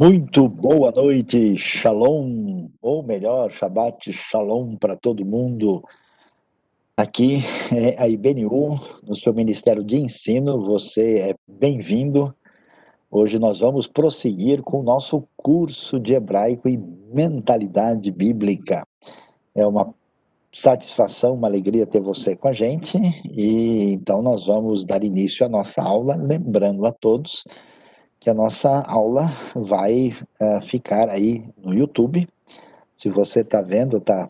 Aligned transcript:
Muito 0.00 0.48
boa 0.48 0.92
noite, 0.92 1.58
Shalom, 1.58 2.68
ou 2.80 3.02
melhor, 3.02 3.50
Shabbat 3.50 4.12
Shalom 4.12 4.76
para 4.76 4.94
todo 4.94 5.26
mundo. 5.26 5.82
Aqui 6.96 7.38
é 7.74 8.00
a 8.00 8.08
IBNU, 8.08 8.78
no 9.04 9.16
seu 9.16 9.34
Ministério 9.34 9.82
de 9.82 9.98
Ensino, 9.98 10.62
você 10.62 11.18
é 11.30 11.34
bem-vindo. 11.48 12.32
Hoje 13.10 13.40
nós 13.40 13.58
vamos 13.58 13.88
prosseguir 13.88 14.62
com 14.62 14.78
o 14.78 14.84
nosso 14.84 15.24
curso 15.36 15.98
de 15.98 16.14
hebraico 16.14 16.68
e 16.68 16.76
mentalidade 17.12 18.12
bíblica. 18.12 18.86
É 19.52 19.66
uma 19.66 19.92
satisfação, 20.52 21.34
uma 21.34 21.48
alegria 21.48 21.84
ter 21.84 22.00
você 22.00 22.36
com 22.36 22.46
a 22.46 22.52
gente, 22.52 22.96
e 23.28 23.94
então 23.94 24.22
nós 24.22 24.46
vamos 24.46 24.84
dar 24.84 25.02
início 25.02 25.44
à 25.44 25.48
nossa 25.48 25.82
aula, 25.82 26.14
lembrando 26.14 26.86
a 26.86 26.92
todos 26.92 27.42
que 28.20 28.28
a 28.28 28.34
nossa 28.34 28.80
aula 28.82 29.28
vai 29.54 30.16
uh, 30.40 30.60
ficar 30.62 31.08
aí 31.08 31.44
no 31.62 31.74
YouTube. 31.74 32.28
Se 32.96 33.08
você 33.08 33.40
está 33.40 33.60
vendo, 33.60 33.98
está 33.98 34.24
uh, 34.24 34.28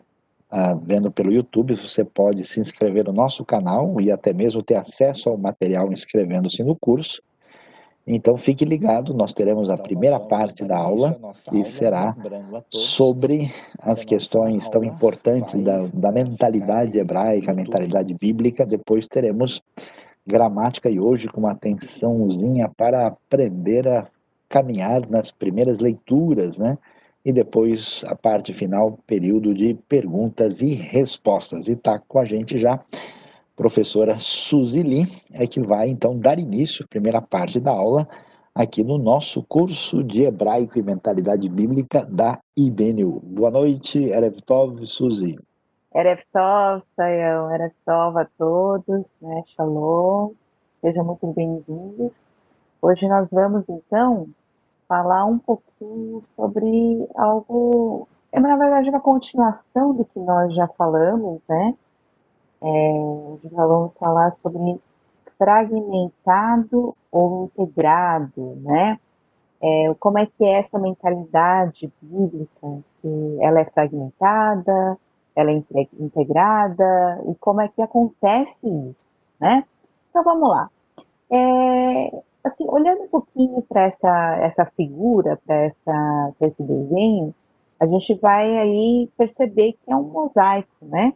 ah, 0.49 0.73
vendo 0.73 1.11
pelo 1.11 1.31
YouTube, 1.31 1.75
você 1.75 2.03
pode 2.03 2.45
se 2.45 2.59
inscrever 2.59 3.05
no 3.05 3.13
nosso 3.13 3.43
canal 3.43 3.99
e 3.99 4.11
até 4.11 4.31
mesmo 4.31 4.61
ter 4.61 4.75
acesso 4.75 5.29
ao 5.29 5.37
material 5.37 5.91
inscrevendo-se 5.91 6.63
no 6.63 6.75
curso. 6.75 7.21
Então 8.11 8.37
fique 8.37 8.65
ligado, 8.65 9.13
nós 9.13 9.33
teremos 9.33 9.69
a 9.69 9.77
primeira 9.77 10.19
parte 10.19 10.65
da 10.65 10.77
aula, 10.77 11.15
que 11.47 11.63
será 11.63 12.15
sobre 12.71 13.53
as 13.77 14.03
questões 14.03 14.67
tão 14.67 14.83
importantes 14.83 15.61
da, 15.63 15.85
da 15.93 16.11
mentalidade 16.11 16.97
hebraica, 16.97 17.51
a 17.51 17.55
mentalidade 17.55 18.11
bíblica. 18.15 18.65
Depois 18.65 19.07
teremos 19.07 19.61
gramática 20.25 20.89
e 20.89 20.99
hoje 20.99 21.27
com 21.27 21.41
uma 21.41 21.51
atençãozinha 21.51 22.69
para 22.77 23.07
aprender 23.07 23.87
a 23.87 24.07
caminhar 24.47 25.07
nas 25.09 25.31
primeiras 25.31 25.79
leituras, 25.79 26.57
né? 26.57 26.77
E 27.23 27.31
depois 27.31 28.03
a 28.07 28.15
parte 28.15 28.53
final, 28.53 28.97
período 29.05 29.53
de 29.53 29.73
perguntas 29.87 30.61
e 30.61 30.73
respostas. 30.73 31.67
E 31.67 31.73
está 31.73 31.99
com 31.99 32.19
a 32.19 32.25
gente 32.25 32.57
já 32.57 32.79
professora 33.55 34.17
Suzy 34.17 34.81
Lee, 34.81 35.05
é 35.33 35.45
que 35.45 35.59
vai 35.59 35.89
então 35.89 36.17
dar 36.17 36.39
início 36.39 36.85
à 36.85 36.87
primeira 36.87 37.21
parte 37.21 37.59
da 37.59 37.71
aula 37.71 38.07
aqui 38.55 38.83
no 38.83 38.97
nosso 38.97 39.43
curso 39.43 40.01
de 40.01 40.23
Hebraico 40.23 40.79
e 40.79 40.81
Mentalidade 40.81 41.47
Bíblica 41.49 42.05
da 42.05 42.39
IBNU. 42.57 43.19
Boa 43.21 43.51
noite, 43.51 43.99
Erev 43.99 44.37
Tov, 44.45 44.85
Suzy. 44.85 45.37
Erev 45.93 46.19
Tov, 46.31 46.83
Sayão, 46.95 47.51
Erev 47.51 47.73
a 47.87 48.27
todos, 48.37 49.11
né, 49.19 49.41
Shalom, 49.47 50.33
sejam 50.81 51.03
muito 51.03 51.25
bem-vindos. 51.33 52.29
Hoje 52.79 53.07
nós 53.07 53.27
vamos, 53.31 53.67
então, 53.67 54.27
falar 54.87 55.25
um 55.25 55.39
pouquinho 55.39 56.21
sobre 56.21 57.07
algo, 57.15 58.07
é 58.31 58.39
na 58.39 58.55
verdade 58.55 58.91
uma 58.91 58.99
continuação 58.99 59.95
do 59.95 60.05
que 60.05 60.19
nós 60.19 60.53
já 60.53 60.67
falamos, 60.67 61.41
né, 61.49 61.73
é, 62.61 62.91
hoje 62.91 63.49
nós 63.51 63.67
vamos 63.67 63.97
falar 63.97 64.29
sobre 64.29 64.79
fragmentado 65.39 66.95
ou 67.11 67.45
integrado, 67.45 68.57
né, 68.61 68.99
é, 69.59 69.91
como 69.99 70.19
é 70.19 70.27
que 70.27 70.43
é 70.43 70.59
essa 70.59 70.77
mentalidade 70.77 71.91
bíblica, 71.99 72.83
que 73.01 73.37
ela 73.41 73.61
é 73.61 73.65
fragmentada, 73.65 74.95
ela 75.35 75.51
é 75.51 75.63
integrada 75.99 77.21
e 77.29 77.35
como 77.35 77.61
é 77.61 77.67
que 77.67 77.81
acontece 77.81 78.67
isso, 78.91 79.17
né? 79.39 79.63
Então 80.09 80.23
vamos 80.23 80.49
lá. 80.49 80.69
É, 81.31 82.21
assim, 82.43 82.65
olhando 82.67 83.03
um 83.03 83.07
pouquinho 83.07 83.61
para 83.61 83.83
essa, 83.83 84.37
essa 84.41 84.65
figura, 84.65 85.39
para 85.45 85.67
esse 85.67 86.63
desenho, 86.63 87.33
a 87.79 87.85
gente 87.85 88.13
vai 88.15 88.57
aí 88.57 89.09
perceber 89.17 89.73
que 89.73 89.91
é 89.91 89.95
um 89.95 90.03
mosaico, 90.03 90.69
né? 90.81 91.13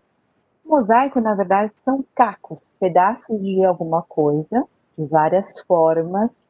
Mosaico, 0.66 1.20
na 1.20 1.36
verdade, 1.36 1.78
são 1.78 2.06
cacos, 2.16 2.74
pedaços 2.80 3.44
de 3.44 3.64
alguma 3.66 4.02
coisa, 4.02 4.66
de 4.98 5.06
várias 5.06 5.60
formas. 5.68 6.48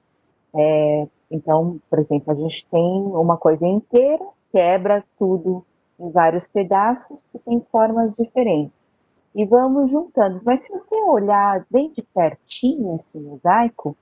É, 0.56 1.07
então, 1.31 1.80
por 1.90 1.97
exemplo, 1.97 2.31
a 2.31 2.35
gente 2.35 2.68
tem 2.68 3.01
uma 3.01 3.38
coisa 3.38 3.66
inteira, 3.66 4.24
quebra 4.51 5.03
tudo 5.18 5.66
em 6.00 6.09
vários 6.09 6.48
pedaços 6.48 7.28
que 7.31 7.40
têm 7.40 7.62
formas 7.72 8.16
diferentes. 8.16 8.92
E 9.36 9.46
vamos 9.46 9.90
juntando. 9.90 10.38
Mas 10.46 10.66
se 10.66 10.72
você 10.72 10.96
olhar 11.04 11.66
bem 11.70 11.92
de 11.92 12.04
pertinho 12.04 12.96
esse 12.96 13.18
mosaico, 13.18 13.96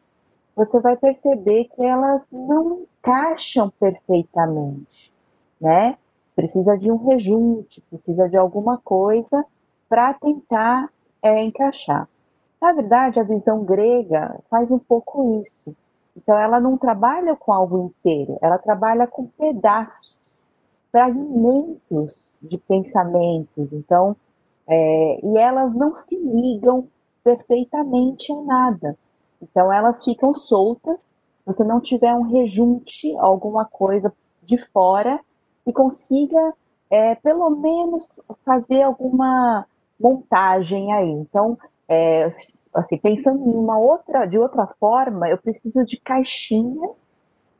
você 0.55 0.79
vai 0.79 0.97
perceber 0.97 1.65
que 1.65 1.83
elas 1.83 2.29
não 2.31 2.81
encaixam 2.81 3.69
perfeitamente, 3.79 5.13
né? 5.59 5.97
Precisa 6.35 6.77
de 6.77 6.91
um 6.91 6.97
rejunte, 6.97 7.81
precisa 7.89 8.27
de 8.27 8.35
alguma 8.35 8.77
coisa 8.77 9.45
para 9.87 10.13
tentar 10.13 10.89
é, 11.21 11.41
encaixar. 11.43 12.07
Na 12.61 12.73
verdade, 12.73 13.19
a 13.19 13.23
visão 13.23 13.63
grega 13.63 14.39
faz 14.49 14.71
um 14.71 14.79
pouco 14.79 15.39
isso. 15.39 15.75
Então, 16.15 16.37
ela 16.37 16.59
não 16.59 16.77
trabalha 16.77 17.35
com 17.35 17.53
algo 17.53 17.85
inteiro, 17.85 18.37
ela 18.41 18.57
trabalha 18.57 19.07
com 19.07 19.27
pedaços 19.27 20.40
fragmentos 20.91 22.33
de 22.41 22.57
pensamentos, 22.57 23.71
então, 23.71 24.15
é, 24.67 25.25
e 25.25 25.37
elas 25.37 25.73
não 25.73 25.93
se 25.95 26.15
ligam 26.17 26.87
perfeitamente 27.23 28.31
a 28.31 28.41
nada. 28.41 28.97
Então, 29.41 29.71
elas 29.71 30.03
ficam 30.03 30.33
soltas. 30.33 31.15
Se 31.39 31.45
você 31.45 31.63
não 31.63 31.79
tiver 31.79 32.13
um 32.13 32.23
rejunte, 32.23 33.15
alguma 33.17 33.65
coisa 33.65 34.13
de 34.43 34.57
fora, 34.57 35.19
que 35.65 35.71
consiga, 35.71 36.53
é, 36.89 37.15
pelo 37.15 37.49
menos, 37.49 38.09
fazer 38.45 38.83
alguma 38.83 39.65
montagem 39.99 40.93
aí. 40.93 41.09
Então, 41.09 41.57
é, 41.87 42.29
assim, 42.73 42.97
pensando 42.97 43.49
em 43.49 43.53
uma 43.53 43.77
outra, 43.77 44.25
de 44.25 44.39
outra 44.39 44.67
forma, 44.79 45.29
eu 45.29 45.37
preciso 45.37 45.85
de 45.85 45.97
caixinhas, 45.97 47.15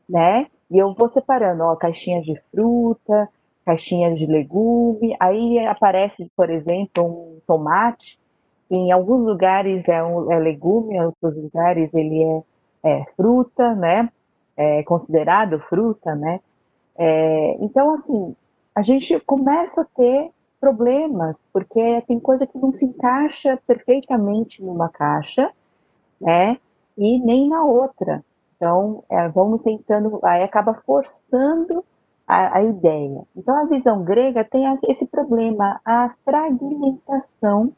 né? 0.08 0.48
E 0.72 0.78
eu 0.78 0.94
vou 0.94 1.06
separando, 1.06 1.64
ó, 1.64 1.76
caixinhas 1.76 2.24
de 2.24 2.34
fruta, 2.50 3.28
caixinhas 3.62 4.18
de 4.18 4.26
legume. 4.26 5.14
Aí 5.20 5.58
aparece, 5.66 6.30
por 6.34 6.48
exemplo, 6.48 7.04
um 7.04 7.40
tomate. 7.46 8.18
Em 8.70 8.90
alguns 8.90 9.26
lugares 9.26 9.86
é, 9.86 10.02
um, 10.02 10.32
é 10.32 10.38
legume, 10.38 10.96
em 10.96 11.02
outros 11.02 11.36
lugares 11.36 11.92
ele 11.92 12.22
é, 12.22 12.42
é 12.84 13.04
fruta, 13.14 13.74
né? 13.74 14.08
É 14.56 14.82
considerado 14.84 15.60
fruta, 15.60 16.14
né? 16.14 16.40
É, 16.96 17.56
então, 17.60 17.92
assim, 17.92 18.34
a 18.74 18.80
gente 18.80 19.20
começa 19.20 19.82
a 19.82 19.86
ter 19.96 20.30
problemas, 20.58 21.46
porque 21.52 22.00
tem 22.06 22.18
coisa 22.18 22.46
que 22.46 22.56
não 22.56 22.72
se 22.72 22.86
encaixa 22.86 23.60
perfeitamente 23.66 24.62
numa 24.62 24.88
caixa, 24.88 25.50
né? 26.18 26.56
E 26.96 27.18
nem 27.18 27.46
na 27.46 27.62
outra. 27.62 28.24
Então, 28.62 29.02
é, 29.10 29.28
vamos 29.28 29.60
tentando, 29.62 30.20
aí 30.22 30.44
acaba 30.44 30.72
forçando 30.86 31.84
a, 32.24 32.58
a, 32.58 32.62
ideia. 32.62 33.24
Então, 33.34 33.56
a 33.56 33.64
visão 33.64 34.04
grega 34.04 34.44
tem 34.44 34.78
esse 34.88 35.08
problema, 35.08 35.80
a 35.84 36.14
fragmentação 36.24 37.72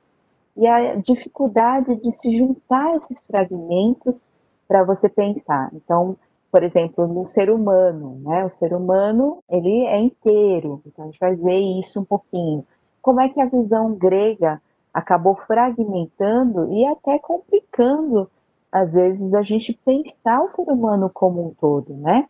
e 0.55 0.67
a 0.67 0.97
dificuldade 0.97 1.97
de 1.97 2.13
se 2.13 2.37
juntar 2.37 2.97
esses 2.97 3.25
fragmentos 3.25 4.31
para 4.69 4.85
você 4.85 5.09
pensar. 5.09 5.71
Então, 5.73 6.19
por 6.53 6.63
exemplo, 6.63 7.07
no 7.07 7.25
ser 7.25 7.49
humano, 7.49 8.21
né? 8.23 8.45
O 8.45 8.51
ser 8.51 8.75
humano, 8.75 9.43
ele 9.49 9.87
é 9.87 9.99
inteiro. 9.99 10.83
Então, 10.85 11.07
a 11.07 11.09
gente 11.09 11.19
vai 11.19 11.35
ver 11.35 11.79
isso 11.79 11.99
um 11.99 12.05
pouquinho. 12.05 12.63
Como 13.01 13.23
é 13.23 13.31
que 13.31 13.41
a 13.41 13.47
visão 13.47 13.95
grega 13.95 14.61
acabou 14.93 15.35
fragmentando 15.35 16.71
e 16.71 16.85
até 16.85 17.19
complicando 17.19 18.29
às 18.75 18.95
vezes, 18.95 19.35
a 19.35 19.43
gente 19.43 19.73
pensar 19.85 20.43
o 20.43 20.49
ser 20.49 20.69
humano 20.69 21.09
como 21.09 21.47
um 21.47 21.55
todo, 21.55 21.95
né? 21.95 22.29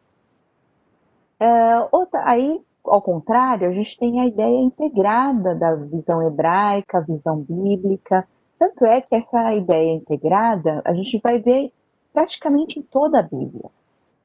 É, 1.40 1.88
outra, 1.90 2.22
aí, 2.22 2.60
ao 2.84 3.00
contrário, 3.00 3.66
a 3.66 3.72
gente 3.72 3.98
tem 3.98 4.20
a 4.20 4.26
ideia 4.26 4.60
integrada 4.60 5.54
da 5.54 5.74
visão 5.74 6.22
hebraica, 6.22 7.00
visão 7.00 7.38
bíblica. 7.40 8.28
Tanto 8.58 8.84
é 8.84 9.00
que 9.00 9.14
essa 9.14 9.54
ideia 9.54 9.94
integrada 9.94 10.82
a 10.84 10.92
gente 10.92 11.18
vai 11.18 11.38
ver 11.38 11.72
praticamente 12.12 12.78
em 12.78 12.82
toda 12.82 13.20
a 13.20 13.22
Bíblia. 13.22 13.70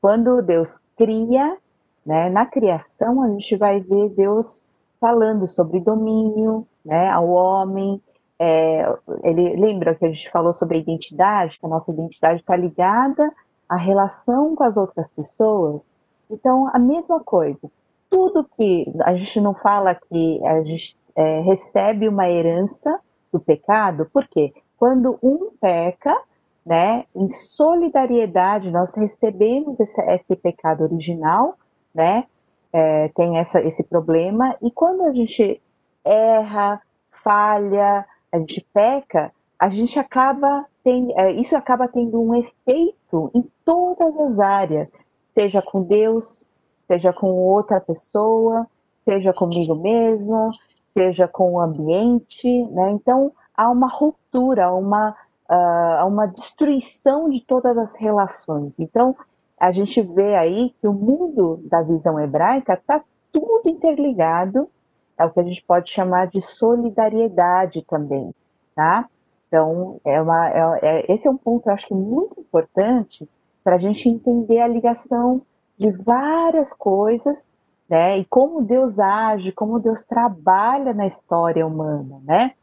Quando 0.01 0.42
Deus 0.42 0.81
cria, 0.98 1.57
né, 2.06 2.30
na 2.30 2.45
criação, 2.45 3.24
a 3.24 3.30
gente 3.30 3.56
vai 3.56 3.80
ver 3.80 4.10
Deus 4.10 4.68
falando 5.00 5.48
sobre 5.48 5.80
domínio 5.80 6.68
né, 6.83 7.10
ao 7.10 7.30
homem, 7.30 8.01
é, 8.39 8.86
ele 9.24 9.56
lembra 9.57 9.94
que 9.94 10.06
a 10.06 10.12
gente 10.12 10.30
falou 10.30 10.53
sobre 10.53 10.77
a 10.77 10.80
identidade, 10.80 11.59
que 11.59 11.65
a 11.65 11.69
nossa 11.69 11.91
identidade 11.91 12.39
está 12.39 12.56
ligada 12.56 13.31
à 13.68 13.75
relação 13.75 14.56
com 14.56 14.63
as 14.63 14.77
outras 14.77 15.12
pessoas. 15.12 15.94
Então, 16.30 16.69
a 16.74 16.80
mesma 16.80 17.19
coisa. 17.19 17.69
Tudo 18.09 18.47
que 18.57 18.91
a 19.03 19.13
gente 19.15 19.39
não 19.41 19.53
fala 19.53 19.94
que 19.94 20.44
a 20.44 20.63
gente 20.63 20.97
é, 21.15 21.41
recebe 21.41 22.07
uma 22.07 22.30
herança 22.30 23.00
do 23.31 23.39
pecado, 23.39 24.09
por 24.12 24.27
quê? 24.27 24.53
Quando 24.77 25.19
um 25.21 25.51
peca, 25.59 26.18
né, 26.65 27.06
em 27.15 27.30
solidariedade, 27.30 28.71
nós 28.71 28.95
recebemos 28.95 29.80
esse, 29.80 30.01
esse 30.12 30.35
pecado 30.35 30.83
original 30.83 31.56
né, 31.94 32.25
é, 32.71 33.09
tem 33.09 33.38
essa, 33.38 33.62
esse 33.62 33.83
problema, 33.83 34.56
e 34.62 34.71
quando 34.71 35.03
a 35.03 35.13
gente 35.13 35.62
erra, 36.03 36.81
falha, 37.12 38.06
a 38.31 38.38
gente 38.38 38.66
peca, 38.74 39.31
a 39.58 39.70
gente 39.70 40.00
acaba 40.00 40.66
tem, 40.84 41.14
é, 41.18 41.31
isso 41.34 41.56
acaba 41.56 41.88
tendo 41.88 42.22
um 42.22 42.34
efeito 42.36 43.30
em 43.34 43.44
todas 43.66 44.18
as 44.18 44.40
áreas, 44.40 44.88
seja 45.34 45.62
com 45.62 45.84
Deus, 45.84 46.50
seja 46.88 47.14
com 47.14 47.28
outra 47.28 47.80
pessoa, 47.80 48.66
seja 49.00 49.34
comigo 49.34 49.76
mesmo, 49.76 50.52
seja 50.94 51.28
com 51.28 51.54
o 51.54 51.60
ambiente, 51.60 52.64
né? 52.72 52.92
Então 52.92 53.31
há 53.56 53.70
uma 53.70 53.88
ruptura, 53.88 54.72
uma 54.72 55.16
uh, 55.50 56.08
uma 56.08 56.28
destruição 56.28 57.30
de 57.30 57.44
todas 57.44 57.78
as 57.78 57.96
relações. 57.98 58.74
Então 58.80 59.16
a 59.60 59.72
gente 59.72 60.02
vê 60.02 60.36
aí 60.36 60.74
que 60.80 60.88
o 60.88 60.94
mundo 60.94 61.60
da 61.66 61.81
visão 61.81 62.20
hebraica 62.20 62.74
está 62.74 63.04
tudo 63.31 63.68
interligado, 63.68 64.70
é 65.19 65.25
o 65.25 65.30
que 65.30 65.39
a 65.42 65.44
gente 65.44 65.63
pode 65.63 65.92
chamar 65.92 66.27
de 66.27 66.42
solidariedade 66.42 67.83
também, 67.83 68.33
tá? 68.74 69.07
Então, 69.48 70.00
é 70.06 70.21
uma, 70.21 70.50
é, 70.50 70.80
é, 70.81 71.13
esse 71.13 71.27
é 71.27 71.31
um 71.31 71.38
ponto, 71.38 71.68
eu 71.68 71.74
acho 71.74 71.88
que 71.88 71.94
muito 71.94 72.39
importante 72.39 73.27
para 73.62 73.75
a 73.75 73.80
gente 73.80 74.07
entender 74.07 74.62
a 74.62 74.68
ligação 74.68 75.42
de 75.77 75.92
várias 75.92 76.74
coisas, 76.74 77.51
né? 77.89 78.18
E 78.19 78.25
como 78.25 78.62
Deus 78.62 79.00
age, 79.00 79.51
como 79.51 79.80
Deus 79.80 80.06
trabalha 80.06 80.94
na 80.94 81.06
história 81.06 81.68
humana, 81.68 82.21
né? 82.24 82.54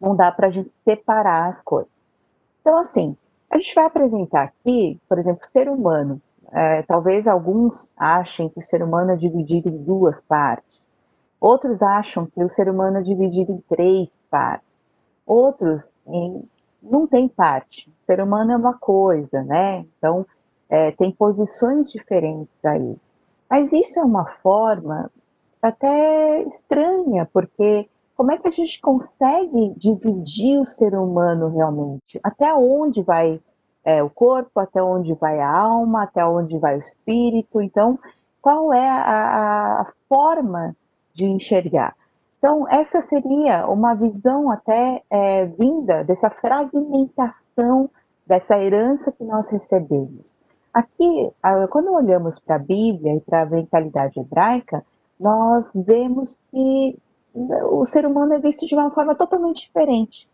Não 0.00 0.16
dá 0.16 0.32
para 0.32 0.46
a 0.46 0.50
gente 0.50 0.74
separar 0.74 1.48
as 1.48 1.62
coisas. 1.62 1.90
Então, 2.60 2.78
assim, 2.78 3.16
a 3.50 3.58
gente 3.58 3.74
vai 3.74 3.84
apresentar 3.84 4.44
aqui, 4.44 5.00
por 5.08 5.18
exemplo, 5.18 5.40
o 5.42 5.46
ser 5.46 5.68
humano. 5.68 6.20
É, 6.50 6.82
talvez 6.82 7.26
alguns 7.26 7.92
achem 7.96 8.48
que 8.48 8.58
o 8.58 8.62
ser 8.62 8.82
humano 8.82 9.10
é 9.10 9.16
dividido 9.16 9.68
em 9.68 9.76
duas 9.76 10.22
partes. 10.22 10.87
Outros 11.40 11.82
acham 11.82 12.26
que 12.26 12.42
o 12.42 12.48
ser 12.48 12.68
humano 12.68 12.98
é 12.98 13.02
dividido 13.02 13.52
em 13.52 13.60
três 13.68 14.22
partes 14.30 14.68
outros 15.28 15.94
em, 16.06 16.42
não 16.82 17.06
tem 17.06 17.28
parte. 17.28 17.90
O 18.00 18.04
ser 18.04 18.20
humano 18.20 18.52
é 18.52 18.56
uma 18.56 18.74
coisa, 18.74 19.42
né? 19.42 19.84
Então, 19.98 20.26
é, 20.68 20.90
tem 20.92 21.12
posições 21.12 21.92
diferentes 21.92 22.64
aí. 22.64 22.96
Mas 23.48 23.72
isso 23.72 24.00
é 24.00 24.02
uma 24.02 24.26
forma 24.26 25.10
até 25.60 26.42
estranha, 26.42 27.28
porque 27.32 27.88
como 28.16 28.32
é 28.32 28.38
que 28.38 28.48
a 28.48 28.50
gente 28.50 28.80
consegue 28.80 29.74
dividir 29.76 30.58
o 30.58 30.66
ser 30.66 30.94
humano 30.94 31.48
realmente? 31.48 32.18
Até 32.22 32.52
onde 32.54 33.02
vai 33.02 33.40
é, 33.84 34.02
o 34.02 34.10
corpo, 34.10 34.58
até 34.60 34.82
onde 34.82 35.14
vai 35.14 35.40
a 35.40 35.50
alma, 35.50 36.04
até 36.04 36.24
onde 36.24 36.58
vai 36.58 36.76
o 36.76 36.78
espírito? 36.78 37.60
Então, 37.60 37.98
qual 38.40 38.72
é 38.72 38.88
a, 38.88 39.80
a 39.80 39.92
forma 40.08 40.76
de 41.18 41.26
enxergar? 41.26 41.96
Então, 42.38 42.68
essa 42.70 43.02
seria 43.02 43.66
uma 43.66 43.94
visão 43.94 44.48
até 44.50 45.02
é, 45.10 45.44
vinda 45.46 46.04
dessa 46.04 46.30
fragmentação 46.30 47.90
dessa 48.24 48.56
herança 48.58 49.10
que 49.10 49.24
nós 49.24 49.50
recebemos. 49.50 50.40
Aqui, 50.72 51.32
quando 51.70 51.92
olhamos 51.92 52.38
para 52.38 52.56
a 52.56 52.58
Bíblia 52.58 53.16
e 53.16 53.20
para 53.20 53.42
a 53.42 53.46
mentalidade 53.46 54.20
hebraica, 54.20 54.84
nós 55.18 55.72
vemos 55.84 56.40
que 56.50 56.96
o 57.72 57.84
ser 57.84 58.06
humano 58.06 58.34
é 58.34 58.38
visto 58.38 58.66
de 58.66 58.74
uma 58.74 58.90
forma 58.90 59.14
totalmente 59.14 59.66
diferente. 59.66 60.28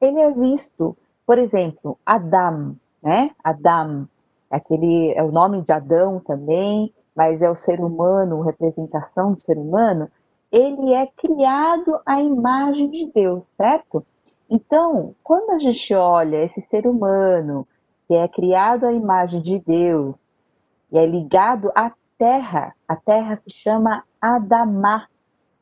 Ele 0.00 0.20
é 0.20 0.30
visto, 0.30 0.96
por 1.26 1.38
exemplo, 1.38 1.98
Adam, 2.06 2.76
né? 3.02 3.30
Adam, 3.42 4.06
aquele 4.50 5.12
é 5.14 5.22
o 5.22 5.32
nome 5.32 5.62
de 5.62 5.72
Adão 5.72 6.20
também, 6.20 6.92
mas 7.16 7.42
é 7.42 7.50
o 7.50 7.56
ser 7.56 7.80
humano, 7.80 8.42
representação 8.42 9.32
do 9.32 9.40
ser 9.40 9.58
humano 9.58 10.08
ele 10.50 10.92
é 10.92 11.06
criado 11.06 12.00
à 12.04 12.20
imagem 12.20 12.90
de 12.90 13.06
Deus, 13.06 13.46
certo? 13.46 14.04
Então, 14.48 15.14
quando 15.22 15.50
a 15.50 15.58
gente 15.58 15.94
olha 15.94 16.44
esse 16.44 16.60
ser 16.60 16.86
humano 16.86 17.66
que 18.08 18.14
é 18.14 18.26
criado 18.26 18.84
à 18.84 18.92
imagem 18.92 19.40
de 19.40 19.58
Deus 19.60 20.36
e 20.90 20.98
é 20.98 21.06
ligado 21.06 21.70
à 21.74 21.92
terra, 22.18 22.74
a 22.88 22.96
terra 22.96 23.36
se 23.36 23.50
chama 23.50 24.02
Adamá, 24.20 25.06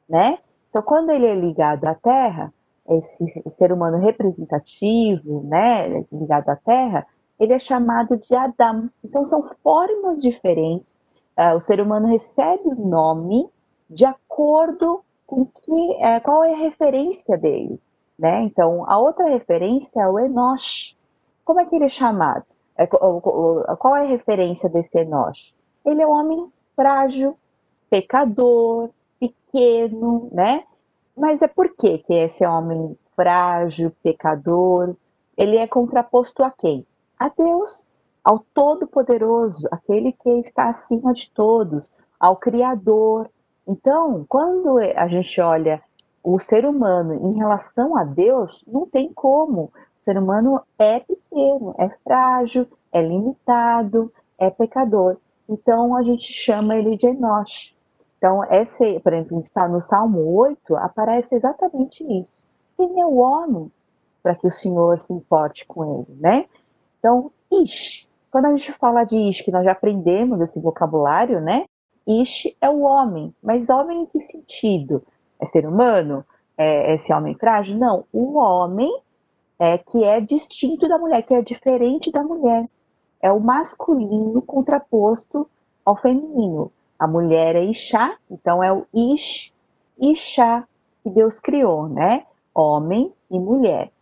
né? 0.08 0.38
Então, 0.70 0.82
quando 0.82 1.10
ele 1.10 1.26
é 1.26 1.34
ligado 1.34 1.84
à 1.84 1.94
terra, 1.94 2.52
esse 2.88 3.26
ser 3.50 3.72
humano 3.72 3.98
representativo, 3.98 5.42
né, 5.44 6.04
ligado 6.10 6.48
à 6.48 6.56
terra, 6.56 7.06
ele 7.38 7.52
é 7.52 7.58
chamado 7.58 8.16
de 8.16 8.34
Adam. 8.34 8.88
Então, 9.04 9.24
são 9.26 9.42
formas 9.62 10.22
diferentes. 10.22 10.98
Uh, 11.36 11.56
o 11.56 11.60
ser 11.60 11.80
humano 11.80 12.06
recebe 12.06 12.62
o 12.64 12.74
nome 12.74 13.48
de 13.88 14.04
acordo 14.04 15.02
com 15.26 15.44
que, 15.46 15.94
é, 16.02 16.20
qual 16.20 16.44
é 16.44 16.54
a 16.54 16.58
referência 16.58 17.36
dele. 17.36 17.80
Né? 18.18 18.42
Então, 18.42 18.84
a 18.88 18.98
outra 18.98 19.28
referência 19.28 20.00
é 20.00 20.08
o 20.08 20.18
Enoch. 20.18 20.96
Como 21.44 21.60
é 21.60 21.64
que 21.64 21.76
ele 21.76 21.84
é 21.84 21.88
chamado? 21.88 22.44
É, 22.76 22.86
qual 22.86 23.96
é 23.96 24.02
a 24.02 24.08
referência 24.08 24.68
desse 24.68 25.00
Enoch? 25.00 25.54
Ele 25.84 26.02
é 26.02 26.06
um 26.06 26.12
homem 26.12 26.52
frágil, 26.74 27.36
pecador, 27.90 28.90
pequeno, 29.18 30.28
né? 30.32 30.64
Mas 31.16 31.42
é 31.42 31.48
por 31.48 31.74
que 31.76 31.98
que 31.98 32.14
esse 32.14 32.46
homem 32.46 32.96
frágil, 33.16 33.92
pecador, 34.02 34.94
ele 35.36 35.56
é 35.56 35.66
contraposto 35.66 36.42
a 36.44 36.50
quem? 36.50 36.86
A 37.18 37.28
Deus, 37.28 37.92
ao 38.22 38.44
Todo-Poderoso, 38.54 39.66
aquele 39.70 40.12
que 40.12 40.30
está 40.40 40.68
acima 40.68 41.12
de 41.12 41.30
todos, 41.30 41.92
ao 42.20 42.36
Criador, 42.36 43.28
então, 43.68 44.24
quando 44.26 44.78
a 44.78 45.06
gente 45.06 45.38
olha 45.42 45.82
o 46.24 46.38
ser 46.38 46.64
humano 46.64 47.14
em 47.14 47.36
relação 47.36 47.96
a 47.98 48.02
Deus, 48.02 48.64
não 48.66 48.86
tem 48.86 49.12
como. 49.12 49.64
O 49.64 49.70
ser 49.98 50.16
humano 50.16 50.60
é 50.78 51.00
pequeno, 51.00 51.74
é 51.78 51.90
frágil, 52.02 52.66
é 52.90 53.02
limitado, 53.02 54.10
é 54.38 54.48
pecador. 54.48 55.18
Então, 55.46 55.94
a 55.94 56.02
gente 56.02 56.32
chama 56.32 56.76
ele 56.76 56.96
de 56.96 57.08
Enoch. 57.08 57.76
Então, 58.16 58.42
esse, 58.50 58.98
por 59.00 59.12
exemplo, 59.12 59.38
está 59.40 59.68
no 59.68 59.80
Salmo 59.80 60.34
8, 60.34 60.74
aparece 60.76 61.34
exatamente 61.36 62.02
isso. 62.04 62.46
Quem 62.76 63.00
é 63.00 63.04
o 63.04 63.16
homem 63.16 63.70
para 64.22 64.34
que 64.34 64.46
o 64.46 64.50
Senhor 64.50 64.98
se 64.98 65.12
importe 65.12 65.66
com 65.66 66.00
ele, 66.00 66.18
né? 66.18 66.46
Então, 66.98 67.30
Ish. 67.52 68.08
Quando 68.30 68.46
a 68.46 68.50
gente 68.50 68.72
fala 68.72 69.04
de 69.04 69.18
Ish, 69.18 69.42
que 69.42 69.52
nós 69.52 69.64
já 69.64 69.72
aprendemos 69.72 70.40
esse 70.40 70.60
vocabulário, 70.60 71.40
né? 71.40 71.66
Ish 72.08 72.56
é 72.58 72.70
o 72.70 72.80
homem, 72.80 73.34
mas 73.42 73.68
homem 73.68 74.02
em 74.02 74.06
que 74.06 74.18
sentido? 74.18 75.02
É 75.38 75.44
ser 75.44 75.66
humano? 75.66 76.24
É 76.56 76.94
esse 76.94 77.12
homem 77.12 77.34
frágil? 77.34 77.76
Não, 77.76 78.04
o 78.10 78.38
homem 78.38 78.90
é 79.58 79.76
que 79.76 80.02
é 80.02 80.18
distinto 80.18 80.88
da 80.88 80.98
mulher, 80.98 81.22
que 81.22 81.34
é 81.34 81.42
diferente 81.42 82.10
da 82.10 82.22
mulher. 82.22 82.66
É 83.20 83.30
o 83.30 83.38
masculino 83.38 84.40
contraposto 84.40 85.46
ao 85.84 85.96
feminino. 85.96 86.72
A 86.98 87.06
mulher 87.06 87.54
é 87.56 87.64
Ixá, 87.64 88.16
então 88.30 88.62
é 88.62 88.72
o 88.72 88.86
Ish, 88.94 89.52
Ixá 90.00 90.66
que 91.02 91.10
Deus 91.10 91.38
criou, 91.38 91.88
né? 91.88 92.24
Homem 92.54 93.12
e 93.30 93.38
mulher. 93.38 93.92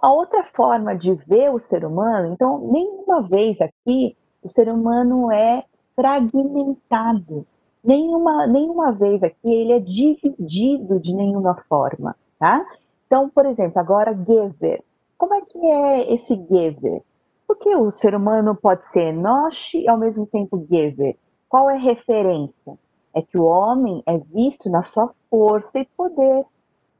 A 0.00 0.12
outra 0.12 0.44
forma 0.44 0.94
de 0.94 1.12
ver 1.12 1.52
o 1.52 1.58
ser 1.58 1.84
humano, 1.84 2.32
então, 2.32 2.58
nenhuma 2.58 3.20
vez 3.20 3.60
aqui 3.60 4.16
o 4.40 4.48
ser 4.48 4.68
humano 4.68 5.32
é 5.32 5.64
fragmentado. 5.94 7.46
Nenhuma, 7.82 8.46
nenhuma 8.46 8.92
vez 8.92 9.22
aqui 9.22 9.50
ele 9.52 9.72
é 9.72 9.80
dividido 9.80 11.00
de 11.00 11.14
nenhuma 11.14 11.54
forma, 11.54 12.14
tá? 12.38 12.64
Então, 13.06 13.28
por 13.28 13.44
exemplo, 13.46 13.78
agora 13.78 14.14
Gever. 14.14 14.82
Como 15.18 15.34
é 15.34 15.40
que 15.42 15.58
é 15.58 16.12
esse 16.12 16.34
Gever? 16.34 17.02
Porque 17.46 17.74
o 17.76 17.90
ser 17.90 18.14
humano 18.14 18.54
pode 18.54 18.86
ser 18.86 19.08
Enosh 19.08 19.74
e 19.74 19.88
ao 19.88 19.98
mesmo 19.98 20.26
tempo 20.26 20.64
Gever. 20.70 21.16
Qual 21.48 21.68
é 21.68 21.74
a 21.74 21.78
referência? 21.78 22.78
É 23.14 23.20
que 23.20 23.36
o 23.36 23.44
homem 23.44 24.02
é 24.06 24.16
visto 24.16 24.70
na 24.70 24.82
sua 24.82 25.12
força 25.28 25.78
e 25.78 25.84
poder. 25.96 26.46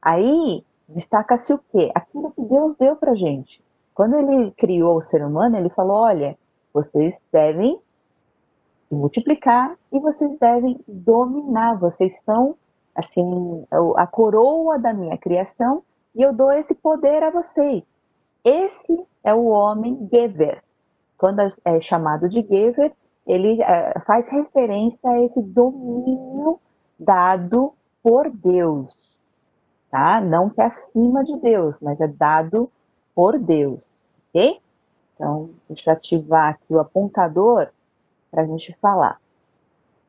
Aí 0.01 0.63
destaca-se 0.87 1.53
o 1.53 1.59
quê? 1.71 1.91
Aquilo 1.95 2.31
que 2.31 2.41
Deus 2.43 2.77
deu 2.77 2.95
para 2.95 3.15
gente. 3.15 3.63
Quando 3.95 4.15
ele 4.15 4.51
criou 4.51 4.97
o 4.97 5.01
ser 5.01 5.25
humano, 5.25 5.55
ele 5.55 5.69
falou: 5.69 5.97
olha, 5.97 6.37
vocês 6.73 7.23
devem 7.31 7.79
multiplicar 8.93 9.75
e 9.91 9.99
vocês 9.99 10.37
devem 10.37 10.79
dominar. 10.87 11.77
Vocês 11.79 12.21
são, 12.21 12.55
assim, 12.95 13.65
a 13.95 14.07
coroa 14.07 14.79
da 14.79 14.93
minha 14.93 15.17
criação 15.17 15.83
e 16.15 16.21
eu 16.21 16.33
dou 16.33 16.51
esse 16.51 16.75
poder 16.75 17.23
a 17.23 17.31
vocês. 17.31 17.99
Esse 18.43 19.05
é 19.23 19.33
o 19.33 19.45
homem 19.45 20.07
Gever. 20.11 20.63
Quando 21.17 21.39
é 21.63 21.79
chamado 21.79 22.27
de 22.27 22.41
Gever, 22.41 22.93
ele 23.25 23.61
é, 23.61 23.99
faz 24.05 24.29
referência 24.29 25.09
a 25.09 25.21
esse 25.21 25.41
domínio 25.41 26.59
dado 26.99 27.73
por 28.01 28.29
Deus, 28.29 29.17
tá? 29.89 30.19
Não 30.19 30.49
que 30.49 30.61
é 30.61 30.65
acima 30.65 31.23
de 31.23 31.37
Deus, 31.37 31.79
mas 31.81 31.99
é 32.01 32.07
dado 32.07 32.69
por 33.15 33.39
Deus, 33.39 34.03
ok? 34.29 34.59
Então, 35.15 35.51
deixa 35.69 35.89
eu 35.89 35.93
ativar 35.93 36.49
aqui 36.49 36.73
o 36.73 36.79
apontador 36.79 37.69
para 38.33 38.41
a 38.41 38.47
gente 38.47 38.75
falar. 38.81 39.21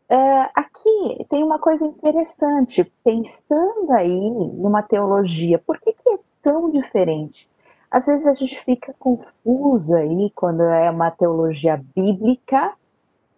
É, 0.09 0.51
aqui 0.55 1.27
tem 1.29 1.45
uma 1.45 1.59
coisa 1.59 1.85
interessante, 1.85 2.91
pensando 3.05 3.93
aí 3.93 4.31
numa 4.31 4.83
teologia, 4.83 5.59
por 5.59 5.79
que, 5.79 5.93
que 5.93 6.09
é 6.09 6.19
tão 6.43 6.71
diferente? 6.71 7.49
Às 7.91 8.07
vezes 8.07 8.27
a 8.27 8.33
gente 8.33 8.59
fica 8.65 8.95
confuso 8.99 9.95
aí 9.95 10.31
quando 10.35 10.63
é 10.63 10.91
uma 10.91 11.11
teologia 11.11 11.83
bíblica 11.95 12.73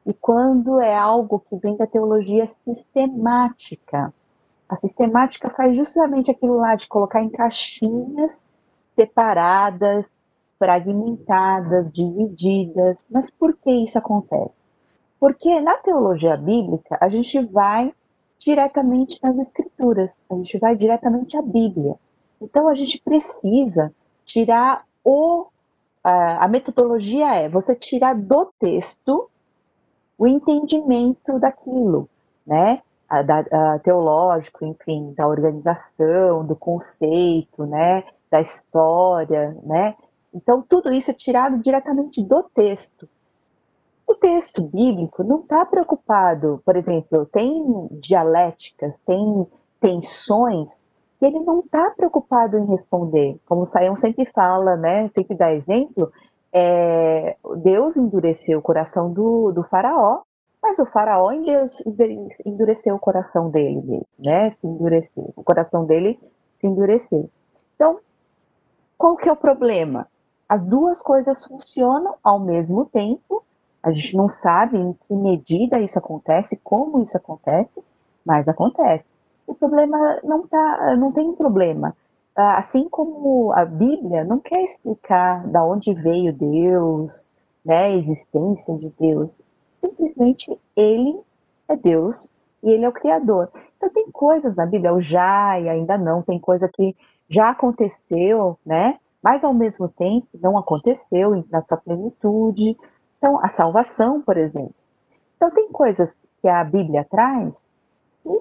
e 0.04 0.14
quando 0.14 0.80
é 0.80 0.96
algo 0.96 1.40
que 1.40 1.56
vem 1.56 1.76
da 1.76 1.86
teologia 1.86 2.46
sistemática. 2.46 4.14
A 4.68 4.76
sistemática 4.76 5.50
faz 5.50 5.76
justamente 5.76 6.30
aquilo 6.30 6.56
lá 6.56 6.74
de 6.74 6.88
colocar 6.88 7.22
em 7.22 7.28
caixinhas 7.28 8.48
separadas, 8.94 10.08
fragmentadas, 10.58 11.92
divididas. 11.92 13.06
Mas 13.10 13.30
por 13.30 13.56
que 13.56 13.70
isso 13.70 13.98
acontece? 13.98 14.65
Porque 15.18 15.60
na 15.60 15.74
teologia 15.78 16.36
bíblica, 16.36 16.98
a 17.00 17.08
gente 17.08 17.38
vai 17.46 17.92
diretamente 18.38 19.18
nas 19.22 19.38
escrituras, 19.38 20.24
a 20.30 20.34
gente 20.34 20.58
vai 20.58 20.76
diretamente 20.76 21.36
à 21.36 21.42
Bíblia. 21.42 21.96
Então 22.40 22.68
a 22.68 22.74
gente 22.74 23.00
precisa 23.00 23.92
tirar 24.24 24.84
o 25.04 25.46
a 26.08 26.46
metodologia 26.46 27.34
é 27.34 27.48
você 27.48 27.74
tirar 27.74 28.14
do 28.14 28.46
texto 28.60 29.28
o 30.16 30.24
entendimento 30.24 31.36
daquilo, 31.40 32.08
né? 32.46 32.80
A, 33.08 33.22
da, 33.22 33.40
a, 33.40 33.78
teológico, 33.80 34.64
enfim, 34.64 35.12
da 35.16 35.26
organização, 35.26 36.46
do 36.46 36.54
conceito, 36.54 37.66
né? 37.66 38.04
Da 38.30 38.40
história, 38.40 39.56
né? 39.64 39.96
Então 40.32 40.62
tudo 40.62 40.92
isso 40.92 41.10
é 41.10 41.14
tirado 41.14 41.58
diretamente 41.58 42.22
do 42.22 42.40
texto. 42.54 43.08
O 44.06 44.14
texto 44.14 44.62
bíblico 44.62 45.24
não 45.24 45.40
está 45.40 45.66
preocupado, 45.66 46.62
por 46.64 46.76
exemplo, 46.76 47.26
tem 47.26 47.88
dialéticas, 47.90 49.00
tem 49.00 49.46
tensões 49.80 50.86
que 51.18 51.26
ele 51.26 51.40
não 51.40 51.60
está 51.60 51.90
preocupado 51.90 52.56
em 52.56 52.66
responder. 52.66 53.38
Como 53.46 53.62
o 53.62 53.66
Saião 53.66 53.96
sempre 53.96 54.24
fala, 54.26 54.76
né, 54.76 55.10
sempre 55.14 55.34
dá 55.34 55.52
exemplo, 55.52 56.12
é, 56.52 57.36
Deus 57.56 57.96
endureceu 57.96 58.58
o 58.58 58.62
coração 58.62 59.12
do, 59.12 59.50
do 59.52 59.64
faraó, 59.64 60.22
mas 60.62 60.78
o 60.78 60.86
faraó 60.86 61.30
endureceu 62.44 62.94
o 62.94 63.00
coração 63.00 63.50
dele 63.50 63.82
mesmo, 63.82 64.06
né, 64.18 64.50
se 64.50 64.66
endureceu, 64.66 65.32
o 65.36 65.42
coração 65.42 65.84
dele 65.84 66.18
se 66.58 66.66
endureceu. 66.66 67.28
Então, 67.74 67.98
qual 68.96 69.16
que 69.16 69.28
é 69.28 69.32
o 69.32 69.36
problema? 69.36 70.08
As 70.48 70.64
duas 70.64 71.02
coisas 71.02 71.44
funcionam 71.44 72.14
ao 72.22 72.38
mesmo 72.38 72.84
tempo, 72.86 73.44
a 73.86 73.92
gente 73.92 74.16
não 74.16 74.28
sabe 74.28 74.76
em 74.76 74.92
que 74.92 75.14
medida 75.14 75.78
isso 75.78 75.96
acontece, 75.96 76.60
como 76.64 77.00
isso 77.00 77.16
acontece, 77.16 77.80
mas 78.24 78.48
acontece. 78.48 79.14
O 79.46 79.54
problema 79.54 80.18
não 80.24 80.44
tá, 80.44 80.96
não 80.96 81.12
tem 81.12 81.32
problema. 81.32 81.96
Ah, 82.34 82.58
assim 82.58 82.88
como 82.88 83.52
a 83.52 83.64
Bíblia 83.64 84.24
não 84.24 84.40
quer 84.40 84.60
explicar 84.64 85.46
da 85.46 85.64
onde 85.64 85.94
veio 85.94 86.32
Deus, 86.32 87.36
né, 87.64 87.84
a 87.84 87.96
existência 87.96 88.76
de 88.76 88.92
Deus. 88.98 89.40
Simplesmente 89.80 90.58
ele 90.74 91.20
é 91.68 91.76
Deus 91.76 92.28
e 92.64 92.70
ele 92.70 92.84
é 92.84 92.88
o 92.88 92.92
Criador. 92.92 93.48
Então 93.76 93.88
tem 93.88 94.10
coisas 94.10 94.56
na 94.56 94.66
Bíblia, 94.66 94.92
o 94.92 95.00
já 95.00 95.60
e 95.60 95.68
ainda 95.68 95.96
não, 95.96 96.22
tem 96.22 96.40
coisa 96.40 96.68
que 96.68 96.96
já 97.28 97.50
aconteceu, 97.50 98.58
né? 98.66 98.98
Mas 99.22 99.44
ao 99.44 99.54
mesmo 99.54 99.88
tempo 99.88 100.26
não 100.42 100.58
aconteceu 100.58 101.44
na 101.52 101.64
sua 101.64 101.76
plenitude, 101.76 102.76
então, 103.18 103.38
a 103.42 103.48
salvação, 103.48 104.20
por 104.20 104.36
exemplo. 104.36 104.74
Então, 105.36 105.50
tem 105.50 105.68
coisas 105.70 106.20
que 106.40 106.48
a 106.48 106.62
Bíblia 106.64 107.06
traz 107.10 107.66
e 108.24 108.40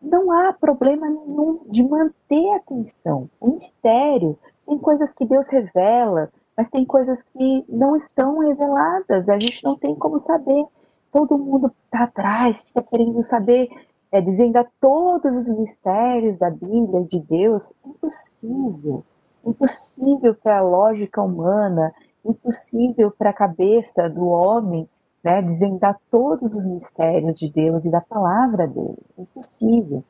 não 0.00 0.30
há 0.30 0.52
problema 0.52 1.08
nenhum 1.08 1.60
de 1.66 1.82
manter 1.82 2.52
a 2.52 2.56
atenção. 2.56 3.28
O 3.40 3.48
mistério, 3.48 4.38
tem 4.66 4.78
coisas 4.78 5.14
que 5.14 5.24
Deus 5.24 5.48
revela, 5.50 6.30
mas 6.56 6.70
tem 6.70 6.84
coisas 6.84 7.22
que 7.22 7.64
não 7.68 7.96
estão 7.96 8.40
reveladas, 8.40 9.28
a 9.28 9.38
gente 9.38 9.64
não 9.64 9.76
tem 9.76 9.94
como 9.94 10.18
saber. 10.18 10.66
Todo 11.10 11.38
mundo 11.38 11.72
está 11.84 12.04
atrás, 12.04 12.64
fica 12.64 12.82
querendo 12.82 13.22
saber, 13.22 13.68
é, 14.12 14.20
dizendo 14.20 14.56
a 14.58 14.66
todos 14.80 15.34
os 15.36 15.56
mistérios 15.56 16.36
da 16.38 16.50
Bíblia, 16.50 17.04
de 17.04 17.20
Deus. 17.20 17.72
Impossível. 17.84 19.02
Impossível 19.44 20.34
para 20.34 20.58
a 20.58 20.62
lógica 20.62 21.22
humana, 21.22 21.94
impossível 22.24 23.10
para 23.10 23.30
a 23.30 23.34
cabeça 23.34 24.08
do 24.08 24.26
homem 24.26 24.88
né, 25.22 25.42
desvendar 25.42 25.98
todos 26.10 26.54
os 26.54 26.66
mistérios 26.66 27.38
de 27.38 27.50
Deus 27.50 27.84
e 27.84 27.90
da 27.90 28.00
palavra 28.00 28.66
dele. 28.66 28.98
Impossível. 29.18 30.04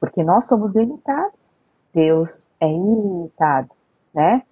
Porque 0.00 0.22
nós 0.22 0.46
somos 0.46 0.74
limitados, 0.74 1.60
Deus 1.92 2.50
é 2.60 2.68
ilimitado, 2.68 3.70
né? 4.14 4.42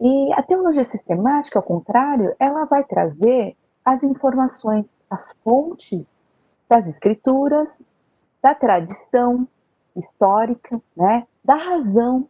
E 0.00 0.32
a 0.32 0.42
teologia 0.42 0.84
sistemática, 0.84 1.58
ao 1.58 1.62
contrário, 1.62 2.34
ela 2.38 2.64
vai 2.64 2.84
trazer 2.84 3.56
as 3.84 4.02
informações, 4.02 5.02
as 5.10 5.32
fontes 5.44 6.26
das 6.68 6.86
escrituras, 6.86 7.86
da 8.42 8.54
tradição 8.54 9.46
histórica, 9.94 10.80
né? 10.96 11.26
Da 11.44 11.54
razão 11.54 12.26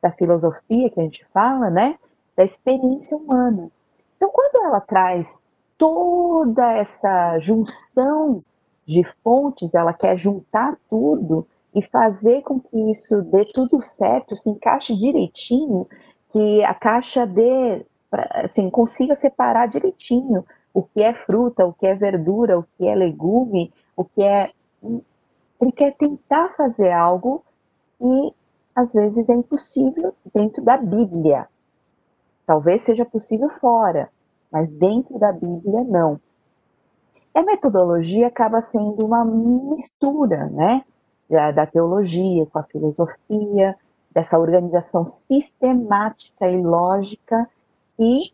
da 0.00 0.10
filosofia 0.10 0.90
que 0.90 1.00
a 1.00 1.02
gente 1.02 1.26
fala, 1.32 1.70
né? 1.70 1.98
Da 2.38 2.44
experiência 2.44 3.16
humana. 3.16 3.68
Então, 4.16 4.30
quando 4.30 4.64
ela 4.64 4.80
traz 4.80 5.44
toda 5.76 6.72
essa 6.72 7.36
junção 7.40 8.44
de 8.86 9.02
fontes, 9.24 9.74
ela 9.74 9.92
quer 9.92 10.16
juntar 10.16 10.78
tudo 10.88 11.44
e 11.74 11.82
fazer 11.82 12.42
com 12.42 12.60
que 12.60 12.92
isso 12.92 13.22
dê 13.22 13.44
tudo 13.44 13.82
certo, 13.82 14.36
se 14.36 14.50
encaixe 14.50 14.94
direitinho, 14.94 15.88
que 16.30 16.62
a 16.62 16.72
caixa 16.74 17.26
dê, 17.26 17.84
assim, 18.44 18.70
consiga 18.70 19.16
separar 19.16 19.66
direitinho 19.66 20.44
o 20.72 20.84
que 20.84 21.02
é 21.02 21.12
fruta, 21.14 21.66
o 21.66 21.72
que 21.72 21.88
é 21.88 21.94
verdura, 21.96 22.56
o 22.56 22.64
que 22.76 22.86
é 22.86 22.94
legume, 22.94 23.72
o 23.96 24.04
que 24.04 24.22
é. 24.22 24.52
Ele 25.60 25.72
quer 25.72 25.96
tentar 25.96 26.50
fazer 26.50 26.92
algo 26.92 27.42
e 28.00 28.32
às 28.76 28.92
vezes 28.92 29.28
é 29.28 29.34
impossível 29.34 30.14
dentro 30.32 30.62
da 30.62 30.76
Bíblia. 30.76 31.48
Talvez 32.48 32.80
seja 32.80 33.04
possível 33.04 33.50
fora, 33.50 34.08
mas 34.50 34.66
dentro 34.70 35.18
da 35.18 35.30
Bíblia 35.30 35.84
não. 35.84 36.18
A 37.34 37.42
metodologia 37.42 38.26
acaba 38.26 38.62
sendo 38.62 39.04
uma 39.04 39.22
mistura, 39.22 40.46
né, 40.46 40.82
da 41.28 41.66
teologia 41.66 42.46
com 42.46 42.58
a 42.58 42.62
filosofia, 42.62 43.76
dessa 44.10 44.38
organização 44.38 45.04
sistemática 45.04 46.48
e 46.48 46.62
lógica 46.62 47.46
e 47.98 48.32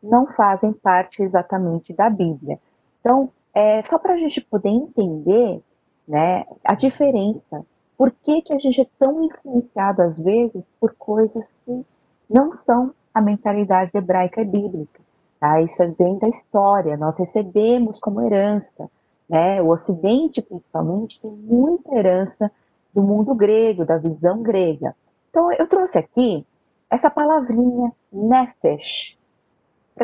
não 0.00 0.28
fazem 0.28 0.72
parte 0.72 1.20
exatamente 1.24 1.92
da 1.92 2.08
Bíblia. 2.08 2.60
Então, 3.00 3.28
é 3.52 3.82
só 3.82 3.98
para 3.98 4.14
a 4.14 4.18
gente 4.18 4.40
poder 4.40 4.68
entender, 4.68 5.60
né, 6.06 6.46
a 6.62 6.76
diferença. 6.76 7.66
Por 7.96 8.12
que, 8.12 8.40
que 8.40 8.52
a 8.52 8.58
gente 8.60 8.80
é 8.82 8.86
tão 9.00 9.24
influenciado 9.24 10.00
às 10.00 10.16
vezes 10.16 10.72
por 10.78 10.94
coisas 10.94 11.52
que 11.66 11.84
não 12.30 12.52
são 12.52 12.94
a 13.18 13.22
mentalidade 13.22 13.90
hebraica 13.94 14.44
bíblica. 14.44 15.00
Tá? 15.40 15.60
Isso 15.60 15.82
vem 15.98 16.18
da 16.18 16.28
história, 16.28 16.96
nós 16.96 17.18
recebemos 17.18 17.98
como 17.98 18.20
herança. 18.22 18.88
Né? 19.28 19.60
O 19.60 19.68
Ocidente, 19.68 20.40
principalmente, 20.40 21.20
tem 21.20 21.30
muita 21.30 21.94
herança 21.94 22.50
do 22.94 23.02
mundo 23.02 23.34
grego, 23.34 23.84
da 23.84 23.98
visão 23.98 24.42
grega. 24.42 24.94
Então, 25.30 25.52
eu 25.52 25.66
trouxe 25.68 25.98
aqui 25.98 26.46
essa 26.90 27.10
palavrinha 27.10 27.92
nefesh, 28.10 29.18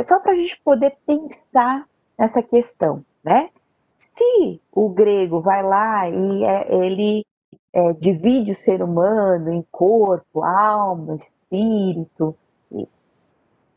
só 0.06 0.20
para 0.20 0.32
a 0.32 0.34
gente 0.34 0.60
poder 0.62 0.96
pensar 1.06 1.86
nessa 2.18 2.42
questão, 2.42 3.04
né? 3.24 3.48
Se 3.96 4.60
o 4.70 4.88
grego 4.88 5.40
vai 5.40 5.62
lá 5.62 6.10
e 6.10 6.44
é, 6.44 6.74
ele 6.74 7.24
é, 7.72 7.92
divide 7.94 8.52
o 8.52 8.56
ser 8.56 8.82
humano 8.82 9.52
em 9.52 9.64
corpo, 9.70 10.42
alma, 10.42 11.14
espírito, 11.14 12.36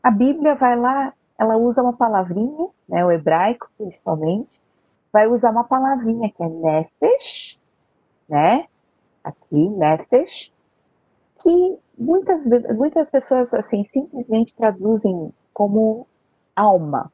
a 0.08 0.10
Bíblia 0.10 0.54
vai 0.54 0.74
lá, 0.74 1.12
ela 1.38 1.58
usa 1.58 1.82
uma 1.82 1.92
palavrinha, 1.92 2.68
né, 2.88 3.04
o 3.04 3.12
hebraico 3.12 3.70
principalmente, 3.76 4.58
vai 5.12 5.28
usar 5.28 5.50
uma 5.50 5.64
palavrinha 5.64 6.30
que 6.30 6.42
é 6.42 6.48
nefesh, 6.48 7.60
né? 8.26 8.64
Aqui, 9.22 9.68
nefesh, 9.68 10.50
que 11.42 11.78
muitas, 11.98 12.48
muitas 12.74 13.10
pessoas 13.10 13.52
assim 13.52 13.84
simplesmente 13.84 14.56
traduzem 14.56 15.30
como 15.52 16.06
alma, 16.56 17.12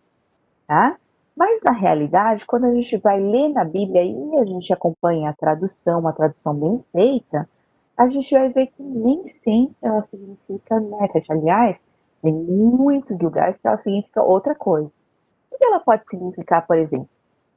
tá? 0.64 0.96
Mas 1.34 1.60
na 1.64 1.72
realidade, 1.72 2.46
quando 2.46 2.66
a 2.66 2.74
gente 2.74 2.96
vai 2.98 3.18
ler 3.18 3.48
na 3.48 3.64
Bíblia 3.64 4.04
e 4.04 4.38
a 4.38 4.44
gente 4.44 4.72
acompanha 4.72 5.30
a 5.30 5.34
tradução, 5.34 5.98
uma 5.98 6.12
tradução 6.12 6.54
bem 6.54 6.84
feita, 6.92 7.48
a 7.96 8.08
gente 8.08 8.32
vai 8.32 8.50
ver 8.50 8.68
que 8.68 8.84
nem 8.84 9.26
sempre 9.26 9.74
ela 9.82 10.00
significa 10.00 10.78
nefesh. 10.78 11.28
Aliás, 11.28 11.88
tem 12.24 12.32
muitos 12.32 13.20
lugares 13.20 13.60
que 13.60 13.68
ela 13.68 13.76
significa 13.76 14.22
outra 14.22 14.54
coisa. 14.54 14.90
O 15.52 15.58
que 15.58 15.64
ela 15.64 15.78
pode 15.78 16.08
significar, 16.08 16.66
por 16.66 16.76
exemplo? 16.76 17.08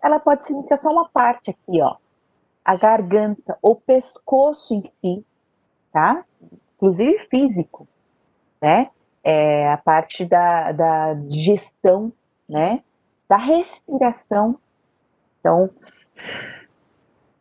ela 0.02 0.20
pode 0.20 0.46
significar 0.46 0.78
só 0.78 0.92
uma 0.92 1.10
parte 1.10 1.52
aqui, 1.52 1.82
ó. 1.82 1.96
A 2.64 2.76
garganta, 2.76 3.58
o 3.62 3.76
pescoço 3.76 4.74
em 4.74 4.84
si, 4.84 5.26
tá? 5.92 6.24
Inclusive 6.76 7.18
físico, 7.30 7.88
né? 8.62 8.90
É 9.24 9.72
a 9.72 9.78
parte 9.78 10.26
da, 10.26 10.72
da 10.72 11.14
digestão, 11.14 12.12
né? 12.48 12.84
Da 13.28 13.38
respiração. 13.38 14.58
Então, 15.40 15.70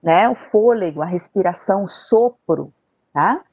né? 0.02 0.28
O 0.28 0.34
fôlego, 0.34 1.02
a 1.02 1.06
respiração, 1.06 1.84
o 1.84 1.88
sopro, 1.88 2.72
tá? 3.12 3.44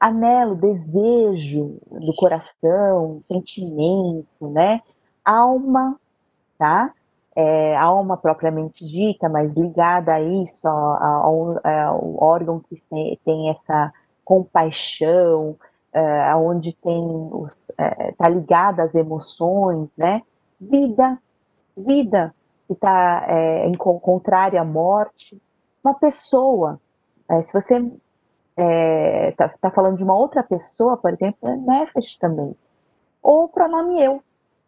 Anelo, 0.00 0.54
desejo 0.54 1.78
do 1.90 2.14
coração, 2.14 3.20
sentimento, 3.24 4.48
né? 4.48 4.80
Alma, 5.24 5.98
tá? 6.56 6.92
É, 7.34 7.76
alma 7.76 8.16
propriamente 8.16 8.84
dita, 8.84 9.28
mas 9.28 9.54
ligada 9.54 10.14
a 10.14 10.20
isso, 10.20 10.66
ao, 10.68 11.60
ao 11.64 12.16
órgão 12.22 12.60
que 12.60 12.74
tem 13.24 13.50
essa 13.50 13.92
compaixão, 14.24 15.56
é, 15.92 16.34
onde 16.34 16.72
tem 16.74 17.30
está 17.46 17.84
é, 17.84 18.12
tá 18.12 18.28
ligada 18.28 18.82
às 18.82 18.94
emoções, 18.94 19.88
né? 19.96 20.22
Vida, 20.60 21.18
vida 21.76 22.34
que 22.66 22.74
está 22.74 23.24
é, 23.28 23.70
contrária 23.76 24.60
à 24.60 24.64
morte, 24.64 25.40
uma 25.82 25.94
pessoa. 25.94 26.80
É, 27.30 27.42
se 27.42 27.52
você 27.52 27.90
é, 28.58 29.30
tá, 29.36 29.48
tá 29.60 29.70
falando 29.70 29.96
de 29.96 30.02
uma 30.02 30.16
outra 30.16 30.42
pessoa, 30.42 30.96
por 30.96 31.12
exemplo, 31.12 31.48
é 31.48 31.56
nefesh 31.56 32.16
também. 32.16 32.56
Ou 33.22 33.44
o 33.44 33.48
pronome 33.48 34.02
eu. 34.02 34.20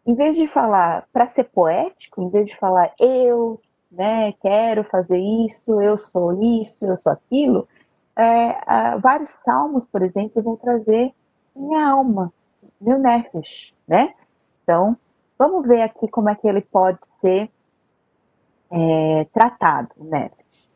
Em 0.05 0.15
vez 0.15 0.37
de 0.37 0.47
falar, 0.47 1.05
para 1.11 1.27
ser 1.27 1.43
poético, 1.45 2.21
em 2.21 2.29
vez 2.29 2.47
de 2.47 2.55
falar 2.55 2.93
eu, 2.97 3.59
né, 3.91 4.31
quero 4.41 4.85
fazer 4.85 5.17
isso, 5.19 5.81
eu 5.81 5.97
sou 5.97 6.41
isso, 6.41 6.85
eu 6.85 6.97
sou 6.97 7.11
aquilo, 7.11 7.67
é, 8.15 8.97
vários 8.97 9.29
salmos, 9.29 9.87
por 9.87 10.01
exemplo, 10.01 10.41
vão 10.41 10.55
trazer 10.55 11.13
minha 11.53 11.89
alma, 11.89 12.31
meu 12.79 12.97
nefesh, 12.97 13.75
né? 13.85 14.13
Então, 14.63 14.97
vamos 15.37 15.67
ver 15.67 15.81
aqui 15.81 16.07
como 16.07 16.29
é 16.29 16.35
que 16.35 16.47
ele 16.47 16.61
pode 16.61 17.05
ser 17.05 17.51
é, 18.71 19.27
tratado, 19.33 19.89
nefesh. 19.97 20.70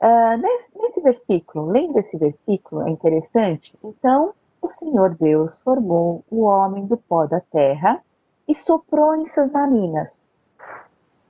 Uh, 0.00 0.36
nesse, 0.36 0.78
nesse 0.78 1.00
versículo, 1.00 1.70
lendo 1.70 1.98
esse 1.98 2.18
versículo, 2.18 2.82
é 2.82 2.90
interessante. 2.90 3.76
Então, 3.82 4.34
o 4.60 4.68
Senhor 4.68 5.14
Deus 5.14 5.58
formou 5.60 6.24
o 6.30 6.42
homem 6.42 6.86
do 6.86 6.96
pó 6.96 7.26
da 7.26 7.40
terra 7.40 8.02
e 8.46 8.54
soprou 8.54 9.14
em 9.14 9.26
suas 9.26 9.50
narinas 9.52 10.20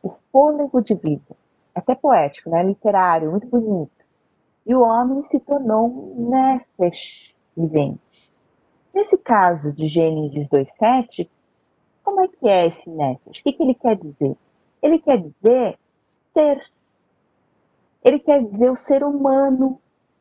o 0.03 0.11
fôlego 0.31 0.81
de 0.81 0.95
vida. 0.95 1.37
Até 1.75 1.95
poético, 1.95 2.51
né? 2.51 2.63
Literário, 2.63 3.31
muito 3.31 3.47
bonito. 3.47 4.05
E 4.67 4.75
o 4.75 4.81
homem 4.81 5.23
se 5.23 5.41
tornou 5.41 5.87
um 5.89 6.31
nefesh 6.31 7.35
vivente. 7.57 8.33
Nesse 8.95 9.19
caso 9.19 9.73
de 9.73 9.89
Gênesis 9.89 10.49
2.7, 10.51 11.29
como 12.05 12.21
é 12.21 12.29
que 12.29 12.49
é 12.49 12.67
esse 12.67 12.89
nefesh? 12.89 13.41
O 13.41 13.43
que, 13.43 13.53
que 13.53 13.63
ele 13.63 13.75
quer 13.75 13.97
dizer? 13.97 14.37
Ele 14.81 14.99
quer 14.99 15.19
dizer 15.19 15.79
ser 16.33 16.63
ele 18.05 18.19
quer 18.19 18.45
dizer 18.45 18.71
o 18.71 18.77
ser 18.77 19.03
humano, 19.03 19.81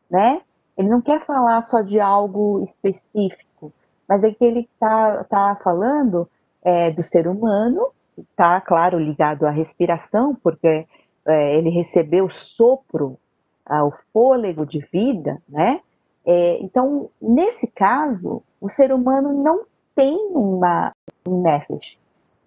né? 0.10 0.42
Ele 0.78 0.90
não 0.90 1.02
quer 1.02 1.24
falar 1.26 1.62
só 1.62 1.82
de 1.82 2.00
algo 2.00 2.62
específico, 2.64 3.72
mas 4.08 4.24
é 4.24 4.32
que 4.32 4.44
ele 4.44 4.62
está 4.62 5.24
tá 5.26 5.60
falando 5.64 6.28
é, 6.64 6.90
do 6.92 7.04
ser 7.04 7.28
humano, 7.28 7.88
está, 8.18 8.60
claro, 8.62 8.98
ligado 8.98 9.46
à 9.46 9.52
respiração, 9.52 10.36
porque 10.42 10.88
é, 11.26 11.58
ele 11.58 11.70
recebeu 11.70 12.30
sopro, 12.30 13.18
o 13.66 13.92
fôlego 14.12 14.66
de 14.66 14.80
vida, 14.80 15.42
né? 15.48 15.80
É, 16.26 16.62
então, 16.62 17.10
nesse 17.22 17.72
caso, 17.72 18.44
o 18.60 18.70
ser 18.70 18.92
humano 18.92 19.32
não 19.34 19.64
tem 19.96 20.18
uma 20.32 20.94
um 21.26 21.42
nefesh, 21.42 21.98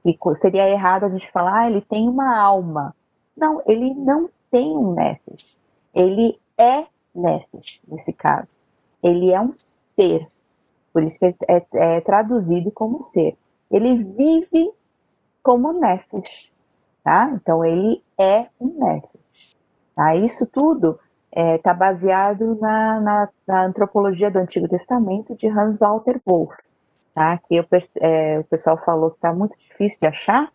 que 0.03 0.35
seria 0.35 0.69
errado 0.69 1.05
a 1.05 1.11
gente 1.11 1.31
falar, 1.31 1.61
ah, 1.61 1.71
ele 1.71 1.81
tem 1.81 2.09
uma 2.09 2.39
alma. 2.39 2.95
Não, 3.37 3.63
ele 3.67 3.95
não 3.95 4.29
tem 4.51 4.77
um 4.77 4.95
nefesh. 4.95 5.57
Ele 5.95 6.39
é 6.59 6.87
nefesh, 7.15 7.81
nesse 7.87 8.13
caso. 8.13 8.59
Ele 9.03 9.33
é 9.33 9.41
um 9.41 9.53
ser. 9.57 10.29
Por 10.93 11.03
isso 11.03 11.19
que 11.19 11.35
é, 11.49 11.67
é 11.75 12.01
traduzido 12.01 12.71
como 12.71 12.99
ser. 12.99 13.37
Ele 13.71 14.03
vive 14.03 14.71
como 15.43 15.73
nefesh. 15.73 16.51
Tá? 17.03 17.31
Então, 17.35 17.65
ele 17.65 18.03
é 18.19 18.47
um 18.61 18.69
nefesh. 18.79 19.57
Tá? 19.95 20.15
Isso 20.17 20.47
tudo 20.47 20.99
está 21.31 21.41
é, 21.41 21.59
tá 21.59 21.75
baseado 21.75 22.57
na, 22.61 23.01
na, 23.01 23.29
na, 23.47 23.65
antropologia 23.67 24.31
do 24.31 24.39
Antigo 24.39 24.67
Testamento 24.67 25.35
de 25.35 25.49
Hans 25.49 25.79
Walter 25.79 26.21
Wolff. 26.25 26.57
Tá? 27.15 27.39
Que 27.39 27.57
eu, 27.57 27.67
é, 28.01 28.39
o 28.41 28.45
pessoal 28.45 28.79
falou 28.85 29.11
que 29.11 29.17
está 29.17 29.33
muito 29.33 29.57
difícil 29.57 30.01
de 30.01 30.07
achar, 30.07 30.51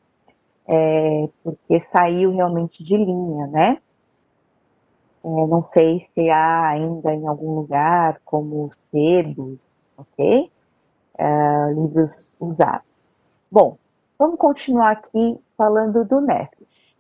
é, 0.71 1.27
porque 1.43 1.81
saiu 1.81 2.31
realmente 2.31 2.81
de 2.81 2.95
linha, 2.95 3.45
né? 3.47 3.77
É, 5.23 5.27
não 5.27 5.61
sei 5.61 5.99
se 5.99 6.29
há 6.29 6.69
ainda 6.69 7.13
em 7.13 7.27
algum 7.27 7.55
lugar 7.55 8.21
como 8.23 8.69
sebos, 8.71 9.91
ok? 9.97 10.49
É, 11.17 11.73
livros 11.73 12.37
usados. 12.39 13.13
Bom, 13.51 13.77
vamos 14.17 14.39
continuar 14.39 14.91
aqui 14.91 15.37
falando 15.57 16.05
do 16.05 16.21
Nefesh. 16.21 16.95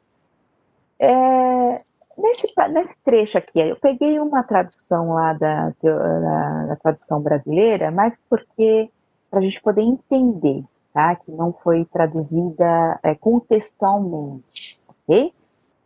É, 0.99 1.77
nesse, 2.17 2.53
nesse 2.73 2.97
trecho 3.05 3.37
aqui, 3.37 3.57
eu 3.57 3.77
peguei 3.77 4.19
uma 4.19 4.43
tradução 4.43 5.13
lá 5.13 5.31
da, 5.31 5.73
da, 5.81 6.65
da 6.65 6.75
tradução 6.75 7.21
brasileira, 7.21 7.89
mas 7.89 8.21
porque 8.29 8.91
para 9.29 9.39
a 9.39 9.41
gente 9.41 9.61
poder 9.61 9.81
entender, 9.81 10.61
tá? 10.93 11.15
Que 11.15 11.31
não 11.31 11.53
foi 11.53 11.85
traduzida 11.85 12.99
é, 13.03 13.15
contextualmente, 13.15 14.79
ok? 14.87 15.33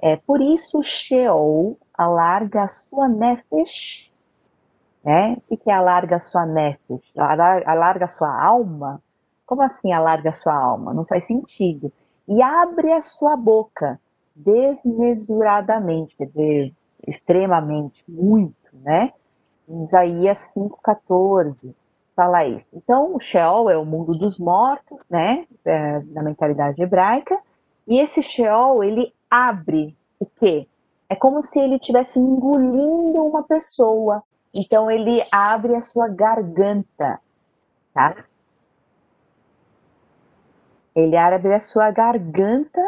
É, 0.02 0.15
por 0.18 0.41
isso, 0.41 0.82
Sheol 0.82 1.78
alarga 1.94 2.63
a 2.63 2.68
sua 2.68 3.08
nefesh, 3.08 4.12
né? 5.04 5.38
O 5.50 5.58
que 5.58 5.70
é 5.70 5.74
alarga 5.74 6.18
a 6.18 6.20
sua 6.20 6.46
nefesh? 6.46 7.13
Alarga 7.18 8.06
a 8.06 8.10
sua 8.10 8.44
alma? 8.44 9.02
Como 9.46 9.62
assim 9.62 9.94
alarga 9.94 10.32
a 10.32 10.34
sua 10.34 10.56
alma? 10.56 10.94
Não 10.94 11.06
faz 11.06 11.26
sentido. 11.26 11.91
E 12.28 12.41
abre 12.41 12.91
a 12.91 13.02
sua 13.02 13.38
boca 13.38 14.00
desmesuradamente, 14.36 16.15
quer 16.18 16.28
dizer, 16.28 16.74
extremamente, 17.08 18.04
muito, 18.08 18.56
né? 18.74 19.13
Isaías 19.68 20.54
5,14 20.56 21.74
fala 22.15 22.45
isso. 22.45 22.78
Então, 22.78 23.15
o 23.15 23.19
Sheol 23.19 23.69
é 23.69 23.78
o 23.78 23.86
mundo 23.86 24.13
dos 24.13 24.39
mortos, 24.39 25.06
né? 25.10 25.45
É, 25.65 25.99
na 26.12 26.23
mentalidade 26.23 26.82
hebraica. 26.82 27.38
E 27.88 27.99
esse 27.99 28.21
Sheol, 28.23 28.84
ele 28.84 29.13
abre 29.30 29.95
o 30.19 30.25
quê? 30.25 30.67
É 31.10 31.15
como 31.15 31.41
se 31.41 31.60
ele 31.60 31.75
estivesse 31.75 32.19
engolindo 32.19 33.23
uma 33.23 33.43
pessoa. 33.43 34.23
Então 34.54 34.89
ele 34.89 35.21
abre 35.32 35.75
a 35.75 35.82
sua 35.82 36.08
garganta, 36.08 37.19
tá? 37.93 38.15
Ele 40.95 41.17
abre 41.17 41.54
a 41.54 41.60
sua 41.60 41.91
garganta 41.91 42.82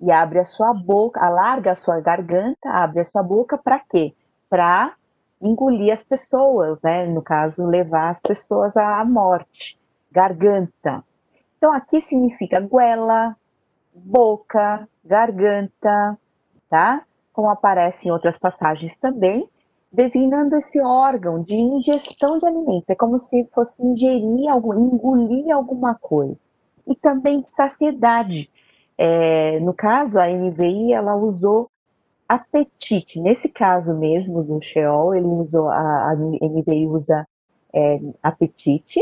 e 0.00 0.10
abre 0.12 0.38
a 0.38 0.44
sua 0.44 0.72
boca, 0.72 1.20
alarga 1.20 1.72
a 1.72 1.74
sua 1.74 2.00
garganta, 2.00 2.70
abre 2.70 3.00
a 3.00 3.04
sua 3.04 3.24
boca 3.24 3.58
para 3.58 3.80
quê? 3.80 4.14
Para 4.48 4.94
engolir 5.40 5.92
as 5.92 6.04
pessoas, 6.04 6.78
né? 6.82 7.06
No 7.06 7.22
caso, 7.22 7.66
levar 7.66 8.10
as 8.10 8.20
pessoas 8.20 8.76
à 8.76 9.04
morte. 9.04 9.78
Garganta. 10.12 11.04
Então 11.56 11.72
aqui 11.72 12.00
significa 12.00 12.60
goela, 12.60 13.36
boca, 13.94 14.88
garganta, 15.04 16.18
tá? 16.68 17.02
Como 17.32 17.48
aparece 17.48 18.08
em 18.08 18.10
outras 18.10 18.38
passagens 18.38 18.96
também, 18.96 19.48
designando 19.92 20.56
esse 20.56 20.80
órgão 20.80 21.42
de 21.42 21.54
ingestão 21.54 22.38
de 22.38 22.46
alimentos. 22.46 22.88
É 22.88 22.94
como 22.94 23.18
se 23.18 23.48
fosse 23.52 23.84
ingerir 23.84 24.48
algo, 24.48 24.74
engolir 24.74 25.54
alguma 25.54 25.94
coisa. 25.94 26.40
E 26.86 26.94
também 26.94 27.40
de 27.40 27.50
saciedade. 27.50 28.50
É, 28.96 29.58
no 29.60 29.72
caso, 29.72 30.18
a 30.18 30.28
NVI, 30.28 30.92
ela 30.92 31.14
usou 31.16 31.70
apetite. 32.34 33.20
Nesse 33.20 33.48
caso 33.48 33.94
mesmo 33.94 34.42
do 34.42 34.60
Sheol, 34.60 35.14
ele 35.14 35.26
usou, 35.26 35.68
a, 35.68 36.10
a 36.10 36.14
NVI 36.14 36.86
usa 36.86 37.26
é, 37.72 38.00
apetite. 38.22 39.00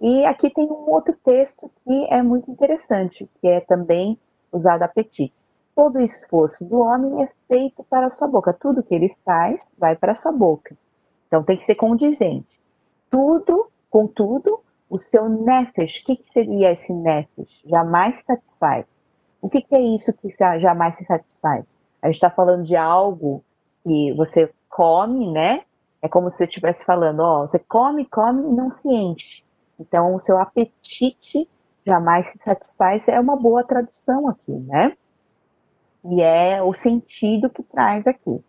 E 0.00 0.24
aqui 0.24 0.50
tem 0.50 0.66
um 0.66 0.90
outro 0.90 1.14
texto 1.24 1.70
que 1.84 2.06
é 2.10 2.22
muito 2.22 2.50
interessante, 2.50 3.28
que 3.40 3.48
é 3.48 3.60
também 3.60 4.18
usado 4.52 4.82
apetite 4.82 5.40
todo 5.80 5.98
esforço 5.98 6.62
do 6.62 6.80
homem 6.80 7.22
é 7.22 7.28
feito 7.48 7.82
para 7.84 8.04
a 8.04 8.10
sua 8.10 8.28
boca. 8.28 8.52
Tudo 8.52 8.82
que 8.82 8.94
ele 8.94 9.16
faz 9.24 9.72
vai 9.78 9.96
para 9.96 10.12
a 10.12 10.14
sua 10.14 10.30
boca. 10.30 10.76
Então 11.26 11.42
tem 11.42 11.56
que 11.56 11.62
ser 11.62 11.74
condizente. 11.74 12.60
Tudo, 13.10 13.66
contudo, 13.88 14.60
o 14.90 14.98
seu 14.98 15.26
nefesh, 15.26 16.00
o 16.00 16.04
que, 16.04 16.16
que 16.16 16.26
seria 16.26 16.72
esse 16.72 16.92
nefesh? 16.92 17.62
Jamais 17.64 18.22
satisfaz. 18.22 19.02
O 19.40 19.48
que, 19.48 19.62
que 19.62 19.74
é 19.74 19.80
isso 19.80 20.12
que 20.12 20.28
jamais 20.58 20.96
se 20.96 21.04
satisfaz? 21.06 21.78
A 22.02 22.06
gente 22.06 22.14
está 22.14 22.30
falando 22.30 22.62
de 22.62 22.76
algo 22.76 23.44
que 23.84 24.12
você 24.14 24.52
come, 24.68 25.30
né? 25.32 25.62
É 26.02 26.08
como 26.08 26.30
se 26.30 26.38
você 26.38 26.44
estivesse 26.44 26.84
falando, 26.84 27.20
ó, 27.20 27.40
você 27.46 27.58
come, 27.58 28.06
come 28.06 28.42
e 28.42 28.52
não 28.52 28.70
se 28.70 28.88
enche. 28.88 29.44
Então, 29.78 30.14
o 30.14 30.20
seu 30.20 30.38
apetite 30.38 31.48
jamais 31.84 32.26
se 32.30 32.38
satisfaz 32.38 33.08
é 33.08 33.18
uma 33.18 33.36
boa 33.36 33.64
tradução 33.64 34.28
aqui, 34.28 34.52
né? 34.52 34.96
E 36.04 36.22
é 36.22 36.62
o 36.62 36.72
sentido 36.72 37.50
que 37.50 37.62
traz 37.62 38.06
aqui, 38.06 38.42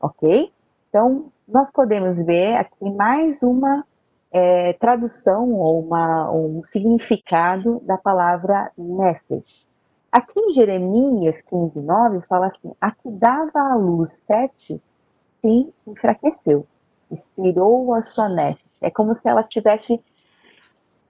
ok? 0.00 0.52
Então, 0.88 1.30
nós 1.46 1.70
podemos 1.70 2.24
ver 2.24 2.56
aqui 2.56 2.90
mais 2.90 3.42
uma 3.42 3.84
é, 4.30 4.72
tradução 4.74 5.46
ou 5.46 5.80
uma, 5.80 6.30
um 6.30 6.62
significado 6.64 7.80
da 7.80 7.96
palavra 7.96 8.70
nefesh. 8.76 9.67
Aqui 10.10 10.40
em 10.40 10.50
Jeremias 10.50 11.42
15, 11.42 11.80
9, 11.80 12.22
fala 12.22 12.46
assim: 12.46 12.72
A 12.80 12.90
que 12.90 13.10
dava 13.10 13.60
a 13.60 13.74
luz 13.74 14.12
sete 14.12 14.80
se 15.40 15.72
enfraqueceu, 15.86 16.66
expirou 17.10 17.94
a 17.94 18.02
sua 18.02 18.28
nefesh. 18.28 18.64
É 18.80 18.90
como 18.90 19.14
se 19.14 19.28
ela 19.28 19.42
tivesse 19.42 20.00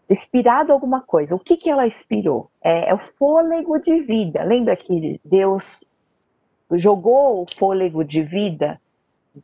expirado 0.08 0.72
alguma 0.72 1.00
coisa. 1.00 1.34
O 1.34 1.38
que, 1.38 1.56
que 1.56 1.70
ela 1.70 1.86
expirou? 1.86 2.50
É, 2.62 2.90
é 2.90 2.94
o 2.94 2.98
fôlego 2.98 3.78
de 3.78 4.00
vida. 4.00 4.42
Lembra 4.42 4.74
que 4.74 5.20
Deus 5.24 5.84
jogou 6.72 7.42
o 7.42 7.46
fôlego 7.58 8.04
de 8.04 8.22
vida 8.22 8.80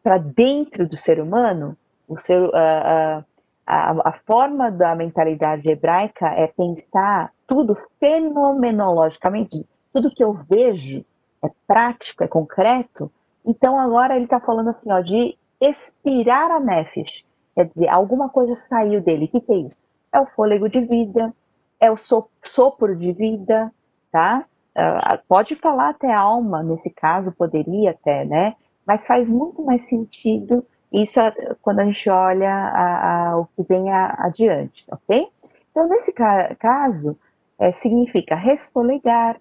para 0.03 0.19
dentro 0.19 0.89
do 0.89 0.97
ser 0.97 1.21
humano? 1.21 1.77
O 2.09 2.19
ser, 2.19 2.43
uh, 2.43 3.25
a, 3.67 4.11
a 4.11 4.13
forma 4.13 4.71
da 4.71 4.95
mentalidade 4.95 5.69
hebraica 5.69 6.29
é 6.29 6.47
pensar 6.47 7.33
tudo 7.47 7.77
fenomenologicamente, 7.99 9.67
tudo 9.93 10.11
que 10.11 10.23
eu 10.23 10.35
vejo 10.35 11.05
é 11.43 11.49
prático, 11.67 12.25
é 12.25 12.29
concreto. 12.29 13.11
Então 13.45 13.79
agora 13.79 14.17
ele 14.17 14.25
está 14.25 14.41
falando 14.41 14.71
assim, 14.71 14.91
ó, 14.91 15.01
de 15.01 15.37
expirar 15.61 16.51
a 16.51 16.61
nefesh, 16.61 17.25
quer 17.55 17.67
dizer, 17.67 17.89
alguma 17.89 18.29
coisa 18.29 18.55
saiu 18.55 19.01
dele. 19.01 19.27
O 19.27 19.29
que, 19.29 19.41
que 19.41 19.53
é 19.53 19.57
isso? 19.57 19.83
É 20.13 20.21
o 20.21 20.27
fôlego 20.27 20.69
de 20.69 20.81
vida, 20.81 21.35
é 21.81 21.91
o 21.91 21.97
sopro 21.97 22.97
de 22.97 23.13
vida, 23.13 23.73
tá? 24.11 24.45
Uh, 24.77 25.19
pode 25.29 25.55
falar 25.55 25.91
até 25.91 26.13
alma, 26.13 26.63
nesse 26.63 26.91
caso, 26.91 27.33
poderia 27.33 27.93
até, 27.93 28.25
né? 28.25 28.57
Mas 28.87 29.07
faz 29.07 29.29
muito 29.29 29.63
mais 29.63 29.89
sentido 29.89 30.67
isso 31.03 31.19
é 31.19 31.33
quando 31.61 31.81
a 31.81 31.85
gente 31.85 32.09
olha 32.09 32.51
a, 32.51 33.31
a, 33.31 33.39
o 33.39 33.47
que 33.47 33.63
vem 33.63 33.91
a, 33.91 34.15
adiante, 34.27 34.85
ok? 34.91 35.29
Então, 35.71 35.89
nesse 35.89 36.13
ca 36.13 36.55
caso, 36.55 37.17
é, 37.59 37.73
significa 37.73 38.37
resfolegar, 38.37 39.41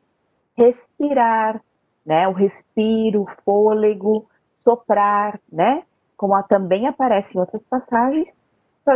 respirar, 0.58 1.62
né? 2.06 2.28
O 2.28 2.32
respiro, 2.32 3.26
fôlego, 3.46 4.28
soprar, 4.56 5.40
né? 5.52 5.84
Como 6.18 6.42
também 6.44 6.88
aparece 6.88 7.38
em 7.38 7.42
outras 7.42 7.66
passagens, 7.66 8.42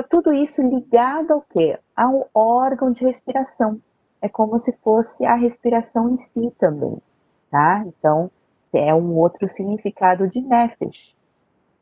tudo 0.10 0.34
isso 0.34 0.62
ligado 0.62 1.32
ao 1.32 1.42
quê? 1.42 1.78
Ao 1.96 2.28
órgão 2.34 2.92
de 2.92 3.06
respiração. 3.06 3.80
É 4.22 4.28
como 4.28 4.58
se 4.58 4.76
fosse 4.80 5.26
a 5.26 5.36
respiração 5.36 6.10
em 6.10 6.18
si 6.18 6.52
também, 6.58 6.98
tá? 7.52 7.84
Então, 7.86 8.32
é 8.74 8.94
um 8.94 9.16
outro 9.16 9.48
significado 9.48 10.28
de 10.28 10.42
nefesh. 10.42 11.16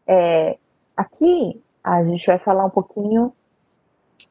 É, 0.08 0.58
Aqui 0.96 1.62
a 1.84 2.04
gente 2.04 2.26
vai 2.26 2.40
falar 2.40 2.66
um 2.66 2.70
pouquinho 2.70 3.34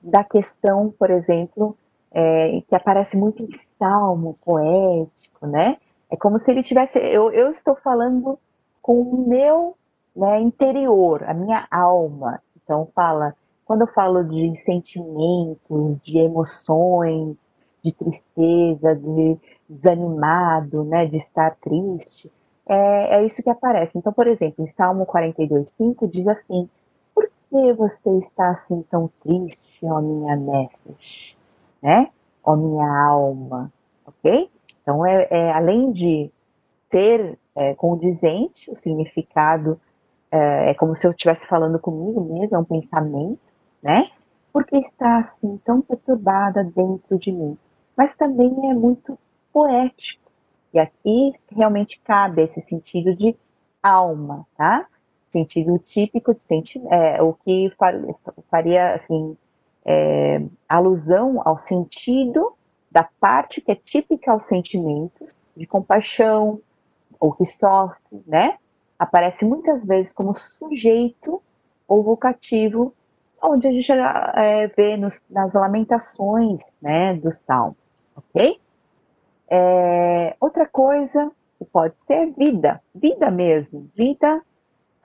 da 0.02 0.24
questão, 0.24 0.92
por 0.98 1.10
exemplo, 1.10 1.76
é, 2.10 2.62
que 2.68 2.74
aparece 2.74 3.16
muito 3.16 3.42
em 3.42 3.52
salmo 3.52 4.38
poético, 4.44 5.46
né? 5.46 5.76
É 6.10 6.16
como 6.16 6.38
se 6.38 6.50
ele 6.50 6.62
tivesse. 6.62 6.98
Eu, 6.98 7.30
eu 7.32 7.50
estou 7.50 7.76
falando 7.76 8.38
com 8.80 9.00
o 9.00 9.28
meu 9.28 9.76
né, 10.14 10.40
interior, 10.40 11.24
a 11.24 11.34
minha 11.34 11.66
alma. 11.70 12.40
Então, 12.62 12.88
fala. 12.94 13.34
Quando 13.64 13.80
eu 13.80 13.86
falo 13.86 14.22
de 14.22 14.54
sentimentos, 14.56 15.98
de 16.02 16.18
emoções, 16.18 17.48
de 17.82 17.94
tristeza, 17.94 18.94
de 18.94 19.38
desanimado, 19.68 20.84
né, 20.84 21.06
de 21.06 21.16
estar 21.16 21.56
triste, 21.56 22.30
é, 22.66 23.16
é 23.16 23.26
isso 23.26 23.42
que 23.42 23.50
aparece. 23.50 23.98
Então, 23.98 24.12
por 24.12 24.26
exemplo, 24.26 24.64
em 24.64 24.66
Salmo 24.66 25.06
42,5 25.06 26.08
diz 26.08 26.26
assim: 26.26 26.68
Por 27.14 27.28
que 27.50 27.72
você 27.72 28.16
está 28.18 28.50
assim 28.50 28.82
tão 28.90 29.10
triste, 29.22 29.84
ó 29.84 30.00
minha 30.00 30.36
nefesh? 30.36 31.36
Né? 31.82 32.10
Ó 32.42 32.56
minha 32.56 32.88
alma. 32.88 33.72
Ok? 34.06 34.50
Então, 34.82 35.04
é, 35.06 35.26
é 35.30 35.52
além 35.52 35.90
de 35.90 36.30
ser 36.90 37.38
é, 37.54 37.74
condizente, 37.74 38.70
o 38.70 38.76
significado 38.76 39.80
é, 40.30 40.70
é, 40.70 40.74
como 40.74 40.96
se 40.96 41.06
eu 41.06 41.12
estivesse 41.12 41.46
falando 41.46 41.78
comigo 41.78 42.20
mesmo, 42.20 42.56
é 42.56 42.58
um 42.58 42.64
pensamento, 42.64 43.38
né? 43.82 44.10
Porque 44.52 44.76
está 44.76 45.18
assim 45.18 45.60
tão 45.64 45.80
perturbada 45.80 46.64
dentro 46.64 47.18
de 47.18 47.32
mim. 47.32 47.56
Mas 47.96 48.16
também 48.16 48.52
é 48.68 48.74
muito 48.74 49.16
poético 49.52 50.23
e 50.74 50.78
aqui 50.78 51.32
realmente 51.48 52.00
cabe 52.00 52.42
esse 52.42 52.60
sentido 52.60 53.14
de 53.14 53.36
alma, 53.80 54.44
tá? 54.56 54.86
Sentido 55.28 55.78
típico 55.78 56.34
de 56.34 56.42
sentimento, 56.42 56.92
é, 56.92 57.22
o 57.22 57.32
que 57.32 57.72
faria, 58.50 58.94
assim, 58.94 59.36
é, 59.84 60.42
alusão 60.68 61.40
ao 61.44 61.58
sentido 61.58 62.52
da 62.90 63.04
parte 63.20 63.60
que 63.60 63.70
é 63.70 63.74
típica 63.74 64.32
aos 64.32 64.46
sentimentos, 64.46 65.46
de 65.56 65.66
compaixão, 65.66 66.60
ou 67.20 67.32
que 67.32 67.46
sofre, 67.46 68.22
né? 68.26 68.58
Aparece 68.98 69.44
muitas 69.44 69.86
vezes 69.86 70.12
como 70.12 70.34
sujeito 70.34 71.40
ou 71.86 72.02
vocativo, 72.02 72.92
onde 73.40 73.68
a 73.68 73.72
gente 73.72 73.92
é, 73.92 74.66
vê 74.68 74.96
nos, 74.96 75.24
nas 75.30 75.54
lamentações, 75.54 76.76
né, 76.80 77.14
do 77.14 77.30
salmo, 77.32 77.76
ok? 78.16 78.60
É, 79.48 80.36
outra 80.40 80.66
coisa 80.66 81.30
que 81.58 81.64
pode 81.64 82.00
ser 82.00 82.32
vida, 82.32 82.80
vida 82.94 83.30
mesmo, 83.30 83.88
vida 83.94 84.42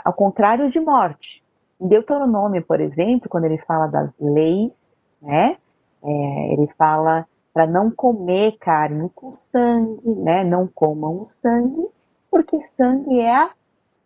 ao 0.03 0.13
contrário 0.13 0.69
de 0.69 0.79
morte. 0.79 1.43
Em 1.79 1.87
Deuteronômio, 1.87 2.63
por 2.63 2.81
exemplo, 2.81 3.29
quando 3.29 3.45
ele 3.45 3.57
fala 3.57 3.87
das 3.87 4.11
leis, 4.19 5.01
né, 5.21 5.57
é, 6.03 6.53
ele 6.53 6.67
fala 6.77 7.27
para 7.53 7.65
não 7.67 7.91
comer 7.91 8.57
carne 8.59 9.09
com 9.13 9.31
sangue, 9.31 10.15
né, 10.15 10.43
não 10.43 10.67
comam 10.67 11.21
o 11.21 11.25
sangue, 11.25 11.87
porque 12.29 12.61
sangue 12.61 13.19
é 13.19 13.35
a 13.35 13.51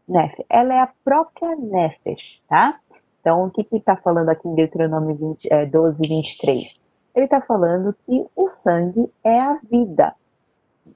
nefesh, 0.07 0.45
ela 0.49 0.73
é 0.73 0.79
a 0.79 0.89
própria 1.03 1.55
nefesh, 1.55 2.43
tá? 2.47 2.79
Então, 3.19 3.45
o 3.45 3.51
que 3.51 3.61
ele 3.61 3.79
está 3.79 3.95
falando 3.95 4.29
aqui 4.29 4.47
em 4.47 4.55
Deuteronômio 4.55 5.15
20, 5.15 5.47
é, 5.51 5.65
12, 5.65 6.07
23? 6.07 6.81
Ele 7.15 7.25
está 7.25 7.39
falando 7.41 7.95
que 8.05 8.25
o 8.35 8.47
sangue 8.47 9.09
é 9.23 9.39
a 9.39 9.59
vida, 9.63 10.13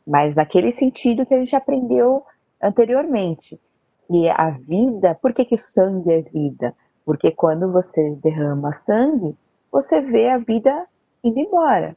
mas 0.08 0.36
naquele 0.36 0.72
sentido 0.72 1.26
que 1.26 1.34
a 1.34 1.38
gente 1.38 1.54
aprendeu 1.54 2.24
anteriormente, 2.64 3.60
que 4.08 4.30
a 4.30 4.52
vida, 4.52 5.14
por 5.22 5.34
que, 5.34 5.44
que 5.44 5.56
o 5.56 5.58
sangue 5.58 6.14
é 6.14 6.22
vida? 6.22 6.74
Porque 7.06 7.30
quando 7.30 7.70
você 7.72 8.16
derrama 8.24 8.72
sangue, 8.72 9.36
você 9.70 10.00
vê 10.00 10.30
a 10.30 10.38
vida 10.38 10.88
indo 11.22 11.38
embora, 11.38 11.96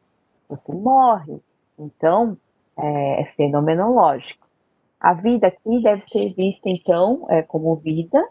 você 0.48 0.72
morre. 0.72 1.40
Então, 1.78 2.36
é, 2.76 3.22
é 3.22 3.24
fenomenológico. 3.36 4.46
A 4.98 5.14
vida 5.14 5.46
aqui 5.46 5.80
deve 5.80 6.00
ser 6.00 6.34
vista, 6.34 6.68
então, 6.68 7.26
é, 7.30 7.42
como 7.42 7.76
vida, 7.76 8.22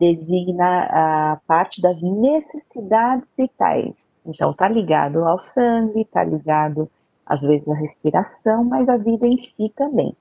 designa 0.00 0.86
a 0.90 1.40
parte 1.46 1.80
das 1.82 2.00
necessidades 2.00 3.34
vitais. 3.36 4.10
Então, 4.24 4.50
está 4.50 4.66
ligado 4.66 5.24
ao 5.24 5.38
sangue, 5.38 6.00
está 6.00 6.24
ligado 6.24 6.90
às 7.26 7.42
vezes 7.42 7.68
a 7.68 7.74
respiração, 7.74 8.64
mas 8.64 8.88
a 8.88 8.96
vida 8.96 9.26
em 9.26 9.36
si 9.36 9.68
também. 9.74 10.16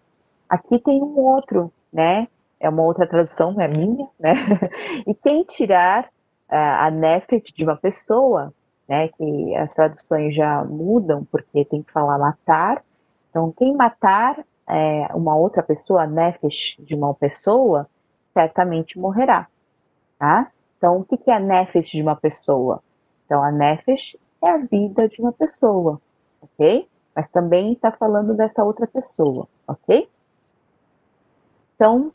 Aqui 0.50 0.80
tem 0.80 1.02
um 1.02 1.18
outro, 1.20 1.72
né? 1.94 2.28
É 2.60 2.68
uma 2.70 2.84
outra 2.84 3.08
tradução, 3.08 3.60
é 3.62 3.68
minha, 3.68 4.08
né? 4.20 4.34
e 5.06 5.14
quem 5.14 5.44
tirar 5.44 6.06
uh, 6.06 6.80
a 6.80 6.90
nefet 6.90 7.54
de 7.54 7.64
uma 7.64 7.76
pessoa, 7.76 8.54
né? 8.88 9.08
Que 9.10 9.56
as 9.56 9.74
traduções 9.74 10.34
já 10.34 10.64
mudam 10.64 11.26
porque 11.32 11.64
tem 11.66 11.84
que 11.84 11.92
falar 11.92 12.18
matar. 12.18 12.84
Então, 13.30 13.52
quem 13.52 13.76
matar 13.76 14.44
é, 14.68 15.08
uma 15.14 15.36
outra 15.36 15.62
pessoa, 15.62 16.08
nefesh 16.08 16.78
de 16.80 16.96
uma 16.96 17.14
pessoa, 17.14 17.88
certamente 18.34 18.98
morrerá, 18.98 19.48
tá? 20.18 20.52
Então, 20.78 21.00
o 21.00 21.04
que 21.06 21.30
é 21.30 21.34
a 21.34 21.40
nefesh 21.40 21.92
de 21.92 22.02
uma 22.02 22.16
pessoa? 22.16 22.82
Então, 23.26 23.44
a 23.44 23.52
nefesh 23.52 24.18
é 24.44 24.50
a 24.50 24.58
vida 24.58 25.08
de 25.08 25.22
uma 25.22 25.32
pessoa, 25.32 26.02
ok? 26.42 26.88
Mas 27.16 27.30
também 27.30 27.74
está 27.74 27.92
falando 27.92 28.34
dessa 28.34 28.64
outra 28.64 28.86
pessoa, 28.86 29.48
ok? 29.68 30.10
Então, 31.76 32.12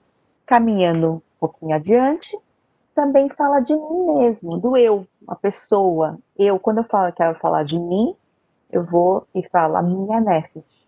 caminhando 0.46 1.14
um 1.14 1.20
pouquinho 1.38 1.74
adiante, 1.74 2.38
também 2.94 3.28
fala 3.30 3.60
de 3.60 3.74
mim 3.74 4.18
mesmo, 4.18 4.58
do 4.58 4.76
eu, 4.76 5.06
a 5.26 5.34
pessoa. 5.34 6.18
Eu, 6.36 6.58
quando 6.58 6.78
eu 6.78 6.84
falo, 6.84 7.12
quero 7.12 7.38
falar 7.38 7.64
de 7.64 7.78
mim, 7.78 8.14
eu 8.70 8.84
vou 8.84 9.26
e 9.34 9.42
falo 9.48 9.76
a 9.76 9.82
minha 9.82 10.20
nefesh, 10.20 10.86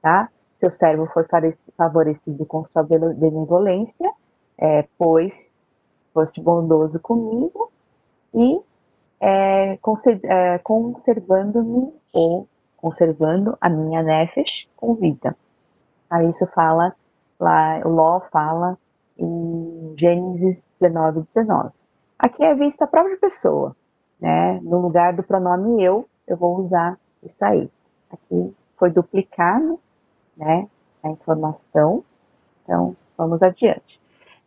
tá? 0.00 0.28
seu 0.62 0.70
servo 0.70 1.06
foi 1.06 1.24
favorecido 1.76 2.46
com 2.46 2.64
sua 2.64 2.84
benevolência, 2.84 4.08
é, 4.56 4.86
pois 4.96 5.66
foste 6.14 6.40
bondoso 6.40 7.00
comigo 7.00 7.72
e 8.32 8.60
é, 9.20 9.72
é, 9.72 10.58
conservando-me 10.58 11.92
ou 12.12 12.46
conservando 12.82 13.56
a 13.60 13.70
minha 13.70 14.02
nefesh 14.02 14.68
com 14.76 14.94
vida. 14.94 15.36
Aí 16.10 16.28
isso 16.28 16.46
fala, 16.48 16.94
lá, 17.38 17.78
Ló 17.84 18.20
fala 18.32 18.76
em 19.16 19.94
Gênesis 19.96 20.68
19, 20.80 21.22
19. 21.22 21.70
Aqui 22.18 22.44
é 22.44 22.54
visto 22.54 22.82
a 22.82 22.86
própria 22.88 23.16
pessoa, 23.16 23.76
né? 24.20 24.58
No 24.62 24.80
lugar 24.80 25.14
do 25.14 25.22
pronome 25.22 25.82
eu, 25.82 26.06
eu 26.26 26.36
vou 26.36 26.58
usar 26.58 26.98
isso 27.22 27.44
aí. 27.44 27.70
Aqui 28.10 28.54
foi 28.76 28.90
duplicado, 28.90 29.78
né? 30.36 30.68
A 31.04 31.08
informação. 31.08 32.04
Então, 32.64 32.96
vamos 33.16 33.40
adiante. 33.42 34.00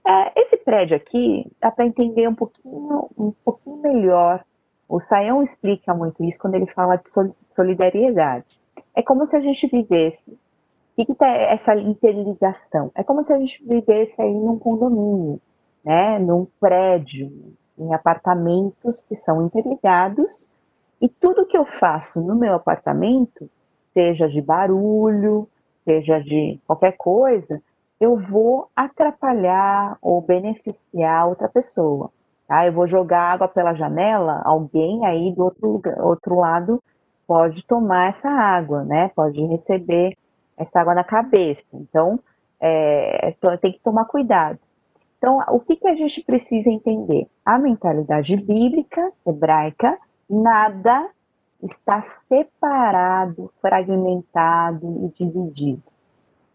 É, 0.06 0.39
esse 0.39 0.58
prédio 0.58 0.98
aqui 0.98 1.50
dá 1.60 1.71
para 1.71 1.86
entender 1.86 2.28
um 2.28 2.36
pouquinho, 2.36 3.10
um 3.17 3.32
pouquinho 3.43 3.78
melhor. 3.78 4.43
O 4.88 5.00
Saião 5.00 5.41
explica 5.41 5.93
muito 5.93 6.24
isso 6.24 6.39
quando 6.39 6.56
ele 6.56 6.67
fala 6.67 6.95
de 6.95 7.10
solidariedade. 7.50 8.60
É 8.95 9.02
como 9.02 9.26
se 9.26 9.36
a 9.36 9.39
gente 9.39 9.67
vivesse. 9.67 10.32
O 10.34 10.95
que, 10.95 11.06
que 11.06 11.15
tá 11.15 11.28
essa 11.28 11.76
interligação? 11.76 12.91
É 12.95 13.04
como 13.04 13.21
se 13.21 13.34
a 13.34 13.38
gente 13.38 13.65
vivesse 13.65 14.21
aí 14.21 14.34
num 14.34 14.58
condomínio, 14.58 15.41
né? 15.84 16.19
Num 16.19 16.48
prédio, 16.60 17.32
em 17.78 17.93
apartamentos 17.93 19.02
que 19.02 19.15
são 19.15 19.45
interligados 19.45 20.52
e 21.02 21.10
tudo 21.10 21.45
que 21.45 21.58
eu 21.58 21.65
faço 21.65 22.21
no 22.21 22.36
meu 22.36 22.54
apartamento, 22.54 23.50
seja 23.93 24.28
de 24.28 24.41
barulho, 24.41 25.48
seja 25.84 26.19
de 26.19 26.60
qualquer 26.65 26.93
coisa, 26.93 27.62
eu 28.00 28.17
vou 28.17 28.69
atrapalhar 28.76 29.98
ou 30.02 30.21
beneficiar 30.21 31.28
outra 31.28 31.50
pessoa. 31.50 32.12
Tá? 32.48 32.66
Eu 32.66 32.74
vou 32.74 32.88
jogar 32.88 33.34
água 33.34 33.48
pela 33.48 33.74
janela, 33.74 34.42
alguém 34.46 35.06
aí 35.06 35.34
do 35.34 35.44
outro, 35.44 35.82
outro 36.00 36.36
lado 36.36 36.82
pode 37.28 37.66
tomar 37.66 38.10
essa 38.10 38.30
água, 38.30 38.84
né? 38.84 39.10
Pode 39.16 39.44
receber 39.46 40.16
essa 40.58 40.80
água 40.80 40.94
na 40.94 41.04
cabeça. 41.04 41.76
Então, 41.76 42.20
é, 42.60 43.36
tem 43.60 43.74
que 43.74 43.80
tomar 43.80 44.06
cuidado. 44.06 44.60
Então, 45.18 45.40
o 45.50 45.60
que, 45.60 45.76
que 45.76 45.88
a 45.88 45.96
gente 45.96 46.24
precisa 46.24 46.70
entender? 46.70 47.28
A 47.44 47.58
mentalidade 47.58 48.36
bíblica, 48.38 49.12
hebraica, 49.26 49.98
nada 50.30 51.10
está 51.64 52.02
separado, 52.02 53.52
fragmentado 53.60 55.06
e 55.06 55.08
dividido. 55.10 55.82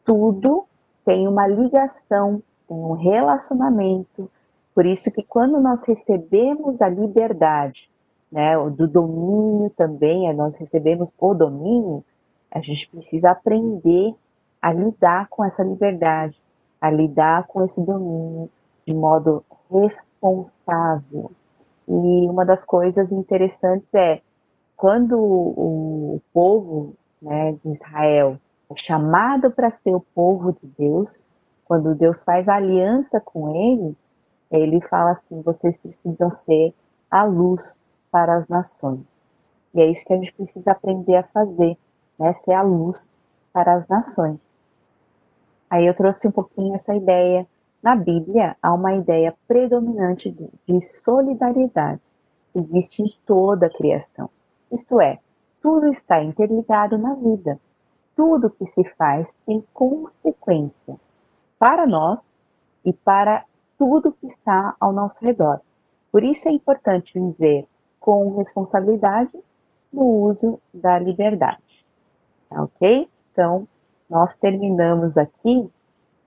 Tudo 0.04 0.66
tem 1.04 1.26
uma 1.26 1.46
ligação, 1.48 2.42
tem 2.68 2.76
um 2.76 2.92
relacionamento. 2.92 4.30
Por 4.74 4.86
isso 4.86 5.10
que 5.10 5.22
quando 5.22 5.60
nós 5.60 5.84
recebemos 5.84 6.80
a 6.80 6.88
liberdade, 6.88 7.90
né, 8.30 8.56
do 8.70 8.86
domínio 8.86 9.70
também, 9.70 10.32
nós 10.34 10.56
recebemos 10.56 11.16
o 11.18 11.34
domínio, 11.34 12.04
a 12.50 12.60
gente 12.60 12.88
precisa 12.88 13.30
aprender 13.30 14.14
a 14.62 14.72
lidar 14.72 15.28
com 15.28 15.44
essa 15.44 15.62
liberdade, 15.62 16.40
a 16.80 16.90
lidar 16.90 17.46
com 17.46 17.64
esse 17.64 17.84
domínio, 17.84 18.48
de 18.86 18.94
modo 18.94 19.44
responsável. 19.70 21.30
E 21.88 22.28
uma 22.28 22.44
das 22.44 22.64
coisas 22.64 23.10
interessantes 23.10 23.92
é 23.94 24.20
quando 24.76 25.18
o 25.18 26.20
povo 26.32 26.94
né, 27.20 27.52
de 27.64 27.70
Israel 27.70 28.38
é 28.70 28.76
chamado 28.76 29.50
para 29.50 29.70
ser 29.70 29.94
o 29.94 30.04
povo 30.14 30.52
de 30.52 30.66
Deus, 30.78 31.32
quando 31.64 31.94
Deus 31.94 32.22
faz 32.24 32.48
aliança 32.48 33.20
com 33.20 33.54
ele, 33.54 33.96
ele 34.50 34.80
fala 34.80 35.12
assim: 35.12 35.40
vocês 35.42 35.76
precisam 35.78 36.30
ser 36.30 36.74
a 37.10 37.24
luz 37.24 37.90
para 38.10 38.36
as 38.36 38.48
nações. 38.48 39.04
E 39.74 39.80
é 39.80 39.86
isso 39.86 40.04
que 40.04 40.12
a 40.12 40.16
gente 40.16 40.32
precisa 40.32 40.72
aprender 40.72 41.16
a 41.16 41.22
fazer, 41.22 41.76
né? 42.18 42.32
Ser 42.32 42.52
a 42.52 42.62
luz 42.62 43.16
para 43.52 43.74
as 43.74 43.88
nações. 43.88 44.58
Aí 45.68 45.86
eu 45.86 45.94
trouxe 45.94 46.26
um 46.26 46.32
pouquinho 46.32 46.74
essa 46.74 46.94
ideia 46.94 47.46
na 47.82 47.94
Bíblia, 47.94 48.56
há 48.60 48.74
uma 48.74 48.94
ideia 48.94 49.34
predominante 49.46 50.30
de 50.66 50.82
solidariedade 50.82 52.00
existe 52.54 53.02
em 53.02 53.14
toda 53.26 53.66
a 53.66 53.70
criação. 53.70 54.28
Isto 54.70 55.00
é, 55.00 55.18
tudo 55.62 55.88
está 55.88 56.22
interligado 56.22 56.98
na 56.98 57.14
vida. 57.14 57.60
Tudo 58.16 58.50
que 58.50 58.66
se 58.66 58.84
faz 58.96 59.36
tem 59.46 59.64
consequência 59.72 60.96
para 61.58 61.86
nós 61.86 62.32
e 62.84 62.92
para 62.92 63.44
tudo 63.80 64.12
que 64.12 64.26
está 64.26 64.76
ao 64.78 64.92
nosso 64.92 65.24
redor. 65.24 65.60
Por 66.12 66.22
isso 66.22 66.48
é 66.48 66.52
importante 66.52 67.18
viver 67.18 67.66
com 67.98 68.36
responsabilidade 68.36 69.32
no 69.90 70.04
uso 70.04 70.60
da 70.72 70.98
liberdade. 70.98 71.86
Tá 72.50 72.62
ok? 72.62 73.08
Então, 73.32 73.66
nós 74.08 74.36
terminamos 74.36 75.16
aqui 75.16 75.70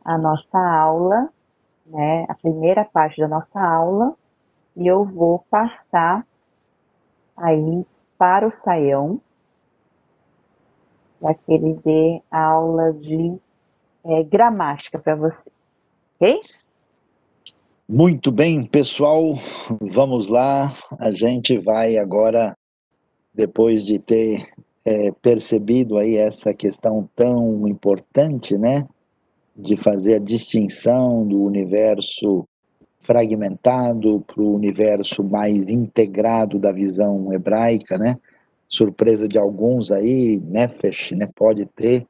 a 0.04 0.18
nossa 0.18 0.58
aula 0.58 1.30
né, 1.86 2.26
a 2.30 2.36
primeira 2.36 2.86
parte 2.86 3.20
da 3.20 3.28
nossa 3.28 3.60
aula 3.60 4.16
e 4.76 4.88
eu 4.88 5.06
vou 5.06 5.40
passar 5.50 6.26
aí 7.36 7.86
para 8.18 8.48
o 8.48 8.52
Saião, 8.52 9.20
para 11.20 11.34
que 11.34 11.54
ele 11.54 11.74
dê 11.84 12.22
aula 12.32 12.94
de 12.94 13.38
é, 14.04 14.24
gramática 14.24 15.00
para 15.00 15.16
vocês, 15.16 15.54
ok? 16.16 16.42
Muito 17.88 18.32
bem, 18.32 18.64
pessoal, 18.64 19.34
vamos 19.82 20.30
lá. 20.30 20.74
A 20.98 21.12
gente 21.12 21.58
vai 21.58 21.98
agora, 21.98 22.56
depois 23.34 23.86
de 23.86 24.00
ter 24.00 24.48
é, 24.86 25.12
percebido 25.22 25.98
aí 25.98 26.16
essa 26.16 26.54
questão 26.54 27.10
tão 27.14 27.68
importante, 27.68 28.58
né, 28.58 28.88
de 29.54 29.76
fazer 29.76 30.16
a 30.16 30.20
distinção 30.20 31.28
do 31.28 31.44
universo 31.44 32.48
fragmentado 33.02 34.22
para 34.22 34.42
o 34.42 34.56
universo 34.56 35.22
mais 35.22 35.68
integrado 35.68 36.58
da 36.58 36.72
visão 36.72 37.34
hebraica, 37.34 37.98
né? 37.98 38.18
Surpresa 38.70 39.28
de 39.28 39.38
alguns 39.38 39.92
aí, 39.92 40.40
Nefesh, 40.40 41.12
né? 41.12 41.28
Pode 41.36 41.66
ter 41.76 42.08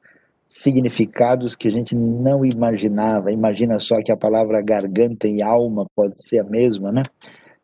significados 0.48 1.56
que 1.56 1.68
a 1.68 1.70
gente 1.70 1.94
não 1.94 2.44
imaginava. 2.44 3.32
Imagina 3.32 3.78
só 3.78 3.96
que 4.02 4.12
a 4.12 4.16
palavra 4.16 4.62
garganta 4.62 5.26
e 5.26 5.42
alma 5.42 5.86
pode 5.94 6.22
ser 6.22 6.40
a 6.40 6.44
mesma, 6.44 6.92
né? 6.92 7.02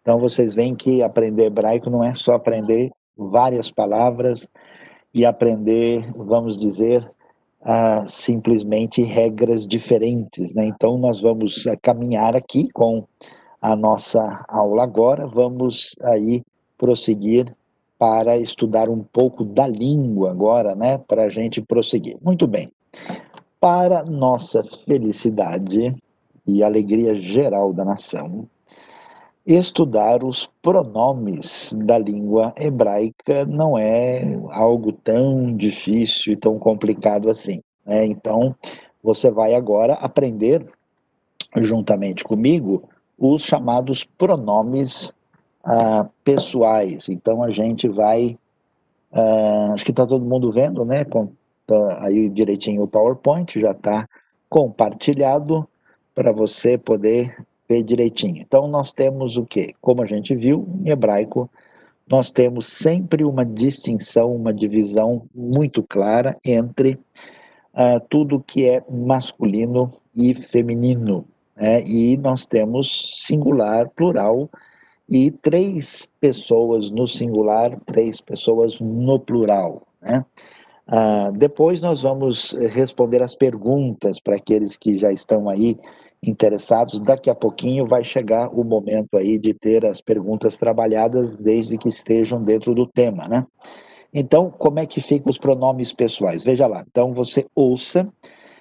Então 0.03 0.19
vocês 0.19 0.55
veem 0.55 0.75
que 0.75 1.03
aprender 1.03 1.47
hebraico 1.47 1.91
não 1.91 2.03
é 2.03 2.15
só 2.15 2.33
aprender 2.33 2.91
várias 3.17 3.71
palavras 3.71 4.47
e 5.15 5.25
aprender, 5.25 6.11
vamos 6.17 6.59
dizer, 6.59 7.07
ah, 7.63 8.07
simplesmente 8.07 9.03
regras 9.03 9.67
diferentes. 9.67 10.55
Né? 10.55 10.67
Então, 10.67 10.97
nós 10.97 11.21
vamos 11.21 11.67
uh, 11.67 11.77
caminhar 11.83 12.35
aqui 12.35 12.69
com 12.73 13.05
a 13.61 13.77
nossa 13.77 14.19
aula 14.49 14.83
agora, 14.83 15.27
vamos 15.27 15.95
aí 16.03 16.43
prosseguir 16.79 17.55
para 18.01 18.39
estudar 18.39 18.89
um 18.89 19.05
pouco 19.05 19.45
da 19.45 19.69
língua 19.69 20.31
agora, 20.31 20.75
né, 20.75 20.97
para 20.97 21.25
a 21.25 21.29
gente 21.29 21.61
prosseguir. 21.61 22.17
Muito 22.23 22.47
bem. 22.47 22.73
Para 23.61 24.03
nossa 24.03 24.65
felicidade 24.87 25.91
e 26.47 26.63
alegria 26.63 27.15
geral 27.15 27.75
da 27.75 27.85
nação, 27.85 28.49
estudar 29.47 30.25
os 30.25 30.49
pronomes 30.63 31.75
da 31.77 31.99
língua 31.99 32.55
hebraica 32.57 33.45
não 33.45 33.77
é 33.77 34.23
algo 34.49 34.93
tão 34.93 35.55
difícil 35.55 36.33
e 36.33 36.37
tão 36.37 36.59
complicado 36.59 37.29
assim. 37.29 37.61
Né? 37.85 38.07
Então, 38.07 38.57
você 39.03 39.31
vai 39.31 39.55
agora 39.55 39.93
aprender, 39.93 40.67
juntamente 41.59 42.25
comigo, 42.25 42.83
os 43.19 43.43
chamados 43.43 44.05
pronomes 44.05 45.13
ah, 45.65 46.09
pessoais. 46.25 47.09
Então, 47.09 47.43
a 47.43 47.51
gente 47.51 47.89
vai. 47.89 48.39
Ah, 49.13 49.73
acho 49.73 49.85
que 49.85 49.91
está 49.91 50.07
todo 50.07 50.25
mundo 50.25 50.51
vendo, 50.51 50.85
né? 50.85 51.05
Com, 51.05 51.33
tá 51.67 52.05
aí 52.05 52.29
direitinho 52.29 52.83
o 52.83 52.89
PowerPoint, 52.89 53.59
já 53.61 53.73
está 53.73 54.09
compartilhado 54.49 55.69
para 56.15 56.33
você 56.33 56.77
poder 56.77 57.37
ver 57.69 57.83
direitinho. 57.83 58.43
Então, 58.43 58.67
nós 58.67 58.93
temos 58.93 59.37
o 59.37 59.45
quê? 59.45 59.75
Como 59.81 60.03
a 60.03 60.07
gente 60.07 60.35
viu, 60.35 60.69
em 60.85 60.91
hebraico, 60.91 61.49
nós 62.11 62.33
temos 62.33 62.67
sempre 62.67 63.25
uma 63.25 63.47
distinção, 63.47 64.35
uma 64.35 64.53
divisão 64.53 65.23
muito 65.33 65.81
clara 65.85 66.37
entre 66.45 66.99
uh, 67.73 68.01
tudo 68.09 68.43
que 68.45 68.69
é 68.69 68.83
masculino 68.91 69.93
e 70.15 70.35
feminino. 70.35 71.25
Né? 71.57 71.85
E 71.85 72.17
nós 72.17 72.47
temos 72.47 73.25
singular, 73.25 73.89
plural, 73.91 74.51
e 75.11 75.31
três 75.31 76.07
pessoas 76.21 76.91
no 76.91 77.07
singular, 77.09 77.77
três 77.85 78.21
pessoas 78.21 78.81
no 78.81 79.19
plural. 79.19 79.83
Né? 80.01 80.25
Uh, 80.89 81.37
depois 81.37 81.83
nós 81.83 82.03
vamos 82.03 82.53
responder 82.73 83.21
as 83.21 83.35
perguntas 83.35 84.21
para 84.21 84.37
aqueles 84.37 84.77
que 84.77 84.99
já 84.99 85.11
estão 85.11 85.49
aí 85.49 85.77
interessados. 86.23 87.01
Daqui 87.01 87.29
a 87.29 87.35
pouquinho 87.35 87.85
vai 87.87 88.05
chegar 88.05 88.49
o 88.49 88.63
momento 88.63 89.17
aí 89.17 89.37
de 89.37 89.53
ter 89.53 89.85
as 89.85 90.01
perguntas 90.01 90.57
trabalhadas 90.59 91.37
desde 91.37 91.77
que 91.77 91.89
estejam 91.89 92.43
dentro 92.43 92.75
do 92.75 92.87
tema, 92.87 93.27
né? 93.27 93.45
Então, 94.13 94.51
como 94.51 94.81
é 94.81 94.87
que 94.87 95.01
ficam 95.01 95.31
os 95.31 95.39
pronomes 95.39 95.93
pessoais? 95.93 96.43
Veja 96.43 96.67
lá. 96.67 96.85
Então, 96.89 97.13
você 97.13 97.47
ouça 97.55 98.09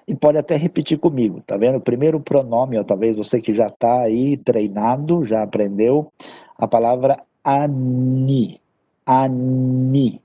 e 0.09 0.15
pode 0.15 0.39
até 0.39 0.55
repetir 0.55 0.97
comigo, 0.97 1.39
tá 1.45 1.55
vendo? 1.55 1.77
O 1.77 1.81
primeiro 1.81 2.19
pronome, 2.19 2.79
ó, 2.79 2.83
talvez 2.83 3.15
você 3.15 3.39
que 3.39 3.55
já 3.55 3.67
está 3.67 4.01
aí 4.01 4.37
treinado, 4.37 5.23
já 5.23 5.43
aprendeu 5.43 6.11
a 6.57 6.67
palavra 6.67 7.21
ani. 7.43 8.59
Ani. 9.05 10.19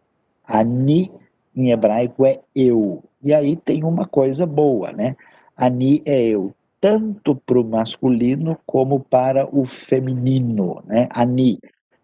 Ani 0.48 1.12
em 1.54 1.70
hebraico 1.70 2.24
é 2.24 2.40
eu. 2.56 3.04
E 3.22 3.34
aí 3.34 3.56
tem 3.56 3.84
uma 3.84 4.06
coisa 4.06 4.46
boa, 4.46 4.90
né? 4.90 5.16
Ani 5.54 6.02
é 6.06 6.28
eu, 6.28 6.54
tanto 6.80 7.36
para 7.36 7.60
o 7.60 7.64
masculino 7.64 8.58
como 8.64 9.00
para 9.00 9.46
o 9.54 9.66
feminino, 9.66 10.82
né? 10.86 11.08
Ani. 11.10 11.58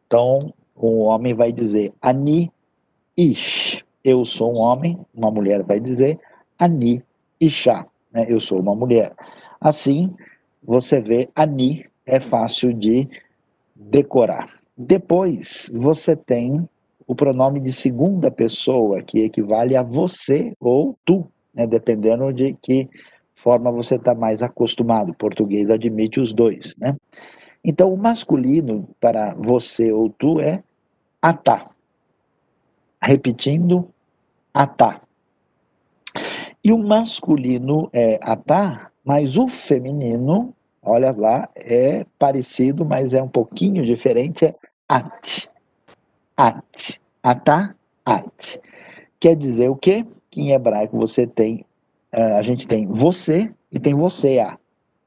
Então, 0.07 0.53
o 0.77 1.05
homem 1.05 1.33
vai 1.33 1.51
dizer 1.51 1.95
Ani 2.03 2.53
Ish. 3.17 3.83
Eu 4.05 4.27
sou 4.27 4.53
um 4.53 4.59
homem, 4.59 4.99
uma 5.15 5.31
mulher 5.31 5.63
vai 5.63 5.81
dizer 5.81 6.21
Ani 6.59 7.03
Isha. 7.41 7.87
Né? 8.13 8.27
Eu 8.29 8.41
sou 8.41 8.61
uma 8.61 8.75
mulher. 8.75 9.13
Assim, 9.61 10.15
você 10.63 11.01
vê 11.01 11.29
Ani 11.35 11.87
é 12.07 12.21
fácil 12.21 12.73
de 12.73 13.09
decorar. 13.75 14.49
Depois, 14.77 15.71
você 15.73 16.17
tem 16.17 16.69
o 17.07 17.15
pronome 17.15 17.61
de 17.61 17.73
segunda 17.73 18.31
pessoa, 18.31 19.03
que 19.03 19.21
equivale 19.21 19.77
a 19.77 19.83
você 19.83 20.53
ou 20.61 20.97
tu, 21.05 21.27
né, 21.53 21.67
dependendo 21.67 22.33
de 22.33 22.57
que 22.63 22.89
forma 23.35 23.71
você 23.73 23.97
está 23.97 24.15
mais 24.15 24.43
acostumado. 24.43 25.11
O 25.11 25.17
português 25.17 25.71
admite 25.71 26.21
os 26.21 26.33
dois, 26.33 26.75
né? 26.79 26.97
Então, 27.65 27.93
o 27.93 27.97
masculino 27.97 28.89
para 29.01 29.35
você 29.35 29.93
ou 29.93 30.09
tu 30.11 30.41
é 30.41 30.63
atá. 31.21 31.71
Repetindo, 33.03 33.89
atá. 34.55 35.03
E 36.63 36.73
o 36.73 36.79
masculino 36.79 37.89
é 37.93 38.19
atá, 38.23 38.91
mas 39.05 39.37
o 39.37 39.49
feminino, 39.49 40.55
olha 40.83 41.11
lá, 41.17 41.49
é 41.57 42.05
parecido, 42.19 42.85
mas 42.85 43.15
é 43.15 43.23
um 43.23 43.29
pouquinho 43.29 43.85
diferente, 43.85 44.45
é 44.45 44.55
at. 44.89 45.49
At. 46.37 47.01
Atá, 47.23 47.75
at. 48.05 48.61
Quer 49.19 49.37
dizer 49.37 49.71
o 49.71 49.77
quê? 49.77 50.05
Que 50.31 50.43
em 50.43 50.53
hebraico 50.53 50.99
você 50.99 51.27
tem, 51.27 51.65
uh, 52.15 52.37
a 52.37 52.43
gente 52.43 52.67
tem 52.67 52.87
você 52.87 53.51
e 53.73 53.79
tem 53.79 53.95
você 53.95 54.39
a. 54.39 54.59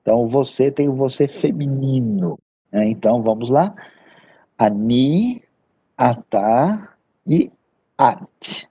Então 0.02 0.26
você 0.26 0.72
tem 0.72 0.90
o 0.90 0.96
você 0.96 1.28
feminino. 1.28 2.38
Né? 2.72 2.90
Então 2.90 3.22
vamos 3.22 3.50
lá. 3.50 3.74
Ani, 4.58 5.44
atá 5.98 6.96
e 7.26 7.52
at. 7.98 8.68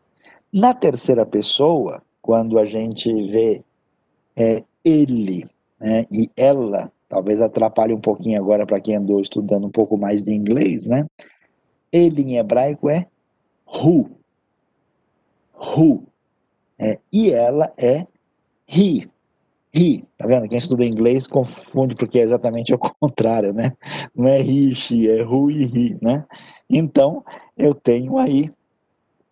Na 0.52 0.74
terceira 0.74 1.24
pessoa, 1.24 2.02
quando 2.22 2.58
a 2.58 2.64
gente 2.64 3.12
vê 3.30 3.62
é, 4.36 4.62
ele 4.84 5.44
né, 5.78 6.06
e 6.10 6.30
ela, 6.36 6.90
talvez 7.08 7.40
atrapalhe 7.40 7.92
um 7.92 8.00
pouquinho 8.00 8.40
agora 8.40 8.64
para 8.64 8.80
quem 8.80 8.96
andou 8.96 9.20
estudando 9.20 9.66
um 9.66 9.70
pouco 9.70 9.98
mais 9.98 10.22
de 10.22 10.32
inglês, 10.32 10.86
né? 10.86 11.04
Ele 11.92 12.22
em 12.22 12.38
hebraico 12.38 12.88
é 12.88 13.06
who. 13.66 14.08
Who. 15.54 16.04
É, 16.78 16.98
e 17.12 17.30
ela 17.30 17.72
é 17.76 18.06
he. 18.68 19.08
He. 19.74 20.04
Tá 20.16 20.26
vendo? 20.26 20.48
Quem 20.48 20.58
estuda 20.58 20.84
inglês 20.84 21.26
confunde 21.26 21.94
porque 21.96 22.20
é 22.20 22.22
exatamente 22.22 22.72
o 22.72 22.78
contrário, 23.00 23.52
né? 23.52 23.72
Não 24.14 24.28
é 24.28 24.40
he, 24.40 24.72
she, 24.72 25.10
é 25.10 25.24
who 25.24 25.50
e 25.50 25.64
he, 25.64 25.98
né? 26.00 26.24
Então, 26.70 27.24
eu 27.56 27.74
tenho 27.74 28.18
aí 28.18 28.50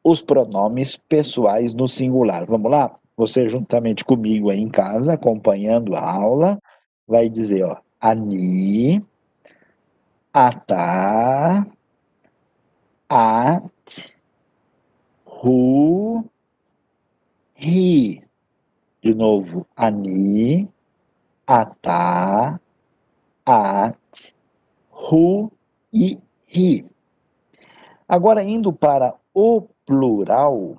os 0.02 0.22
pronomes 0.22 0.96
pessoais 0.96 1.74
no 1.74 1.86
singular. 1.86 2.46
Vamos 2.46 2.70
lá? 2.70 2.96
Você 3.16 3.48
juntamente 3.48 4.04
comigo 4.04 4.50
aí 4.50 4.60
em 4.60 4.68
casa, 4.68 5.12
acompanhando 5.12 5.94
a 5.94 6.00
aula, 6.00 6.58
vai 7.06 7.28
dizer, 7.28 7.64
ó, 7.64 7.76
ani, 8.00 9.04
atá, 10.32 11.66
at, 13.08 13.70
Hu, 15.42 16.24
Ri. 17.54 18.22
De 19.02 19.14
novo, 19.14 19.66
Ani, 19.74 20.68
Atá, 21.46 22.60
At, 23.46 23.96
Hu 24.90 25.50
e 25.90 26.18
Ri. 26.46 26.86
Agora, 28.06 28.42
indo 28.42 28.70
para 28.70 29.14
o 29.32 29.66
plural, 29.90 30.76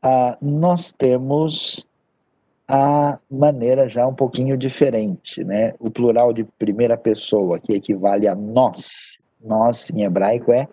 ah, 0.00 0.38
nós 0.40 0.92
temos 0.92 1.84
a 2.68 3.18
maneira 3.28 3.88
já 3.88 4.06
um 4.06 4.14
pouquinho 4.14 4.56
diferente, 4.56 5.42
né? 5.42 5.74
O 5.80 5.90
plural 5.90 6.32
de 6.32 6.44
primeira 6.44 6.96
pessoa, 6.96 7.58
que 7.58 7.74
equivale 7.74 8.28
a 8.28 8.34
nós. 8.36 9.18
Nós, 9.44 9.90
em 9.90 10.04
hebraico, 10.04 10.52
é 10.52 10.68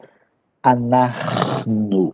anarno 0.62 2.13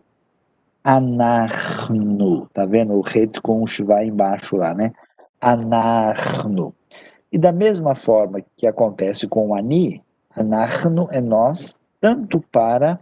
anarno. 0.88 2.50
Tá 2.54 2.66
vendo? 2.66 2.94
O 2.94 3.02
retcon 3.02 3.66
vai 3.84 4.06
embaixo 4.06 4.56
lá, 4.56 4.74
né? 4.74 4.94
Anarno. 5.42 6.74
E 7.30 7.38
da 7.38 7.52
mesma 7.52 7.94
forma 7.94 8.40
que 8.56 8.66
acontece 8.66 9.28
com 9.28 9.50
o 9.50 9.54
ani, 9.56 10.02
anarno 10.34 11.10
é 11.12 11.20
nós, 11.20 11.76
tanto 12.00 12.40
para 12.40 12.98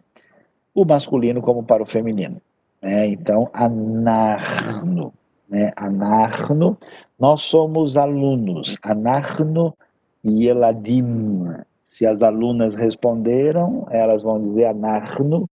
o 0.74 0.84
masculino 0.84 1.44
como 1.44 1.64
para 1.64 1.84
o 1.84 1.86
feminino. 1.86 2.42
Né? 2.86 3.08
Então, 3.08 3.50
anarno. 3.52 5.12
Né? 5.50 5.72
Anarno, 5.76 6.78
nós 7.20 7.42
somos 7.42 7.98
alunos. 7.98 8.78
Anarno 8.84 9.76
yeladim. 10.24 11.48
Se 11.88 12.06
as 12.06 12.22
alunas 12.22 12.76
responderam, 12.76 13.88
elas 13.90 14.22
vão 14.22 14.40
dizer 14.40 14.66
anarno 14.66 15.50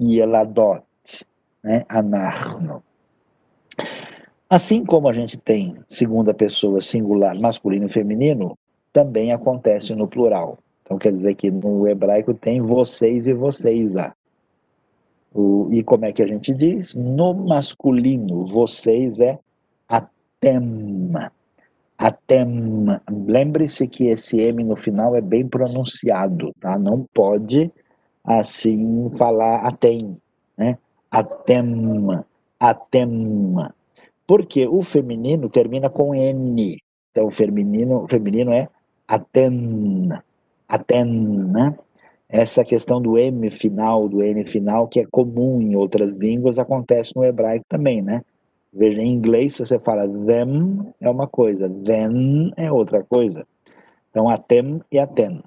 yeladot 0.00 0.82
né, 1.62 1.84
anarno. 1.88 2.82
Assim 4.50 4.84
como 4.84 5.08
a 5.08 5.12
gente 5.12 5.38
tem 5.38 5.76
segunda 5.86 6.34
pessoa 6.34 6.80
singular 6.80 7.38
masculino 7.38 7.86
e 7.86 7.92
feminino, 7.92 8.58
também 8.92 9.32
acontece 9.32 9.94
no 9.94 10.08
plural. 10.08 10.58
Então 10.82 10.98
quer 10.98 11.12
dizer 11.12 11.34
que 11.34 11.50
no 11.50 11.86
hebraico 11.86 12.34
tem 12.34 12.60
vocês 12.60 13.26
e 13.26 13.32
vocês 13.32 13.94
lá. 13.94 14.14
O, 15.34 15.68
e 15.72 15.82
como 15.82 16.06
é 16.06 16.12
que 16.12 16.22
a 16.22 16.26
gente 16.26 16.54
diz? 16.54 16.94
No 16.94 17.34
masculino, 17.34 18.44
vocês 18.44 19.18
é 19.18 19.38
atem. 19.88 21.10
Atem. 21.98 22.86
Lembre-se 23.26 23.86
que 23.88 24.06
esse 24.08 24.36
M 24.40 24.62
no 24.64 24.76
final 24.76 25.16
é 25.16 25.20
bem 25.20 25.46
pronunciado, 25.48 26.52
tá? 26.60 26.78
Não 26.78 27.06
pode 27.12 27.70
assim 28.24 29.10
falar 29.18 29.66
atem, 29.66 30.16
né? 30.56 30.78
atem, 31.10 31.70
atem. 32.58 33.54
Porque 34.26 34.66
o 34.66 34.82
feminino 34.82 35.48
termina 35.48 35.88
com 35.88 36.14
N. 36.14 36.76
Então, 37.10 37.26
o 37.26 37.30
feminino, 37.30 38.04
o 38.04 38.08
feminino 38.08 38.52
é 38.52 38.68
aten, 39.06 40.08
aten, 40.68 41.04
né? 41.52 41.76
Essa 42.28 42.64
questão 42.64 43.00
do 43.00 43.18
M 43.18 43.50
final, 43.50 44.08
do 44.08 44.22
N 44.22 44.44
final, 44.44 44.88
que 44.88 45.00
é 45.00 45.06
comum 45.06 45.60
em 45.60 45.76
outras 45.76 46.16
línguas, 46.16 46.58
acontece 46.58 47.12
no 47.14 47.24
hebraico 47.24 47.64
também, 47.68 48.02
né? 48.02 48.22
Veja, 48.72 49.00
em 49.00 49.12
inglês, 49.12 49.54
se 49.54 49.64
você 49.64 49.78
fala 49.78 50.08
them, 50.08 50.92
é 51.00 51.08
uma 51.08 51.28
coisa, 51.28 51.68
then 51.68 52.52
é 52.56 52.72
outra 52.72 53.04
coisa. 53.04 53.46
Então, 54.10 54.28
atem 54.28 54.80
e 54.90 54.98
aten. 54.98 55.42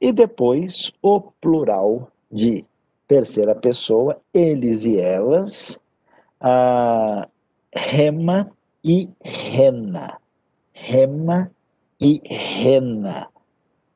E 0.00 0.10
depois, 0.12 0.90
o 1.02 1.20
plural 1.20 2.10
de 2.30 2.64
terceira 3.06 3.54
pessoa, 3.54 4.20
eles 4.32 4.84
e 4.84 4.98
elas, 4.98 5.78
a 6.40 7.28
rema 7.74 8.50
e 8.84 9.08
rena. 9.22 10.18
Rema 10.72 11.50
e 12.00 12.20
rena. 12.24 13.28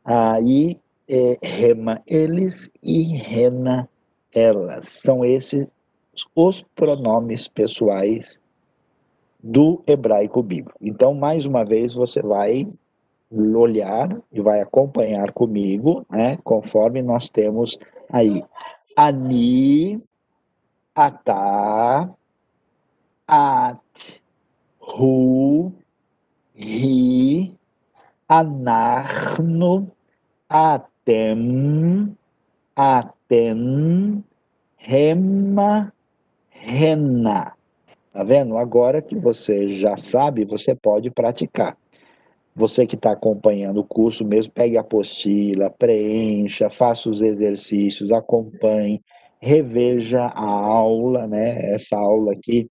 Aí 0.05 0.79
é, 1.09 1.39
rema 1.43 2.03
eles 2.07 2.69
e 2.83 3.17
rena 3.17 3.89
elas. 4.33 4.87
São 4.89 5.25
esses 5.25 5.67
os 6.35 6.63
pronomes 6.75 7.49
pessoais 7.49 8.39
do 9.43 9.83
hebraico 9.87 10.43
bíblico. 10.43 10.79
Então, 10.81 11.13
mais 11.13 11.45
uma 11.45 11.65
vez, 11.65 11.93
você 11.95 12.23
vai 12.23 12.67
olhar 13.31 14.17
e 14.33 14.41
vai 14.41 14.61
acompanhar 14.61 15.33
comigo, 15.33 16.07
né, 16.11 16.39
conforme 16.45 17.03
nós 17.03 17.29
temos 17.29 17.77
aí 18.11 18.43
Ani, 18.97 20.01
Atá, 20.95 22.09
at, 23.27 24.21
hu, 24.79 25.73
hi, 26.55 27.53
anarno, 28.29 29.91
atem, 31.05 32.17
aten, 32.75 34.25
rema, 34.77 35.93
rena. 36.51 37.53
Tá 38.13 38.25
vendo? 38.25 38.57
Agora 38.57 39.03
que 39.03 39.15
você 39.15 39.79
já 39.79 39.97
sabe, 39.97 40.45
você 40.45 40.75
pode 40.75 41.11
praticar. 41.11 41.77
Você 42.57 42.87
que 42.87 42.95
está 42.95 43.13
acompanhando 43.13 43.81
o 43.81 43.85
curso 43.85 44.25
mesmo, 44.25 44.53
pegue 44.53 44.79
a 44.79 44.81
apostila, 44.81 45.71
preencha, 45.71 46.71
faça 46.71 47.11
os 47.11 47.21
exercícios, 47.21 48.13
acompanhe, 48.13 49.03
reveja 49.41 50.27
a 50.27 50.45
aula, 50.45 51.27
né? 51.27 51.75
Essa 51.75 51.97
aula 51.97 52.33
aqui 52.33 52.71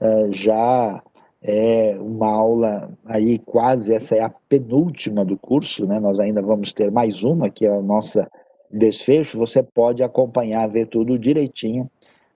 uh, 0.00 0.32
já 0.32 1.02
é 1.48 1.96
uma 2.00 2.28
aula 2.28 2.90
aí 3.04 3.38
quase, 3.38 3.94
essa 3.94 4.16
é 4.16 4.20
a 4.20 4.28
penúltima 4.48 5.24
do 5.24 5.38
curso, 5.38 5.86
né? 5.86 6.00
Nós 6.00 6.18
ainda 6.18 6.42
vamos 6.42 6.72
ter 6.72 6.90
mais 6.90 7.22
uma, 7.22 7.48
que 7.48 7.64
é 7.64 7.70
a 7.70 7.80
nossa 7.80 8.28
desfecho. 8.68 9.38
Você 9.38 9.62
pode 9.62 10.02
acompanhar, 10.02 10.68
ver 10.68 10.88
tudo 10.88 11.16
direitinho 11.16 11.88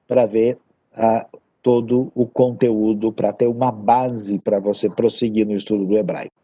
para 0.06 0.26
ver 0.26 0.58
uh, 0.92 1.38
todo 1.60 2.12
o 2.14 2.24
conteúdo, 2.24 3.12
para 3.12 3.32
ter 3.32 3.48
uma 3.48 3.72
base 3.72 4.38
para 4.38 4.60
você 4.60 4.88
prosseguir 4.88 5.44
no 5.44 5.56
estudo 5.56 5.84
do 5.84 5.98
hebraico. 5.98 6.34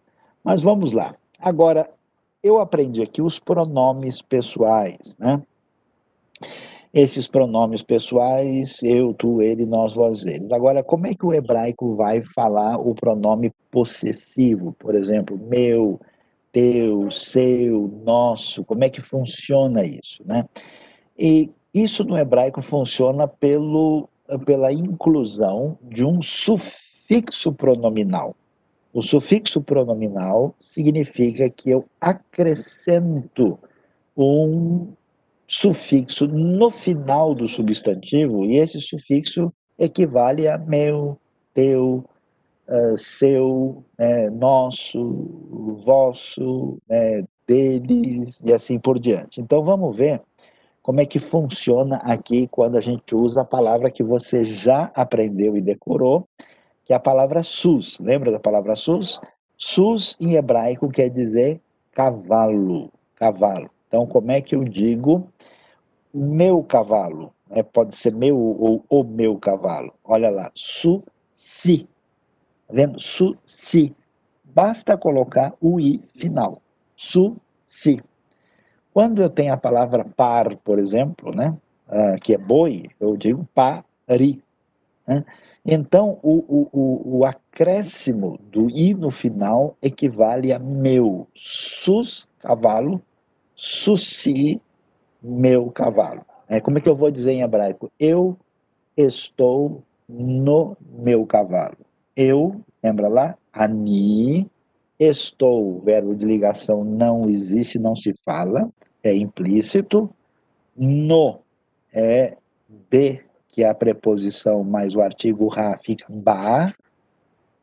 Mas 0.42 0.60
vamos 0.60 0.92
lá. 0.92 1.14
Agora, 1.38 1.88
eu 2.42 2.58
aprendi 2.58 3.00
aqui 3.00 3.22
os 3.22 3.38
pronomes 3.38 4.20
pessoais, 4.20 5.16
né? 5.20 5.40
Esses 6.96 7.28
pronomes 7.28 7.82
pessoais, 7.82 8.82
eu, 8.82 9.12
tu, 9.12 9.42
ele, 9.42 9.66
nós, 9.66 9.92
vós, 9.92 10.24
eles. 10.24 10.50
Agora, 10.50 10.82
como 10.82 11.06
é 11.06 11.14
que 11.14 11.26
o 11.26 11.34
hebraico 11.34 11.94
vai 11.94 12.22
falar 12.34 12.78
o 12.78 12.94
pronome 12.94 13.52
possessivo? 13.70 14.72
Por 14.78 14.94
exemplo, 14.94 15.36
meu, 15.36 16.00
teu, 16.50 17.10
seu, 17.10 17.86
nosso. 18.02 18.64
Como 18.64 18.82
é 18.82 18.88
que 18.88 19.02
funciona 19.02 19.84
isso, 19.84 20.22
né? 20.24 20.46
E 21.18 21.50
isso 21.74 22.02
no 22.02 22.16
hebraico 22.16 22.62
funciona 22.62 23.28
pelo, 23.28 24.08
pela 24.46 24.72
inclusão 24.72 25.76
de 25.82 26.02
um 26.02 26.22
sufixo 26.22 27.52
pronominal. 27.52 28.34
O 28.94 29.02
sufixo 29.02 29.60
pronominal 29.60 30.54
significa 30.58 31.50
que 31.50 31.68
eu 31.68 31.84
acrescento 32.00 33.58
um 34.16 34.86
sufixo 35.46 36.26
no 36.26 36.70
final 36.70 37.34
do 37.34 37.46
substantivo 37.46 38.44
e 38.44 38.56
esse 38.56 38.80
sufixo 38.80 39.52
equivale 39.78 40.48
a 40.48 40.58
meu, 40.58 41.18
teu, 41.54 42.04
uh, 42.68 42.98
seu, 42.98 43.84
né, 43.98 44.30
nosso, 44.30 45.78
vosso, 45.84 46.78
né, 46.88 47.24
deles 47.46 48.40
e 48.44 48.52
assim 48.52 48.78
por 48.78 48.98
diante. 48.98 49.40
Então 49.40 49.62
vamos 49.62 49.96
ver 49.96 50.20
como 50.82 51.00
é 51.00 51.06
que 51.06 51.18
funciona 51.18 51.96
aqui 51.96 52.48
quando 52.48 52.76
a 52.76 52.80
gente 52.80 53.14
usa 53.14 53.40
a 53.40 53.44
palavra 53.44 53.90
que 53.90 54.02
você 54.02 54.44
já 54.44 54.90
aprendeu 54.94 55.56
e 55.56 55.60
decorou, 55.60 56.28
que 56.84 56.92
é 56.92 56.96
a 56.96 57.00
palavra 57.00 57.42
sus. 57.42 57.98
Lembra 57.98 58.30
da 58.30 58.38
palavra 58.38 58.76
sus? 58.76 59.20
Sus 59.58 60.16
em 60.20 60.34
hebraico 60.34 60.88
quer 60.88 61.08
dizer 61.08 61.60
cavalo, 61.92 62.90
cavalo. 63.16 63.70
Então, 63.96 64.06
como 64.06 64.30
é 64.30 64.42
que 64.42 64.54
eu 64.54 64.62
digo 64.62 65.26
meu 66.12 66.62
cavalo? 66.62 67.32
É, 67.48 67.62
pode 67.62 67.96
ser 67.96 68.14
meu 68.14 68.36
ou 68.36 68.84
o 68.90 69.02
meu 69.02 69.38
cavalo. 69.38 69.94
Olha 70.04 70.28
lá, 70.28 70.52
su-si. 70.54 71.88
Tá 72.68 72.74
vendo? 72.74 73.00
Su-si. 73.00 73.96
Basta 74.44 74.98
colocar 74.98 75.54
o 75.62 75.80
i 75.80 76.02
final. 76.14 76.60
Su-si. 76.94 78.02
Quando 78.92 79.22
eu 79.22 79.30
tenho 79.30 79.54
a 79.54 79.56
palavra 79.56 80.04
par, 80.04 80.54
por 80.56 80.78
exemplo, 80.78 81.34
né, 81.34 81.56
uh, 81.88 82.20
que 82.20 82.34
é 82.34 82.38
boi, 82.38 82.90
eu 83.00 83.16
digo 83.16 83.48
pari. 83.54 84.42
Né? 85.06 85.24
Então, 85.64 86.18
o, 86.22 86.68
o, 86.70 87.18
o, 87.18 87.24
acréscimo 87.24 88.38
do 88.52 88.68
i 88.68 88.92
no 88.92 89.10
final 89.10 89.74
equivale 89.80 90.52
a 90.52 90.58
meu, 90.58 91.26
sus, 91.34 92.28
cavalo, 92.40 93.00
suci, 93.56 94.60
meu 95.22 95.70
cavalo. 95.70 96.24
É, 96.48 96.60
como 96.60 96.78
é 96.78 96.80
que 96.80 96.88
eu 96.88 96.94
vou 96.94 97.10
dizer 97.10 97.32
em 97.32 97.42
hebraico? 97.42 97.90
Eu 97.98 98.36
estou 98.96 99.82
no 100.08 100.76
meu 100.88 101.26
cavalo. 101.26 101.78
Eu, 102.14 102.60
lembra 102.82 103.08
lá? 103.08 103.36
Ani, 103.52 104.48
estou, 104.98 105.80
verbo 105.80 106.14
de 106.14 106.24
ligação 106.24 106.84
não 106.84 107.28
existe, 107.28 107.78
não 107.78 107.96
se 107.96 108.14
fala, 108.24 108.70
é 109.02 109.14
implícito. 109.14 110.08
No 110.76 111.40
é 111.92 112.36
B 112.90 113.24
que 113.48 113.64
é 113.64 113.68
a 113.70 113.74
preposição 113.74 114.62
mais 114.62 114.94
o 114.94 115.00
artigo 115.00 115.48
ra 115.48 115.78
fica 115.78 116.04
ba, 116.10 116.74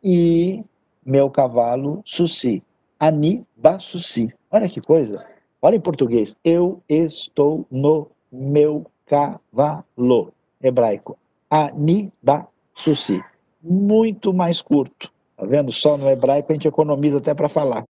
e 0.03 0.63
meu 1.05 1.29
cavalo 1.29 2.01
suci. 2.03 2.63
Ani 2.99 3.45
ba 3.55 3.77
suci. 3.77 4.33
Olha 4.49 4.67
que 4.67 4.81
coisa. 4.81 5.23
Olha 5.65 5.77
em 5.77 5.79
português. 5.79 6.35
Eu 6.43 6.83
estou 6.89 7.65
no 7.71 8.07
meu 8.29 8.85
cavalo. 9.05 10.33
Hebraico. 10.61 11.17
Ani 11.49 12.11
ba 12.21 12.45
suci. 12.75 13.23
Muito 13.61 14.33
mais 14.33 14.61
curto. 14.61 15.09
Tá 15.37 15.45
vendo? 15.45 15.71
Só 15.71 15.97
no 15.97 16.09
hebraico 16.09 16.51
a 16.51 16.55
gente 16.55 16.67
economiza 16.67 17.19
até 17.19 17.33
para 17.33 17.47
falar. 17.47 17.85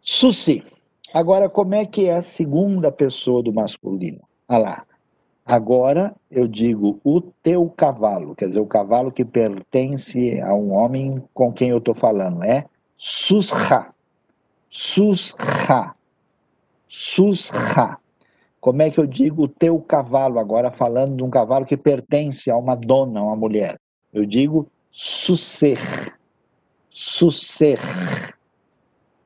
Suci. 0.00 0.64
Agora, 1.12 1.48
como 1.48 1.76
é 1.76 1.86
que 1.86 2.08
é 2.08 2.16
a 2.16 2.22
segunda 2.22 2.90
pessoa 2.90 3.40
do 3.40 3.52
masculino? 3.52 4.20
Olha 4.48 4.58
lá. 4.58 4.86
Agora 5.46 6.16
eu 6.28 6.48
digo 6.48 6.98
o 7.04 7.20
teu 7.20 7.68
cavalo, 7.76 8.34
quer 8.34 8.48
dizer, 8.48 8.60
o 8.60 8.66
cavalo 8.66 9.12
que 9.12 9.24
pertence 9.24 10.40
a 10.40 10.52
um 10.52 10.72
homem 10.72 11.22
com 11.32 11.52
quem 11.52 11.68
eu 11.68 11.78
estou 11.78 11.94
falando, 11.94 12.42
é 12.42 12.64
susra. 12.96 13.94
Susra. 14.68 15.94
Susra. 16.96 17.98
Como 18.60 18.80
é 18.80 18.88
que 18.88 19.00
eu 19.00 19.06
digo 19.06 19.42
o 19.42 19.48
teu 19.48 19.80
cavalo, 19.80 20.38
agora 20.38 20.70
falando 20.70 21.16
de 21.16 21.24
um 21.24 21.28
cavalo 21.28 21.66
que 21.66 21.76
pertence 21.76 22.52
a 22.52 22.56
uma 22.56 22.76
dona, 22.76 23.18
a 23.18 23.22
uma 23.24 23.34
mulher? 23.34 23.80
Eu 24.12 24.24
digo 24.24 24.70
susser. 24.92 25.76
Susser. 26.88 27.80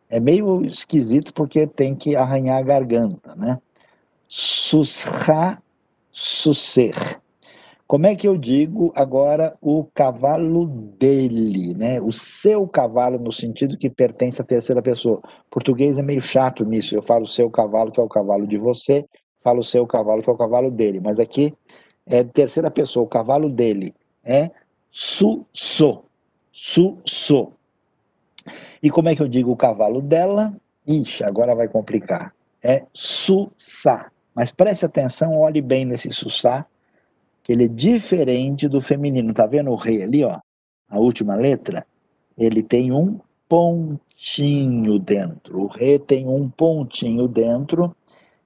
É 0.08 0.18
meio 0.18 0.64
esquisito 0.64 1.34
porque 1.34 1.66
tem 1.66 1.94
que 1.94 2.16
arranhar 2.16 2.56
a 2.56 2.62
garganta, 2.62 3.36
né? 3.36 3.60
Susra 4.26 5.62
sucer. 6.10 6.94
Como 7.88 8.06
é 8.06 8.14
que 8.14 8.28
eu 8.28 8.36
digo 8.36 8.92
agora 8.94 9.56
o 9.62 9.82
cavalo 9.82 10.66
dele, 10.98 11.72
né? 11.72 11.98
O 11.98 12.12
seu 12.12 12.68
cavalo 12.68 13.18
no 13.18 13.32
sentido 13.32 13.78
que 13.78 13.88
pertence 13.88 14.42
à 14.42 14.44
terceira 14.44 14.82
pessoa. 14.82 15.22
Português 15.50 15.98
é 15.98 16.02
meio 16.02 16.20
chato 16.20 16.66
nisso. 16.66 16.94
Eu 16.94 17.00
falo 17.00 17.26
seu 17.26 17.50
cavalo 17.50 17.90
que 17.90 17.98
é 17.98 18.02
o 18.02 18.08
cavalo 18.08 18.46
de 18.46 18.58
você, 18.58 19.06
falo 19.42 19.64
seu 19.64 19.86
cavalo 19.86 20.22
que 20.22 20.28
é 20.28 20.32
o 20.34 20.36
cavalo 20.36 20.70
dele, 20.70 21.00
mas 21.00 21.18
aqui 21.18 21.54
é 22.06 22.22
terceira 22.22 22.70
pessoa, 22.70 23.06
o 23.06 23.08
cavalo 23.08 23.48
dele 23.48 23.94
é 24.22 24.50
su-so. 24.90 26.04
Su-so. 26.52 27.54
E 28.82 28.90
como 28.90 29.08
é 29.08 29.16
que 29.16 29.22
eu 29.22 29.28
digo 29.28 29.50
o 29.50 29.56
cavalo 29.56 30.02
dela? 30.02 30.54
Ixi, 30.86 31.24
agora 31.24 31.54
vai 31.54 31.68
complicar. 31.68 32.34
É 32.62 32.84
su-sa. 32.92 34.10
Mas 34.34 34.52
preste 34.52 34.84
atenção, 34.84 35.38
olhe 35.38 35.62
bem 35.62 35.86
nesse 35.86 36.12
sussá, 36.12 36.62
que 36.62 36.77
ele 37.48 37.64
é 37.64 37.68
diferente 37.68 38.68
do 38.68 38.80
feminino. 38.80 39.32
Tá 39.32 39.46
vendo 39.46 39.70
o 39.70 39.76
rei 39.76 40.02
ali, 40.02 40.22
ó? 40.22 40.38
A 40.88 40.98
última 40.98 41.34
letra? 41.34 41.86
Ele 42.36 42.62
tem 42.62 42.92
um 42.92 43.18
pontinho 43.48 44.98
dentro. 44.98 45.62
O 45.62 45.66
rei 45.66 45.98
tem 45.98 46.28
um 46.28 46.48
pontinho 46.48 47.26
dentro, 47.26 47.96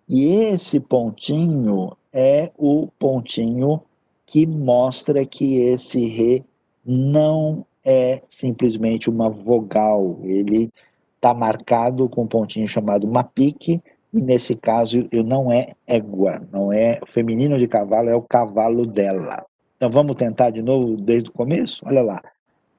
e 0.09 0.27
esse 0.29 0.79
pontinho 0.79 1.97
é 2.13 2.51
o 2.57 2.89
pontinho 2.99 3.83
que 4.25 4.47
mostra 4.47 5.25
que 5.27 5.57
esse 5.57 6.07
rei 6.07 6.45
não 6.85 7.67
é 7.85 8.23
simplesmente 8.29 9.11
uma 9.11 9.29
vogal. 9.29 10.19
Ele 10.23 10.71
está 11.17 11.35
marcado 11.35 12.09
com 12.09 12.23
um 12.23 12.27
pontinho 12.27 12.69
chamado 12.69 13.07
mapique, 13.07 13.83
e 14.13 14.21
nesse 14.21 14.55
caso 14.55 15.09
eu 15.11 15.25
não 15.25 15.51
é 15.51 15.75
égua, 15.87 16.43
não 16.53 16.73
é 16.73 16.99
o 17.03 17.07
feminino 17.07 17.59
de 17.59 17.67
cavalo, 17.67 18.11
é 18.11 18.15
o 18.15 18.23
cavalo 18.23 18.87
dela. 18.87 19.45
Então 19.77 19.91
vamos 19.91 20.17
tentar 20.17 20.51
de 20.51 20.63
novo 20.63 20.97
desde 20.97 21.31
o 21.31 21.33
começo? 21.33 21.83
Olha 21.87 22.03
lá. 22.03 22.23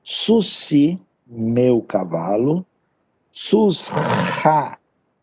Susi, 0.03 0.99
meu 1.27 1.81
cavalo. 1.81 2.65
Susra, 3.31 4.77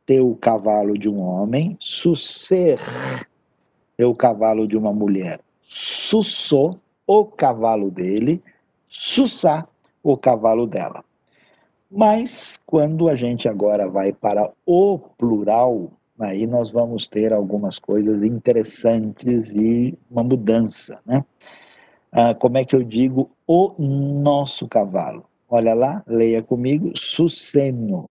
teu 0.05 0.37
cavalo 0.41 0.99
de 0.99 1.09
um 1.09 1.21
homem. 1.21 1.77
Susser, 1.79 2.79
teu 3.97 4.15
cavalo 4.15 4.67
de 4.67 4.77
uma 4.77 4.93
mulher. 4.93 5.41
Susso, 5.63 6.77
o 7.07 7.25
cavalo 7.25 7.91
dele, 7.91 8.43
Sussá, 8.89 9.67
o 10.03 10.17
cavalo 10.17 10.67
dela. 10.67 11.05
Mas 11.91 12.59
quando 12.67 13.09
a 13.09 13.15
gente 13.15 13.49
agora 13.49 13.89
vai 13.89 14.13
para 14.13 14.53
o 14.67 14.99
plural, 14.99 15.91
aí 16.21 16.47
nós 16.47 16.71
vamos 16.71 17.07
ter 17.09 17.33
algumas 17.33 17.79
coisas 17.79 18.23
interessantes 18.23 19.53
e 19.53 19.97
uma 20.11 20.23
mudança, 20.23 21.01
né? 21.07 21.25
Ah, 22.12 22.35
como 22.35 22.59
é 22.59 22.64
que 22.64 22.75
eu 22.75 22.83
digo 22.83 23.31
o 23.47 23.75
nosso 23.79 24.66
cavalo? 24.68 25.25
Olha 25.49 25.75
lá, 25.75 26.03
leia 26.07 26.43
comigo, 26.43 26.93
suceno. 26.97 28.09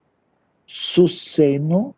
Suceno, 0.66 1.96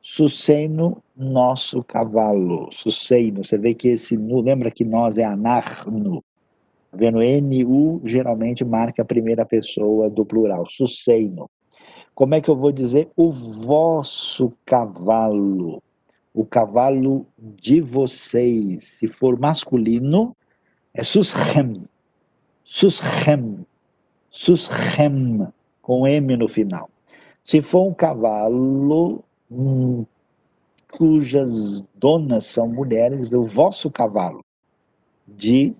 suceno, 0.00 1.02
nosso 1.16 1.82
cavalo. 1.82 2.68
Suceno, 2.72 3.44
você 3.44 3.58
vê 3.58 3.74
que 3.74 3.88
esse 3.88 4.16
nu, 4.16 4.40
lembra 4.40 4.70
que 4.70 4.84
nós 4.84 5.18
é 5.18 5.24
anarno. 5.24 6.22
Tá 6.90 6.96
vendo? 6.96 7.22
N-U 7.22 8.00
geralmente 8.04 8.64
marca 8.64 9.02
a 9.02 9.04
primeira 9.04 9.44
pessoa 9.46 10.10
do 10.10 10.24
plural, 10.24 10.66
suceno. 10.68 11.48
Como 12.20 12.34
é 12.34 12.40
que 12.42 12.50
eu 12.50 12.54
vou 12.54 12.70
dizer 12.70 13.08
o 13.16 13.30
vosso 13.32 14.52
cavalo? 14.66 15.82
O 16.34 16.44
cavalo 16.44 17.26
de 17.38 17.80
vocês. 17.80 18.84
Se 18.84 19.08
for 19.08 19.38
masculino, 19.38 20.36
é 20.92 21.02
susrem. 21.02 21.82
Susrem. 22.62 23.64
Susrem, 24.30 25.48
com 25.80 26.06
M 26.06 26.36
no 26.36 26.46
final. 26.46 26.90
Se 27.42 27.62
for 27.62 27.88
um 27.88 27.94
cavalo 27.94 29.24
hum, 29.50 30.04
cujas 30.92 31.82
donas 31.94 32.44
são 32.44 32.68
mulheres, 32.68 33.32
o 33.32 33.44
vosso 33.44 33.90
cavalo 33.90 34.44
de 35.26 35.74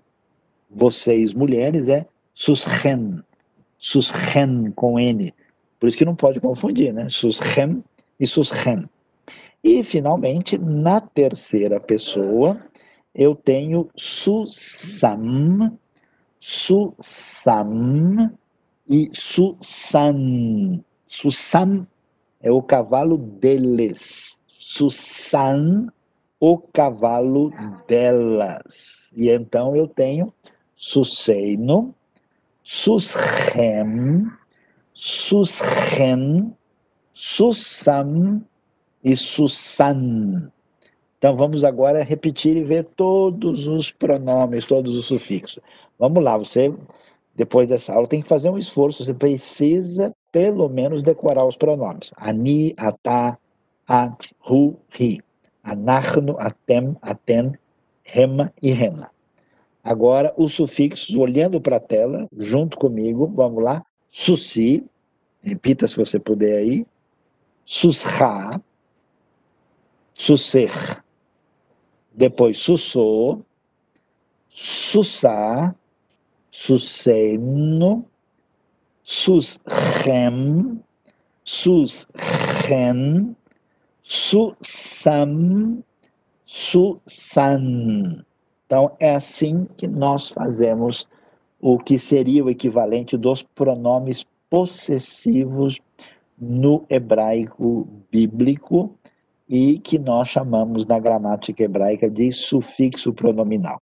vocês 0.71 1.35
mulheres 1.35 1.87
é 1.87 2.03
susren. 2.33 3.19
Susren 3.77 4.71
com 4.71 4.99
N. 4.99 5.31
Por 5.81 5.87
isso 5.87 5.97
que 5.97 6.05
não 6.05 6.15
pode 6.15 6.39
confundir, 6.39 6.93
né? 6.93 7.09
Susrem 7.09 7.83
e 8.19 8.27
susren. 8.27 8.87
E, 9.63 9.83
finalmente, 9.83 10.55
na 10.59 11.01
terceira 11.01 11.79
pessoa, 11.79 12.61
eu 13.15 13.33
tenho 13.33 13.89
Susam, 13.95 15.75
Susam 16.39 18.31
e 18.87 19.09
Susan. 19.11 20.83
Susam 21.07 21.87
é 22.41 22.51
o 22.51 22.61
cavalo 22.61 23.17
deles. 23.17 24.37
Susan, 24.47 25.87
o 26.39 26.59
cavalo 26.59 27.51
delas. 27.87 29.11
E 29.17 29.29
então 29.29 29.75
eu 29.75 29.87
tenho 29.87 30.31
Suseino, 30.75 31.95
Susrem, 32.63 34.29
Susren, 35.03 36.53
Susam 37.11 38.45
e 39.03 39.15
Susan. 39.15 40.51
Então 41.17 41.35
vamos 41.35 41.63
agora 41.63 42.03
repetir 42.03 42.55
e 42.55 42.63
ver 42.63 42.85
todos 42.95 43.65
os 43.65 43.91
pronomes, 43.91 44.67
todos 44.67 44.95
os 44.95 45.05
sufixos. 45.05 45.59
Vamos 45.97 46.23
lá, 46.23 46.37
você 46.37 46.71
depois 47.35 47.67
dessa 47.67 47.95
aula 47.95 48.07
tem 48.07 48.21
que 48.21 48.29
fazer 48.29 48.51
um 48.51 48.59
esforço, 48.59 49.03
você 49.03 49.11
precisa 49.11 50.13
pelo 50.31 50.69
menos 50.69 51.01
decorar 51.01 51.45
os 51.45 51.57
pronomes. 51.57 52.13
Ani, 52.15 52.75
ata, 52.77 53.39
at, 53.87 54.31
hu, 54.47 54.75
ri. 54.91 55.19
Anachno, 55.63 56.35
atem, 56.37 56.95
aten, 57.01 57.53
rema 58.03 58.53
e 58.61 58.69
rena. 58.69 59.09
Agora 59.83 60.31
os 60.37 60.53
sufixos, 60.53 61.15
olhando 61.15 61.59
para 61.59 61.77
a 61.77 61.79
tela, 61.79 62.27
junto 62.37 62.77
comigo, 62.77 63.25
vamos 63.33 63.63
lá. 63.63 63.83
Susi, 64.11 64.83
repita 65.41 65.87
se 65.87 65.95
você 65.95 66.19
puder 66.19 66.57
aí. 66.57 66.85
Susra, 67.65 68.61
suser, 70.13 71.01
depois 72.13 72.57
Sussô, 72.57 73.41
Sussá, 74.49 75.73
Susseno, 76.51 78.05
Susrem, 79.01 80.83
Susren, 81.45 83.35
Sussam, 84.03 85.83
Sussan. 86.45 88.25
Então, 88.65 88.95
é 88.99 89.15
assim 89.15 89.65
que 89.77 89.87
nós 89.87 90.29
fazemos 90.29 91.07
o 91.61 91.77
que 91.77 91.99
seria 91.99 92.43
o 92.43 92.49
equivalente 92.49 93.15
dos 93.15 93.43
pronomes 93.43 94.25
possessivos 94.49 95.79
no 96.37 96.83
hebraico 96.89 97.87
bíblico, 98.11 98.97
e 99.51 99.77
que 99.79 99.99
nós 99.99 100.29
chamamos 100.29 100.85
na 100.85 100.97
gramática 100.97 101.61
hebraica 101.61 102.09
de 102.09 102.31
sufixo 102.31 103.11
pronominal. 103.11 103.81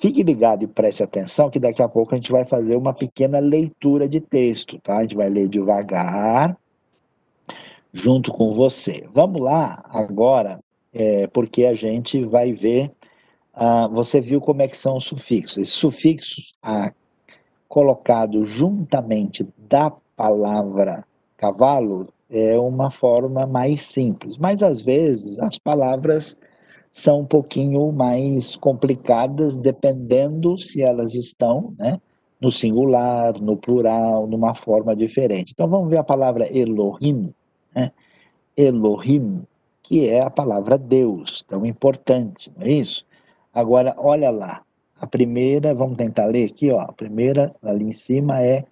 Fique 0.00 0.22
ligado 0.22 0.64
e 0.64 0.66
preste 0.66 1.02
atenção 1.02 1.50
que 1.50 1.60
daqui 1.60 1.82
a 1.82 1.88
pouco 1.88 2.14
a 2.14 2.16
gente 2.16 2.32
vai 2.32 2.46
fazer 2.46 2.74
uma 2.74 2.94
pequena 2.94 3.38
leitura 3.38 4.08
de 4.08 4.18
texto, 4.18 4.78
tá? 4.78 4.96
A 4.96 5.02
gente 5.02 5.14
vai 5.14 5.28
ler 5.28 5.46
devagar, 5.48 6.56
junto 7.92 8.32
com 8.32 8.50
você. 8.52 9.06
Vamos 9.12 9.42
lá 9.42 9.84
agora, 9.90 10.58
é, 10.94 11.26
porque 11.26 11.66
a 11.66 11.74
gente 11.74 12.24
vai 12.24 12.54
ver. 12.54 12.90
Ah, 13.52 13.88
você 13.88 14.20
viu 14.20 14.40
como 14.40 14.62
é 14.62 14.68
que 14.68 14.78
são 14.78 14.96
os 14.96 15.04
sufixos. 15.04 15.58
Esses 15.58 15.74
sufixos 15.74 16.54
ah, 16.62 16.92
colocados 17.68 18.48
juntamente 18.48 19.46
da 19.56 19.92
palavra 20.16 21.04
cavalo 21.36 22.08
é 22.28 22.58
uma 22.58 22.90
forma 22.90 23.46
mais 23.46 23.82
simples. 23.86 24.36
Mas 24.36 24.62
às 24.62 24.80
vezes 24.80 25.38
as 25.38 25.58
palavras 25.58 26.36
são 26.92 27.20
um 27.20 27.24
pouquinho 27.24 27.90
mais 27.92 28.56
complicadas, 28.56 29.58
dependendo 29.58 30.58
se 30.58 30.82
elas 30.82 31.14
estão 31.14 31.74
né, 31.78 32.00
no 32.40 32.50
singular, 32.50 33.40
no 33.40 33.56
plural, 33.56 34.26
numa 34.26 34.54
forma 34.54 34.94
diferente. 34.94 35.52
Então 35.52 35.68
vamos 35.68 35.88
ver 35.88 35.98
a 35.98 36.04
palavra 36.04 36.46
Elohim. 36.56 37.32
Né? 37.74 37.92
Elohim, 38.56 39.42
que 39.82 40.08
é 40.08 40.22
a 40.22 40.30
palavra 40.30 40.76
Deus, 40.76 41.44
tão 41.48 41.64
importante, 41.64 42.50
não 42.56 42.66
é 42.66 42.70
isso? 42.70 43.04
Agora, 43.52 43.94
olha 43.98 44.30
lá, 44.30 44.62
a 45.00 45.06
primeira, 45.06 45.74
vamos 45.74 45.96
tentar 45.96 46.26
ler 46.26 46.50
aqui, 46.50 46.70
ó, 46.70 46.80
a 46.80 46.92
primeira 46.92 47.54
ali 47.62 47.84
em 47.84 47.92
cima 47.92 48.42
é 48.42 48.64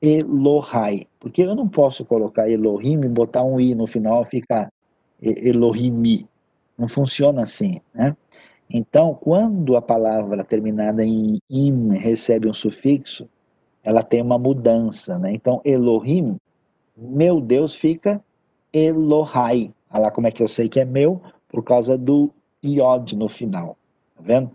Elohai, 0.00 1.06
porque 1.18 1.42
eu 1.42 1.54
não 1.54 1.68
posso 1.68 2.04
colocar 2.04 2.48
Elohim 2.48 3.00
e 3.04 3.08
botar 3.08 3.42
um 3.42 3.58
i 3.58 3.74
no 3.74 3.86
final 3.86 4.22
e 4.22 4.26
ficar 4.26 4.70
Elohimi. 5.20 6.26
Não 6.76 6.88
funciona 6.88 7.42
assim, 7.42 7.80
né? 7.94 8.14
Então, 8.68 9.14
quando 9.14 9.76
a 9.76 9.82
palavra 9.82 10.44
terminada 10.44 11.04
em 11.04 11.38
im 11.48 11.90
recebe 11.96 12.48
um 12.48 12.54
sufixo, 12.54 13.28
ela 13.82 14.02
tem 14.02 14.20
uma 14.22 14.38
mudança, 14.38 15.18
né? 15.18 15.32
Então, 15.32 15.60
Elohim, 15.64 16.36
meu 16.96 17.40
Deus, 17.40 17.74
fica 17.74 18.22
Elohai. 18.72 19.72
Olha 19.90 20.02
lá 20.04 20.10
como 20.10 20.26
é 20.26 20.30
que 20.30 20.42
eu 20.42 20.48
sei 20.48 20.68
que 20.68 20.80
é 20.80 20.84
meu, 20.84 21.20
por 21.48 21.62
causa 21.62 21.96
do 21.96 22.30
iod 22.62 23.16
no 23.16 23.28
final, 23.28 23.76
tá 24.14 24.22
vendo? 24.22 24.50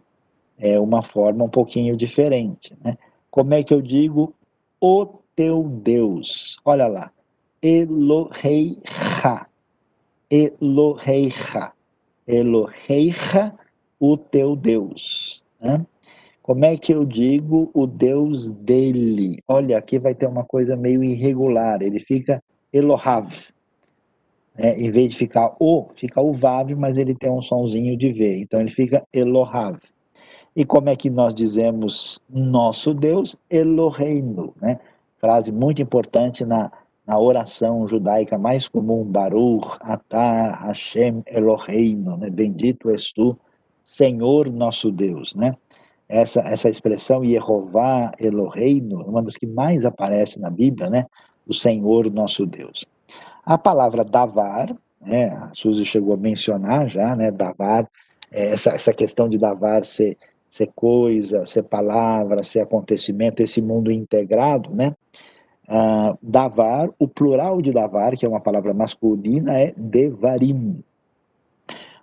É 0.57 0.79
uma 0.79 1.01
forma 1.01 1.43
um 1.45 1.49
pouquinho 1.49 1.95
diferente, 1.95 2.75
né? 2.83 2.97
Como 3.31 3.53
é 3.53 3.63
que 3.63 3.73
eu 3.73 3.81
digo 3.81 4.33
o 4.81 5.05
teu 5.39 5.63
Deus. 5.63 6.57
Olha 6.65 6.87
lá. 6.87 7.11
Eloheicha. 7.61 9.47
Eloheicha. 10.29 11.71
Eloheicha, 12.27 13.53
o 13.99 14.17
teu 14.17 14.55
Deus. 14.55 15.43
Né? 15.59 15.85
Como 16.41 16.65
é 16.65 16.77
que 16.77 16.93
eu 16.93 17.05
digo 17.05 17.71
o 17.73 17.87
Deus 17.87 18.49
dele? 18.49 19.41
Olha, 19.47 19.77
aqui 19.77 19.97
vai 19.97 20.13
ter 20.13 20.27
uma 20.27 20.43
coisa 20.43 20.75
meio 20.75 21.03
irregular. 21.03 21.81
Ele 21.81 21.99
fica 21.99 22.43
Elohav. 22.71 23.33
É, 24.61 24.75
em 24.75 24.91
vez 24.91 25.11
de 25.11 25.15
ficar 25.15 25.55
o, 25.57 25.87
fica 25.95 26.21
o 26.21 26.33
Vav, 26.33 26.75
mas 26.75 26.97
ele 26.97 27.15
tem 27.15 27.31
um 27.31 27.41
sonzinho 27.41 27.95
de 27.95 28.11
V. 28.11 28.41
Então 28.41 28.59
ele 28.59 28.69
fica 28.69 29.01
Elohav. 29.13 29.79
E 30.53 30.65
como 30.65 30.89
é 30.89 30.95
que 30.97 31.09
nós 31.09 31.33
dizemos 31.33 32.19
nosso 32.29 32.93
Deus? 32.93 33.37
Eloheinu, 33.49 34.53
né? 34.61 34.77
frase 35.17 35.51
muito 35.51 35.81
importante 35.81 36.43
na, 36.43 36.71
na 37.07 37.17
oração 37.17 37.87
judaica 37.87 38.37
mais 38.37 38.67
comum, 38.67 39.03
Baruch 39.03 39.77
Atah 39.79 40.65
Hashem 40.65 41.23
Eloheinu, 41.27 42.17
né? 42.17 42.29
bendito 42.29 42.89
és 42.89 43.13
tu, 43.13 43.37
Senhor 43.83 44.51
nosso 44.51 44.91
Deus, 44.91 45.33
né? 45.33 45.55
Essa, 46.07 46.41
essa 46.41 46.69
expressão 46.69 47.23
Yehová 47.23 48.11
Eloheinu, 48.19 49.03
uma 49.03 49.21
das 49.21 49.37
que 49.37 49.47
mais 49.47 49.85
aparece 49.85 50.39
na 50.39 50.49
Bíblia, 50.49 50.89
né? 50.89 51.05
O 51.47 51.53
Senhor 51.53 52.11
nosso 52.11 52.45
Deus. 52.45 52.85
A 53.49 53.57
palavra 53.57 54.05
davar, 54.05 54.77
né? 55.01 55.25
A 55.29 55.49
Suzy 55.55 55.83
chegou 55.83 56.13
a 56.13 56.17
mencionar 56.17 56.87
já, 56.87 57.15
né? 57.15 57.31
Davar, 57.31 57.89
é, 58.31 58.51
essa, 58.51 58.69
essa 58.69 58.93
questão 58.93 59.27
de 59.27 59.39
davar 59.39 59.83
ser 59.83 60.15
ser 60.47 60.69
coisa, 60.75 61.47
ser 61.47 61.63
palavra, 61.63 62.43
ser 62.43 62.59
acontecimento, 62.59 63.41
esse 63.41 63.59
mundo 63.59 63.91
integrado, 63.91 64.69
né? 64.69 64.95
Uh, 65.67 66.15
davar, 66.21 66.89
o 66.99 67.07
plural 67.07 67.59
de 67.59 67.71
davar, 67.71 68.15
que 68.15 68.23
é 68.23 68.29
uma 68.29 68.39
palavra 68.39 68.71
masculina, 68.71 69.59
é 69.59 69.73
devarim. 69.75 70.83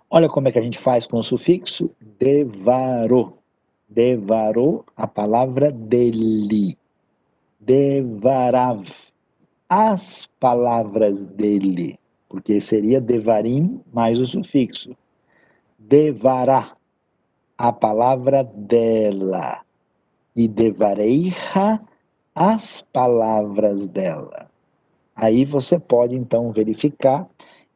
Olha 0.09 0.27
como 0.27 0.49
é 0.49 0.51
que 0.51 0.59
a 0.59 0.61
gente 0.61 0.77
faz 0.77 1.05
com 1.05 1.17
o 1.17 1.23
sufixo 1.23 1.89
devarou. 2.19 3.37
Devarou 3.87 4.83
a 4.97 5.07
palavra 5.07 5.71
dele. 5.71 6.77
Devarav. 7.57 8.85
As 9.69 10.27
palavras 10.39 11.25
dele. 11.25 11.99
Porque 12.29 12.61
seria 12.61 12.99
devarim 12.99 13.81
mais 13.93 14.19
o 14.19 14.25
sufixo. 14.25 14.95
Devará. 15.77 16.75
A 17.57 17.71
palavra 17.71 18.43
dela. 18.43 19.61
E 20.35 20.47
devareija 20.47 21.81
as 22.35 22.81
palavras 22.93 23.87
dela. 23.87 24.47
Aí 25.15 25.43
você 25.43 25.79
pode 25.79 26.15
então 26.15 26.51
verificar 26.51 27.27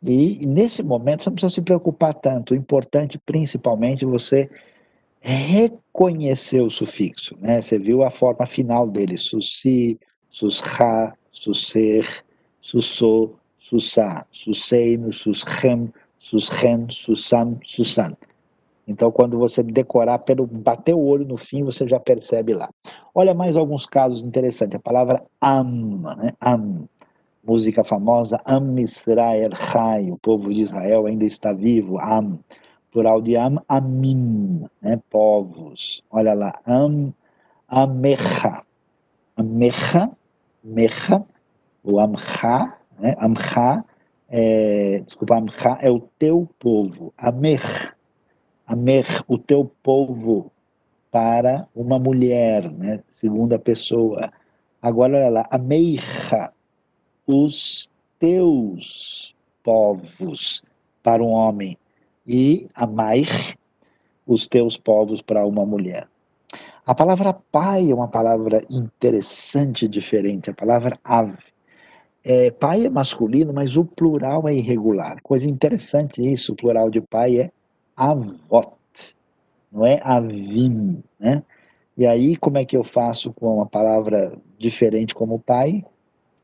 e 0.04 0.46
nesse 0.46 0.82
momento 0.82 1.24
você 1.24 1.30
não 1.30 1.36
precisa 1.36 1.56
se 1.56 1.62
preocupar 1.62 2.14
tanto. 2.14 2.54
O 2.54 2.58
importante, 2.58 3.20
principalmente, 3.20 4.06
você 4.06 4.50
reconhecer 5.20 6.62
o 6.62 6.70
sufixo. 6.70 7.36
Né? 7.39 7.62
Você 7.62 7.78
viu 7.78 8.04
a 8.04 8.10
forma 8.10 8.46
final 8.48 8.88
dele: 8.88 9.16
sussi, 9.18 10.00
susra, 10.30 11.16
susser, 11.32 12.24
sussô, 12.60 13.32
sussá, 13.60 14.26
susseino, 14.32 15.12
susrem, 15.14 15.92
susren, 16.20 16.88
sussam, 16.90 17.60
sussan. 17.66 18.16
Então, 18.88 19.12
quando 19.12 19.38
você 19.38 19.64
decorar, 19.64 20.20
pelo 20.20 20.46
bater 20.46 20.94
o 20.94 21.00
olho 21.00 21.26
no 21.26 21.38
fim, 21.38 21.64
você 21.64 21.88
já 21.88 22.00
percebe 22.00 22.54
lá. 22.54 22.70
Olha 23.14 23.34
mais 23.34 23.56
alguns 23.56 23.86
casos 23.86 24.22
interessantes. 24.22 24.76
A 24.76 24.82
palavra 24.82 25.24
am, 25.40 26.02
né? 26.18 26.34
am 26.42 26.88
música 27.44 27.84
famosa, 27.84 28.40
Am 28.46 28.80
Israel 28.80 29.56
Chai, 29.56 30.12
o 30.12 30.18
povo 30.18 30.54
de 30.54 30.62
Israel 30.62 31.08
ainda 31.08 31.26
está 31.26 31.54
vivo, 31.54 32.00
Am, 32.00 32.40
plural 32.92 33.22
de 33.22 33.36
Am, 33.36 33.60
Amim, 33.68 34.68
né, 34.82 35.00
povos. 35.10 36.04
Olha 36.12 36.34
lá, 36.34 36.60
Am, 36.66 37.14
Amecha, 37.68 38.64
Amecha, 39.36 40.12
Mecha, 40.64 41.24
o 41.84 41.99
Amcha, 41.99 42.78
né, 42.99 43.16
Amcha, 43.20 43.84
é, 44.30 44.99
desculpa, 44.99 45.38
Amcha 45.38 45.78
é 45.82 45.89
o 45.89 45.99
teu 46.20 46.47
povo, 46.59 47.14
Amech, 47.18 47.91
Amech, 48.68 49.24
o 49.28 49.38
teu 49.38 49.72
povo, 49.84 50.51
para 51.12 51.68
uma 51.76 51.99
mulher, 51.99 52.72
né, 52.72 53.03
segunda 53.14 53.59
pessoa. 53.59 54.32
Agora, 54.82 55.18
olha 55.18 55.30
lá, 55.30 55.47
Ameicha, 55.49 56.51
os 57.28 57.89
teus 58.18 59.36
povos 59.64 60.64
para 61.03 61.24
um 61.24 61.32
homem 61.32 61.78
e 62.28 62.68
amai 62.76 63.24
os 64.26 64.47
teus 64.47 64.78
povos 64.78 65.22
para 65.22 65.45
uma 65.45 65.66
mulher. 65.66 66.07
A 66.86 66.96
palavra 66.96 67.32
pai 67.52 67.92
é 67.92 67.94
uma 67.94 68.08
palavra 68.08 68.62
interessante 68.70 69.88
diferente, 69.88 70.50
a 70.50 70.54
palavra 70.54 71.00
ave. 71.04 71.38
É, 72.24 72.50
pai 72.52 72.86
é 72.86 72.90
masculino, 72.90 73.54
mas 73.54 73.78
o 73.78 73.86
plural 73.86 74.48
é 74.48 74.56
irregular. 74.56 75.22
Coisa 75.22 75.48
interessante 75.48 76.22
isso, 76.22 76.54
o 76.54 76.56
plural 76.56 76.90
de 76.90 77.00
pai 77.02 77.40
é 77.40 77.52
avot, 77.96 78.76
não 79.72 79.86
é 79.86 80.00
avim, 80.04 81.04
né? 81.20 81.44
E 81.96 82.08
aí, 82.08 82.36
como 82.36 82.58
é 82.58 82.66
que 82.66 82.76
eu 82.76 82.84
faço 82.84 83.32
com 83.34 83.58
uma 83.58 83.66
palavra 83.66 84.36
diferente 84.58 85.14
como 85.14 85.40
pai? 85.40 85.86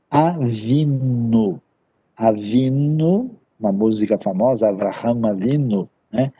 Avino. 0.09 1.61
Avino, 2.15 3.31
uma 3.59 3.71
música 3.71 4.19
famosa, 4.19 4.69
Avraham 4.69 5.25
Avino, 5.25 5.89
né? 6.11 6.31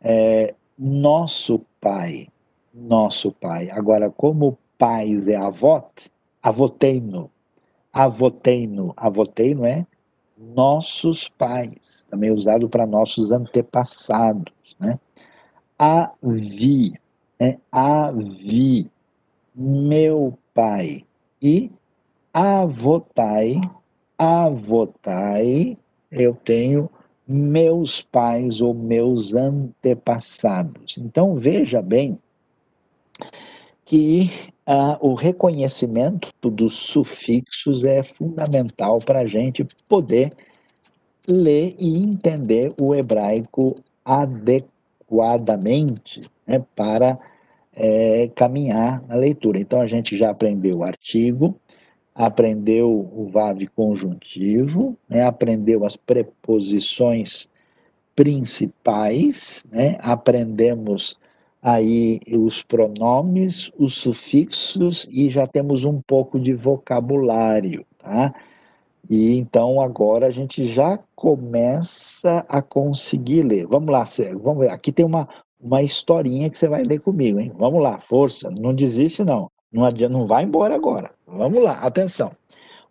É, 0.00 0.54
nosso 0.78 1.60
pai, 1.80 2.28
nosso 2.76 3.32
pai. 3.32 3.70
Agora, 3.70 4.10
como 4.10 4.58
pais 4.76 5.26
é 5.26 5.36
avot, 5.36 6.10
avoteino. 6.42 7.30
Avoteino, 7.92 8.92
avoteino 8.94 9.64
é 9.64 9.86
nossos 10.36 11.30
pais, 11.30 12.04
também 12.10 12.30
usado 12.30 12.68
para 12.68 12.86
nossos 12.86 13.32
antepassados, 13.32 14.76
né? 14.78 15.00
Avi, 15.78 16.92
é 17.40 17.56
avi, 17.72 18.90
meu 19.54 20.36
pai. 20.52 21.06
E 21.40 21.70
avotai, 22.34 23.60
avotai, 24.18 25.78
eu 26.10 26.34
tenho 26.34 26.90
meus 27.26 28.02
pais 28.02 28.60
ou 28.60 28.74
meus 28.74 29.32
antepassados. 29.32 30.98
Então 30.98 31.34
veja 31.34 31.80
bem 31.80 32.18
que 33.84 34.52
ah, 34.66 34.98
o 35.00 35.14
reconhecimento 35.14 36.32
dos 36.42 36.74
sufixos 36.74 37.84
é 37.84 38.02
fundamental 38.02 38.98
para 38.98 39.20
a 39.20 39.26
gente 39.26 39.64
poder 39.88 40.32
ler 41.28 41.74
e 41.78 41.98
entender 41.98 42.72
o 42.80 42.94
hebraico 42.94 43.74
adequadamente 44.04 46.20
né, 46.46 46.64
para 46.74 47.18
é, 47.74 48.30
caminhar 48.34 49.02
na 49.06 49.16
leitura. 49.16 49.58
Então 49.58 49.78
a 49.80 49.86
gente 49.86 50.16
já 50.16 50.30
aprendeu 50.30 50.78
o 50.78 50.84
artigo, 50.84 51.54
aprendeu 52.14 52.90
o 52.90 53.26
VAV 53.26 53.66
conjuntivo, 53.74 54.96
né, 55.08 55.22
aprendeu 55.22 55.84
as 55.84 55.96
preposições 55.96 57.48
principais, 58.14 59.64
né, 59.70 59.98
aprendemos 60.00 61.18
aí 61.62 62.20
os 62.38 62.62
pronomes, 62.62 63.70
os 63.78 63.94
sufixos 63.94 65.06
e 65.10 65.30
já 65.30 65.46
temos 65.46 65.84
um 65.84 66.00
pouco 66.00 66.38
de 66.38 66.54
vocabulário, 66.54 67.84
tá? 67.98 68.34
E 69.08 69.38
então 69.38 69.80
agora 69.80 70.26
a 70.26 70.30
gente 70.30 70.72
já 70.72 70.98
começa 71.14 72.44
a 72.48 72.60
conseguir 72.60 73.42
ler. 73.42 73.66
Vamos 73.66 73.90
lá, 73.90 74.04
vamos 74.42 74.60
ver. 74.60 74.70
Aqui 74.70 74.90
tem 74.90 75.04
uma, 75.04 75.28
uma 75.60 75.82
historinha 75.82 76.50
que 76.50 76.58
você 76.58 76.68
vai 76.68 76.82
ler 76.82 77.00
comigo, 77.00 77.38
hein? 77.38 77.52
Vamos 77.56 77.82
lá, 77.82 78.00
força, 78.00 78.50
não 78.50 78.74
desiste 78.74 79.24
não. 79.24 79.50
Não, 79.72 79.84
adianta, 79.84 80.12
não 80.12 80.24
vai 80.24 80.44
embora 80.44 80.74
agora. 80.74 81.10
Vamos 81.26 81.62
lá, 81.62 81.72
atenção. 81.80 82.32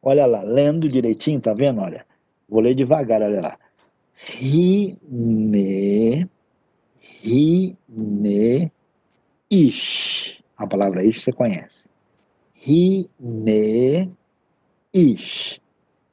Olha 0.01 0.25
lá, 0.25 0.43
lendo 0.43 0.87
direitinho, 0.87 1.41
tá 1.41 1.53
vendo? 1.53 1.81
Olha, 1.81 2.05
vou 2.47 2.61
ler 2.61 2.75
devagar, 2.75 3.21
olha 3.21 3.41
lá. 3.41 3.57
Rime, 4.13 4.97
rime, 7.25 8.71
ish. 9.49 10.43
A 10.57 10.67
palavra 10.67 11.03
ish 11.03 11.23
você 11.23 11.31
conhece. 11.31 11.87
Rime, 12.53 14.11
ish. 14.93 15.59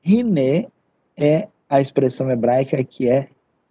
Rime 0.00 0.68
é 1.16 1.48
a 1.68 1.80
expressão 1.80 2.30
hebraica 2.30 2.82
que 2.82 3.08
é 3.08 3.28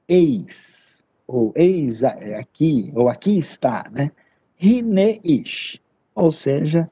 eis, 0.07 1.03
ou 1.27 1.51
eis 1.55 2.03
aqui, 2.03 2.91
ou 2.95 3.09
aqui 3.09 3.37
está, 3.37 3.89
né? 3.91 4.11
Rine 4.55 5.19
ish 5.23 5.79
ou 6.15 6.31
seja, 6.31 6.89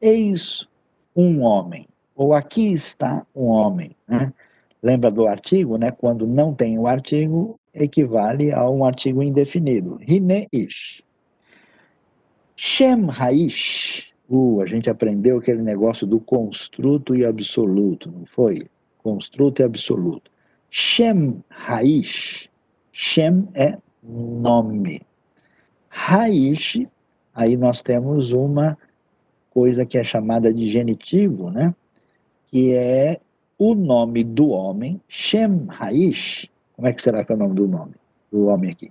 eis 0.00 0.66
um 1.14 1.42
homem, 1.42 1.88
ou 2.14 2.32
aqui 2.32 2.72
está 2.72 3.26
um 3.34 3.46
homem. 3.46 3.94
Né? 4.08 4.32
Lembra 4.82 5.10
do 5.10 5.26
artigo, 5.26 5.76
né? 5.76 5.90
Quando 5.90 6.26
não 6.26 6.54
tem 6.54 6.78
o 6.78 6.86
artigo, 6.86 7.58
equivale 7.72 8.52
a 8.52 8.68
um 8.68 8.84
artigo 8.84 9.22
indefinido. 9.22 9.98
Hine-ish. 10.00 11.02
Shem 12.56 13.08
Haish. 13.08 14.12
Uh, 14.28 14.60
a 14.62 14.66
gente 14.66 14.88
aprendeu 14.88 15.38
aquele 15.38 15.62
negócio 15.62 16.06
do 16.06 16.18
construto 16.18 17.14
e 17.14 17.24
absoluto, 17.24 18.10
não 18.10 18.26
foi? 18.26 18.66
Construto 18.98 19.62
e 19.62 19.64
absoluto. 19.64 20.30
Shem 20.70 21.42
Haish. 21.50 22.48
Shem 22.92 23.48
é 23.54 23.78
nome. 24.02 25.00
Haish 25.90 26.86
aí 27.34 27.56
nós 27.56 27.82
temos 27.82 28.32
uma 28.32 28.76
coisa 29.50 29.84
que 29.84 29.98
é 29.98 30.04
chamada 30.04 30.52
de 30.52 30.68
genitivo, 30.68 31.50
né? 31.50 31.74
que 32.46 32.74
é 32.74 33.20
o 33.64 33.76
nome 33.76 34.24
do 34.24 34.48
homem, 34.48 35.00
Shem 35.06 35.68
Haish. 35.68 36.50
Como 36.74 36.88
é 36.88 36.92
que 36.92 37.00
será 37.00 37.24
que 37.24 37.30
é 37.30 37.36
o 37.36 37.38
nome 37.38 37.54
do 37.54 37.68
nome 37.68 37.94
do 38.32 38.46
homem 38.46 38.72
aqui? 38.72 38.90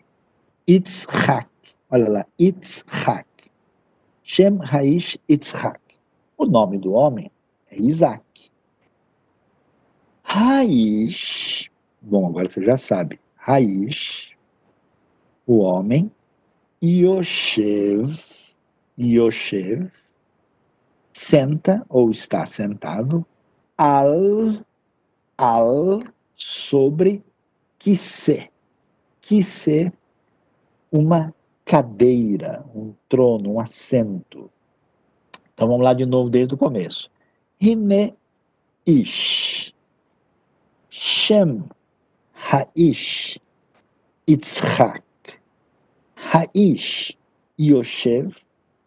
Itzhak. 0.66 1.50
Olha 1.90 2.10
lá, 2.10 2.26
Itzhak. 2.40 3.28
Shem 4.24 4.60
Haish 4.62 5.18
Itzhak. 5.28 5.82
O 6.38 6.46
nome 6.46 6.78
do 6.78 6.94
homem 6.94 7.30
é 7.70 7.82
Isaac. 7.82 8.24
Raish, 10.24 11.70
bom, 12.02 12.28
agora 12.28 12.50
você 12.50 12.64
já 12.64 12.78
sabe. 12.78 13.20
Raish, 13.36 14.32
o 15.46 15.58
homem, 15.58 16.10
Yoshev, 16.82 18.18
Yoshev, 18.98 19.92
senta 21.12 21.86
ou 21.90 22.10
está 22.10 22.46
sentado, 22.46 23.26
al, 23.82 24.64
al, 25.38 26.04
sobre 26.36 27.24
kise. 27.80 28.48
Kise, 29.22 29.92
uma 30.92 31.34
cadeira, 31.66 32.64
um 32.76 32.94
trono, 33.10 33.54
um 33.54 33.60
assento. 33.60 34.52
Então 35.54 35.68
vamos 35.68 35.84
lá 35.84 35.94
de 35.94 36.06
novo 36.06 36.30
desde 36.30 36.54
o 36.54 36.58
começo. 36.58 37.10
Hine 37.60 38.14
ish. 38.86 39.74
Shem 40.92 41.64
haish 42.36 43.40
Yitzhak. 44.28 45.04
Haish 46.16 47.18
Yoshev 47.60 48.36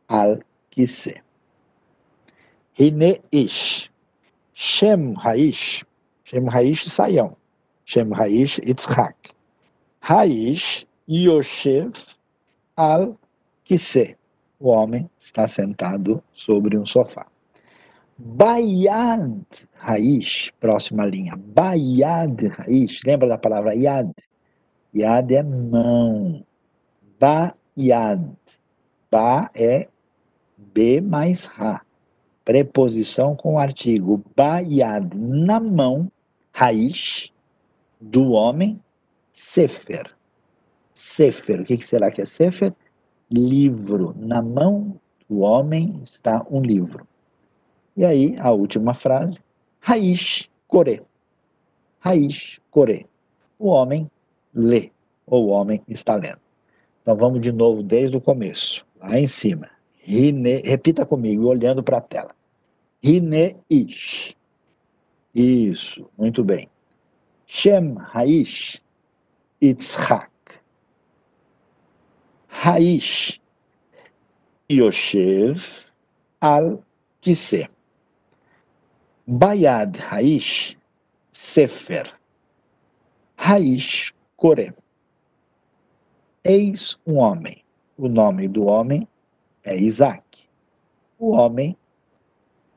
al 0.09 0.39
Kise. 0.71 1.21
Hine 2.79 3.21
ish. 3.33 3.91
Shem 4.55 5.17
haish. 5.17 5.85
Shem 6.25 6.47
haish 6.47 6.85
Sayão. 6.87 7.37
Shem 7.85 8.11
haish 8.11 8.59
Yitzhak. 8.61 9.33
Haish 10.03 10.85
Yoshev 11.09 11.97
al 12.77 13.19
Kise. 13.69 14.17
O 14.61 14.71
homem 14.71 15.11
está 15.21 15.47
sentado 15.49 16.23
sobre 16.33 16.79
um 16.79 16.87
sofá. 16.87 17.27
Bayad 18.17 19.45
Raish, 19.75 20.53
próxima 20.61 21.05
linha. 21.05 21.37
Bayad 21.37 22.41
Raish, 22.59 23.03
lembra 23.05 23.29
da 23.29 23.37
palavra 23.37 23.75
Yad? 23.75 24.13
Yad 24.95 25.33
é 25.33 25.43
mão. 25.43 26.45
Bayad. 27.19 28.23
Ba 29.11 29.51
é 29.55 29.89
B 30.57 31.01
mais 31.01 31.45
Ra. 31.45 31.83
Preposição 32.45 33.35
com 33.35 33.59
artigo. 33.59 34.23
Bayad, 34.37 35.15
na 35.15 35.59
mão, 35.59 36.11
Raish, 36.53 37.33
do 38.01 38.33
homem, 38.33 38.81
Sefer. 39.31 40.15
Sefer, 40.93 41.61
o 41.61 41.65
que 41.65 41.85
será 41.87 42.11
que 42.11 42.23
é 42.23 42.27
Sefer? 42.27 42.73
Livro. 43.31 44.15
Na 44.17 44.43
mão 44.43 45.01
do 45.29 45.41
homem 45.41 45.99
está 46.03 46.45
um 46.51 46.61
livro. 46.61 47.07
E 47.97 48.05
aí, 48.05 48.37
a 48.39 48.51
última 48.51 48.93
frase, 48.93 49.41
raiz, 49.81 50.49
core. 50.69 51.03
Raiz, 52.01 52.61
core. 52.71 53.07
O 53.59 53.69
homem 53.69 54.11
lê, 54.53 54.91
ou 55.27 55.47
o 55.47 55.49
homem 55.49 55.83
está 55.89 56.17
lendo. 56.17 56.41
Então 57.03 57.17
vamos 57.17 57.41
de 57.41 57.53
novo 57.53 57.83
desde 57.83 58.17
o 58.17 58.21
começo, 58.21 58.85
lá 59.01 59.19
em 59.19 59.27
cima. 59.27 59.69
Rine, 60.07 60.61
repita 60.63 61.07
comigo, 61.07 61.47
olhando 61.47 61.83
para 61.83 61.97
a 61.97 62.01
tela. 62.01 62.35
Rine-ish. 63.03 64.37
Isso, 65.35 66.09
muito 66.17 66.45
bem. 66.45 66.69
Shem 67.47 67.97
Haish 68.13 68.83
Yitzhak. 69.63 70.31
Haish 72.49 73.41
Yoshev 74.71 75.87
al 76.41 76.85
Kiseh. 77.23 77.69
Bayad 79.27 79.97
Raish 79.97 80.77
Sefer. 81.31 82.13
Raish 83.39 84.13
Kore. 84.37 84.75
Eis 86.45 86.99
um 87.07 87.17
homem. 87.17 87.65
O 87.97 88.09
nome 88.09 88.49
do 88.49 88.65
homem 88.65 89.09
é 89.65 89.77
Isaac. 89.77 90.23
O 91.19 91.33
homem 91.33 91.77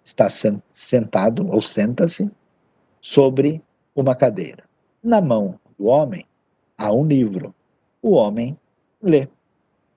está 0.03 0.27
sentado 0.71 1.47
ou 1.51 1.61
senta-se 1.61 2.29
sobre 3.01 3.61
uma 3.95 4.15
cadeira. 4.15 4.63
Na 5.03 5.21
mão 5.21 5.59
do 5.77 5.87
homem 5.87 6.25
há 6.77 6.93
um 6.93 7.05
livro. 7.05 7.53
O 8.01 8.11
homem 8.11 8.57
lê. 9.01 9.27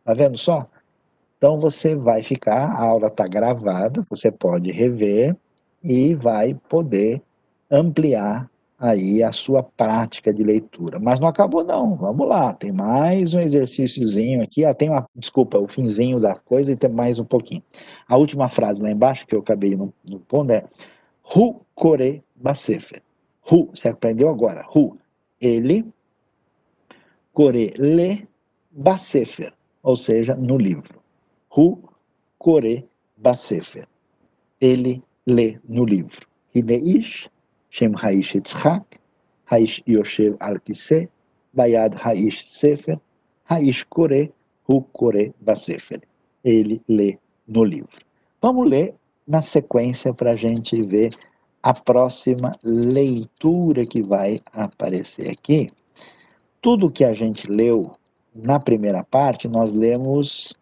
Tá 0.04 0.14
vendo 0.14 0.36
só? 0.36 0.66
Então 1.38 1.58
você 1.58 1.94
vai 1.94 2.22
ficar, 2.22 2.70
a 2.72 2.84
aula 2.84 3.06
está 3.06 3.26
gravada, 3.26 4.04
você 4.10 4.30
pode 4.30 4.70
rever 4.70 5.36
e 5.82 6.14
vai 6.14 6.54
poder 6.68 7.22
ampliar 7.70 8.50
aí 8.80 9.22
a 9.22 9.30
sua 9.30 9.62
prática 9.62 10.32
de 10.32 10.42
leitura. 10.42 10.98
Mas 10.98 11.20
não 11.20 11.28
acabou 11.28 11.62
não, 11.62 11.94
vamos 11.96 12.26
lá, 12.26 12.54
tem 12.54 12.72
mais 12.72 13.34
um 13.34 13.38
exercíciozinho 13.38 14.42
aqui, 14.42 14.64
ah, 14.64 14.74
tem 14.74 14.88
uma, 14.88 15.06
desculpa, 15.14 15.58
o 15.58 15.68
finzinho 15.68 16.18
da 16.18 16.34
coisa 16.34 16.72
e 16.72 16.76
tem 16.76 16.88
mais 16.88 17.18
um 17.18 17.24
pouquinho. 17.24 17.62
A 18.08 18.16
última 18.16 18.48
frase 18.48 18.80
lá 18.80 18.90
embaixo 18.90 19.26
que 19.26 19.34
eu 19.34 19.40
acabei 19.40 19.76
no, 19.76 19.92
no 20.08 20.18
pondo 20.20 20.52
é 20.52 20.64
Hu 21.36 21.60
Kore 21.74 22.24
Basefer. 22.34 23.02
Hu, 23.50 23.68
você 23.74 23.90
aprendeu 23.90 24.30
agora, 24.30 24.64
Hu, 24.74 24.96
ele, 25.38 25.86
Kore 27.32 27.74
Le 27.76 28.26
Basefer, 28.70 29.52
ou 29.82 29.94
seja, 29.94 30.34
no 30.34 30.56
livro. 30.56 31.00
Hu 31.54 31.78
Kore 32.38 32.88
Basefer. 33.16 33.86
Ele 34.60 35.02
lê 35.26 35.58
no 35.68 35.84
livro. 35.84 36.26
Hineish, 36.54 37.28
Shem 37.70 37.94
Haish 37.94 38.34
Yitzhak, 38.34 38.84
Haish 39.50 39.82
Yoshev 39.86 40.36
al 40.40 40.58
Kise, 40.60 41.08
Bayad 41.56 41.94
Haish 41.94 43.84
Kore, 43.88 44.32
Hu 44.68 44.82
Kore 44.92 45.32
Basefer. 45.40 46.00
Ele 46.44 46.80
lê 46.88 47.18
no 47.46 47.64
livro. 47.64 47.98
Vamos 48.40 48.68
ler 48.68 48.94
na 49.26 49.42
sequência 49.42 50.12
para 50.14 50.30
a 50.30 50.36
gente 50.36 50.80
ver 50.82 51.10
a 51.62 51.72
próxima 51.74 52.52
leitura 52.64 53.84
que 53.84 54.02
vai 54.02 54.40
aparecer 54.52 55.30
aqui. 55.30 55.68
Tudo 56.62 56.90
que 56.90 57.04
a 57.04 57.12
gente 57.12 57.46
leu 57.46 57.92
na 58.34 58.58
primeira 58.58 59.04
parte, 59.04 59.48
nós 59.48 59.70
lemos 59.70 60.54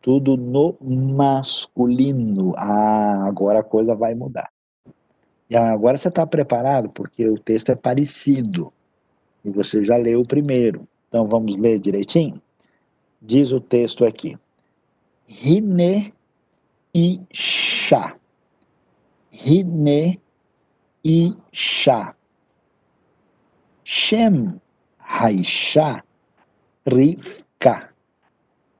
tudo 0.00 0.36
no 0.36 0.76
masculino. 0.80 2.52
Ah, 2.56 3.26
agora 3.26 3.60
a 3.60 3.64
coisa 3.64 3.94
vai 3.94 4.14
mudar. 4.14 4.48
E 5.48 5.56
agora 5.56 5.96
você 5.96 6.08
está 6.08 6.26
preparado, 6.26 6.88
porque 6.90 7.28
o 7.28 7.38
texto 7.38 7.70
é 7.70 7.76
parecido. 7.76 8.72
E 9.44 9.50
você 9.50 9.84
já 9.84 9.96
leu 9.96 10.20
o 10.20 10.26
primeiro. 10.26 10.86
Então 11.08 11.26
vamos 11.26 11.56
ler 11.56 11.78
direitinho? 11.78 12.40
Diz 13.22 13.52
o 13.52 13.60
texto 13.60 14.04
aqui. 14.04 14.36
Rine 15.26 16.12
Isha. 16.92 18.16
Rine 19.30 20.20
Isha. 21.04 22.14
Shem 23.84 24.60
Haisha 24.98 26.02
Rivka. 26.86 27.90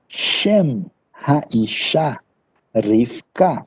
Shem 0.09 0.89
Haisha, 1.27 2.17
Rivka, 2.73 3.65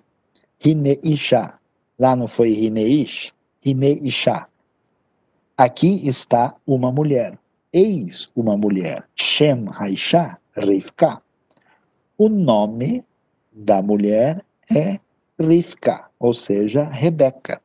Hineisha. 0.64 1.59
Lá 2.00 2.16
não 2.16 2.26
foi 2.26 2.48
Hineish? 2.48 3.30
Hineisha. 3.62 4.46
Aqui 5.54 6.08
está 6.08 6.56
uma 6.66 6.90
mulher. 6.90 7.38
Eis 7.74 8.26
uma 8.34 8.56
mulher. 8.56 9.06
Shem 9.14 9.66
Haisha, 9.68 10.38
Rivka. 10.56 11.20
O 12.16 12.30
nome 12.30 13.04
da 13.52 13.82
mulher 13.82 14.42
é 14.74 14.98
Rivka, 15.38 16.08
ou 16.18 16.32
seja, 16.32 16.84
Rebeca. 16.84 17.60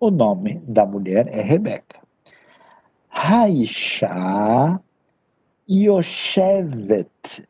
O 0.00 0.10
nome 0.10 0.60
da 0.66 0.84
mulher 0.84 1.28
é 1.32 1.40
Rebeca. 1.40 2.00
Haisha 3.10 4.80
Yoshevet 5.70 7.46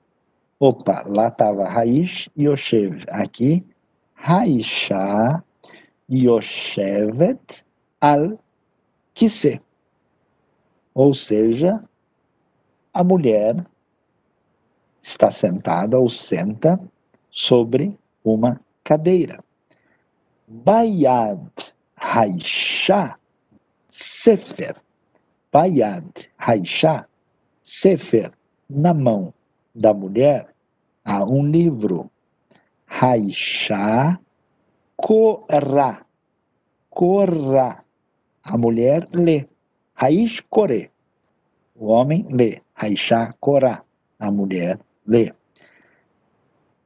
Opa, 0.60 1.04
lá 1.06 1.28
estava 1.28 1.66
Raish 1.66 2.28
Yoshev. 2.38 3.02
Aqui, 3.08 3.64
Raisha 4.14 5.42
Yoshevet 6.10 7.62
al 8.00 8.38
Kise. 9.14 9.60
Ou 10.94 11.14
seja, 11.14 11.82
a 12.92 13.02
mulher 13.02 13.66
está 15.02 15.30
sentada 15.30 15.98
ou 15.98 16.10
senta 16.10 16.78
sobre 17.30 17.98
uma 18.24 18.60
cadeira. 18.84 19.42
Bayad 20.46 21.50
Raisha 21.96 23.16
Sefer. 23.88 24.76
Bayad 25.50 26.28
Raisha 26.38 27.06
Sefer. 27.62 28.32
Na 28.68 28.94
mão 28.94 29.34
da 29.74 29.92
mulher 29.92 30.52
Há 31.04 31.24
um 31.24 31.44
livro, 31.44 32.08
Raishá 32.86 34.20
Korá. 35.02 36.06
Korá. 36.88 37.82
A 38.44 38.56
mulher 38.56 39.08
lê. 39.12 39.48
Raish 39.94 40.40
Kore. 40.48 40.90
O 41.74 41.86
homem 41.86 42.24
lê. 42.30 42.60
Raishá 42.72 43.34
Korá. 43.40 43.82
A 44.20 44.30
mulher 44.30 44.78
lê. 45.04 45.32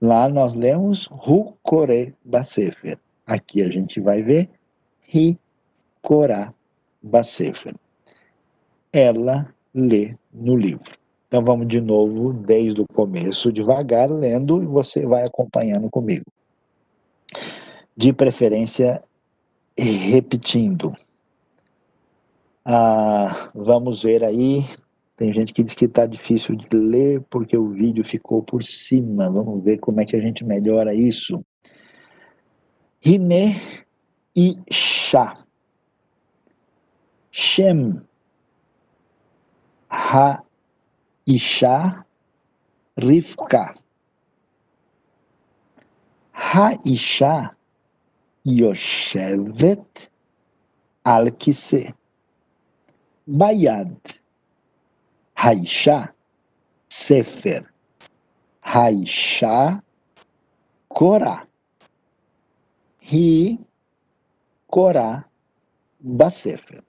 Lá 0.01 0.31
nós 0.31 0.55
lemos 0.55 1.07
Hu 1.11 1.57
Kore 1.63 2.15
Basefer. 2.25 2.99
Aqui 3.27 3.63
a 3.63 3.71
gente 3.71 4.01
vai 4.01 4.23
ver 4.23 4.49
Ri 5.03 5.39
Korá 6.01 6.55
Basefer. 7.03 7.75
Ela 8.91 9.55
lê 9.75 10.17
no 10.33 10.57
livro. 10.57 10.95
Então 11.29 11.45
vamos 11.45 11.69
de 11.69 11.83
novo, 11.83 12.33
desde 12.33 12.81
o 12.81 12.87
começo, 12.95 13.53
devagar, 13.53 14.11
lendo, 14.11 14.63
e 14.63 14.67
você 14.67 15.05
vai 15.05 15.25
acompanhando 15.25 15.91
comigo. 15.91 16.25
De 17.97 18.13
preferência, 18.13 19.03
repetindo. 19.79 20.93
Ah, 22.65 23.51
vamos 23.55 24.03
ver 24.03 24.23
aí. 24.23 24.65
Tem 25.17 25.33
gente 25.33 25.55
que 25.55 25.63
diz 25.63 25.75
que 25.75 25.87
está 25.87 26.05
difícil 26.05 26.57
de 26.57 26.77
ler 26.77 27.23
porque 27.31 27.57
o 27.57 27.71
vídeo 27.71 28.05
ficou 28.05 28.43
por 28.43 28.63
cima. 28.63 29.31
Vamos 29.31 29.65
ver 29.65 29.79
como 29.79 30.01
é 30.01 30.05
que 30.05 30.15
a 30.15 30.21
gente 30.21 30.45
melhora 30.45 30.95
isso. 30.95 31.43
Hine 33.03 33.57
e 34.37 34.59
Shá. 34.71 35.39
Shem 37.31 38.01
Ha 39.91 40.43
Isha 41.27 42.05
Rivka. 42.99 43.75
Isha 46.85 47.56
Yoshevet 48.47 50.09
al 51.05 51.31
Kise. 51.33 51.93
Bayad. 53.27 53.97
Haisha 55.37 56.13
Sefer. 56.89 57.69
Haisha 58.65 59.83
Korah. 60.89 61.47
Ri 63.01 63.59
Korah 64.69 65.25
Basefer. 66.01 66.83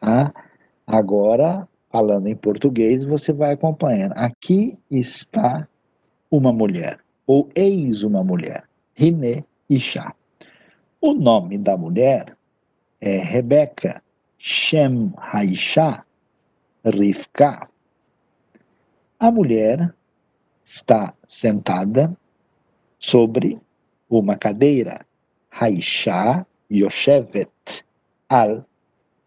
Tá? 0.00 0.32
Agora 0.86 1.68
falando 1.94 2.26
em 2.26 2.34
português, 2.34 3.04
você 3.04 3.32
vai 3.32 3.52
acompanhando. 3.52 4.14
Aqui 4.16 4.76
está 4.90 5.68
uma 6.28 6.52
mulher, 6.52 6.98
ou 7.24 7.48
eis 7.54 8.02
uma 8.02 8.24
mulher, 8.24 8.64
Rine 8.94 9.44
Isha. 9.70 10.12
O 11.06 11.12
nome 11.12 11.58
da 11.58 11.76
mulher 11.76 12.34
é 12.98 13.18
Rebeca, 13.18 14.02
Shem 14.38 15.12
Haisha, 15.18 16.02
Rivka. 16.82 17.68
A 19.20 19.30
mulher 19.30 19.94
está 20.64 21.12
sentada 21.28 22.16
sobre 22.98 23.60
uma 24.08 24.34
cadeira, 24.38 25.04
Haisha 25.50 26.46
Yoshevet 26.72 27.84
al 28.30 28.64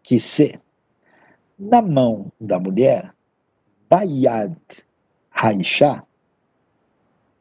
Kise 0.02 0.60
na 1.56 1.80
mão 1.80 2.32
da 2.40 2.58
mulher, 2.58 3.14
Bayad 3.88 4.58
Haisha, 5.30 6.02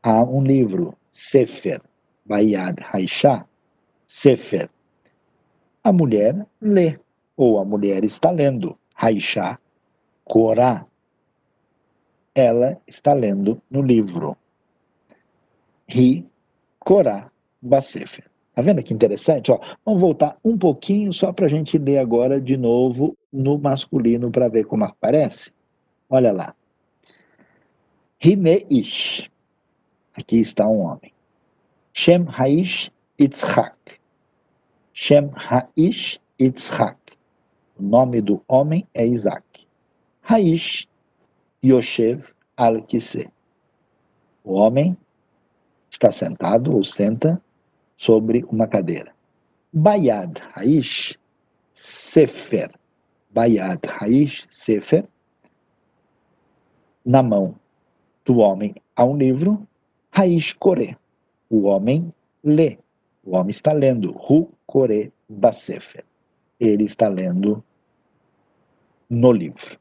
há 0.03 0.21
um 0.21 0.43
livro, 0.43 0.95
Sefer, 1.09 1.81
Bayad 2.23 2.79
Haisha, 2.93 3.46
Sefer. 4.07 4.69
A 5.83 5.91
mulher 5.91 6.47
lê, 6.61 6.97
ou 7.35 7.59
a 7.59 7.65
mulher 7.65 8.03
está 8.03 8.31
lendo, 8.31 8.77
Haisha, 8.95 9.59
Korá. 10.23 10.85
Ela 12.33 12.81
está 12.87 13.13
lendo 13.13 13.61
no 13.69 13.81
livro. 13.81 14.37
Ri, 15.89 16.25
Korá, 16.79 17.29
Basefer. 17.61 18.25
Tá 18.55 18.61
vendo 18.61 18.81
que 18.81 18.93
interessante? 18.93 19.51
Ó, 19.51 19.59
vamos 19.85 20.01
voltar 20.01 20.37
um 20.43 20.57
pouquinho 20.57 21.13
só 21.13 21.31
para 21.31 21.45
a 21.45 21.49
gente 21.49 21.77
ler 21.77 21.99
agora 21.99 22.41
de 22.41 22.57
novo 22.57 23.15
no 23.31 23.59
masculino 23.59 24.31
para 24.31 24.47
ver 24.47 24.65
como 24.65 24.83
aparece. 24.83 25.51
Olha 26.09 26.31
lá. 26.31 26.55
Himeish. 28.23 29.29
Aqui 30.15 30.39
está 30.39 30.67
um 30.67 30.79
homem. 30.79 31.13
Shem 31.93 32.25
Haish 32.27 32.91
Itzhak. 33.19 33.96
Shem 34.99 35.29
Haish 35.29 36.19
Itzhak. 36.39 36.97
O 37.77 37.83
nome 37.83 38.19
do 38.19 38.43
homem 38.47 38.83
é 38.95 39.05
Isaac. 39.05 39.45
Haish 40.23 40.87
Yoshev 41.63 42.33
Al-Kise. 42.57 43.29
O 44.43 44.53
homem 44.55 44.97
está 45.91 46.11
sentado 46.11 46.75
ou 46.75 46.83
senta 46.83 47.39
sobre 47.95 48.43
uma 48.45 48.65
cadeira. 48.65 49.13
Bayad 49.71 50.41
Haish 50.55 51.15
Sefer. 51.75 52.71
Bayad 53.29 53.79
Haish 54.01 54.47
Sefer. 54.49 55.07
Na 57.05 57.21
mão 57.21 57.53
do 58.25 58.37
homem 58.37 58.73
há 58.95 59.05
um 59.05 59.15
livro. 59.15 59.67
Haish 60.11 60.53
Kore. 60.53 60.97
O 61.51 61.65
homem 61.65 62.11
lê. 62.43 62.79
O 63.27 63.35
homem 63.35 63.49
está 63.49 63.73
lendo. 63.73 64.11
Hu 64.11 64.49
Kore 64.65 65.11
Basefer. 65.27 66.05
Ele 66.57 66.85
está 66.85 67.09
lendo 67.09 67.61
no 69.09 69.33
livro. 69.33 69.77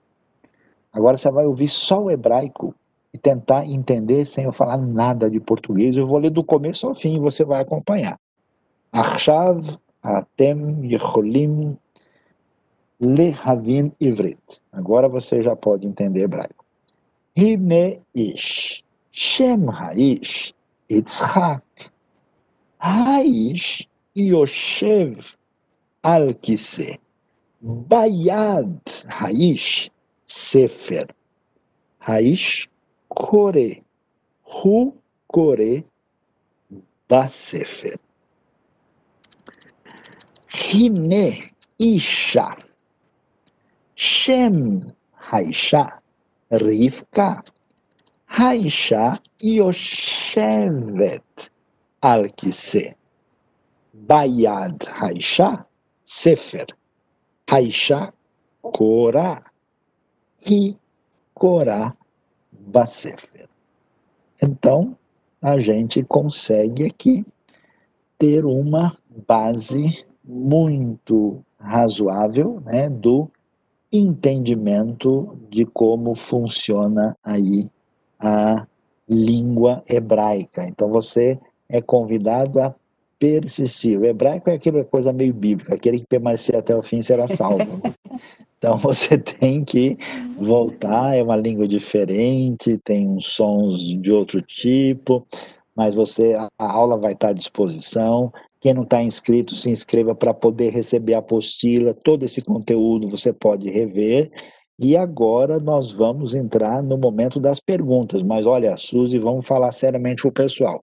Agora 0.93 1.17
você 1.17 1.31
vai 1.31 1.47
ouvir 1.47 1.69
só 1.69 2.03
o 2.03 2.11
hebraico 2.11 2.75
e 3.15 3.19
tentar 3.19 3.65
entender 3.65 4.27
sem 4.27 4.45
eu 4.45 4.53
falar 4.53 4.79
nada 4.79 5.31
de 5.31 5.39
português. 5.39 5.97
Eu 5.97 6.07
vou 6.07 6.19
ler 6.19 6.31
do 6.31 6.43
começo 6.43 6.89
ao 6.89 6.95
fim 6.95 7.15
e 7.15 7.21
você 7.21 7.45
vai 7.45 7.63
acompanhar. 7.63 8.19
Achav 8.93 9.79
atem 10.03 10.85
yecholim 10.91 11.79
lehavin 13.01 13.93
ivrit. 14.01 14.41
Agora 14.73 15.09
você 15.09 15.41
já 15.41 15.55
pode 15.55 15.87
entender 15.87 16.25
hebraico. 16.25 16.65
Hine 17.37 18.03
ish, 18.13 18.83
Shem 19.13 19.69
haish, 19.69 20.53
Yitzhak, 20.91 21.63
haish 22.83 23.87
yoshev 24.17 25.35
al 26.05 26.35
kise, 26.35 26.99
bayad 27.63 28.81
haish 29.09 29.91
sefer, 30.27 31.07
haish 32.01 32.69
Kore. 33.17 33.83
Hu 34.43 34.95
Kore 35.33 35.85
Basefer. 37.09 37.97
Hine 40.49 41.51
Isha. 41.79 42.57
Shem 43.95 44.93
Haisha. 45.29 45.99
Rivka. 46.53 47.43
Haisha 48.31 49.19
Yoshevet 49.43 51.21
al 52.07 52.31
Kise. 52.31 52.95
Bayad 53.93 54.79
Haisha. 54.87 55.67
Sefer. 56.05 56.67
Haisha 57.49 58.13
Kora. 58.63 59.43
Hi 60.47 60.77
Kora 61.35 61.97
Basefer. 62.53 63.49
Então, 64.41 64.97
a 65.43 65.59
gente 65.59 66.05
consegue 66.05 66.85
aqui 66.85 67.25
ter 68.19 68.45
uma 68.45 68.97
base 69.27 70.05
muito 70.25 71.43
razoável 71.59 72.61
né, 72.65 72.89
do 72.89 73.29
entendimento 73.93 75.37
de 75.51 75.65
como 75.67 76.15
funciona 76.15 77.17
aí 77.25 77.69
a 78.21 78.67
língua 79.09 79.83
hebraica. 79.89 80.65
Então 80.65 80.89
você 80.89 81.39
é 81.69 81.81
convidado 81.81 82.61
a 82.61 82.75
persistir. 83.19 83.99
O 83.99 84.05
hebraico 84.05 84.51
é 84.51 84.55
aquela 84.55 84.85
coisa 84.85 85.13
meio 85.13 85.33
bíblica, 85.33 85.75
aquele 85.75 86.01
que 86.01 86.07
permanecer 86.07 86.57
até 86.57 86.75
o 86.75 86.83
fim 86.83 87.03
será 87.03 87.27
salvo. 87.27 87.81
Então 88.59 88.79
você 88.79 89.19
tem 89.19 89.63
que 89.63 89.99
voltar, 90.39 91.15
é 91.15 91.23
uma 91.23 91.37
língua 91.37 91.69
diferente, 91.69 92.81
tem 92.85 93.07
uns 93.07 93.27
sons 93.27 93.81
de 94.01 94.11
outro 94.11 94.41
tipo, 94.41 95.27
mas 95.77 95.95
você 95.95 96.35
a 96.35 96.49
aula 96.59 96.97
vai 96.97 97.13
estar 97.13 97.29
à 97.29 97.33
disposição. 97.35 98.33
Quem 98.59 98.73
não 98.73 98.85
está 98.85 99.03
inscrito, 99.03 99.55
se 99.55 99.69
inscreva 99.69 100.15
para 100.15 100.33
poder 100.33 100.71
receber 100.71 101.13
a 101.15 101.19
apostila, 101.19 101.93
todo 101.93 102.25
esse 102.25 102.41
conteúdo 102.41 103.11
você 103.11 103.31
pode 103.31 103.71
rever. 103.71 104.31
E 104.79 104.97
agora 104.97 105.59
nós 105.59 105.93
vamos 105.93 106.33
entrar 106.33 106.83
no 106.83 106.97
momento 106.97 107.39
das 107.39 107.61
perguntas. 107.61 108.23
Mas 108.23 108.47
olha, 108.47 108.75
Suzy, 108.79 109.19
vamos 109.19 109.47
falar 109.47 109.71
seriamente 109.73 110.23
para 110.23 110.31
o 110.31 110.33
pessoal 110.33 110.83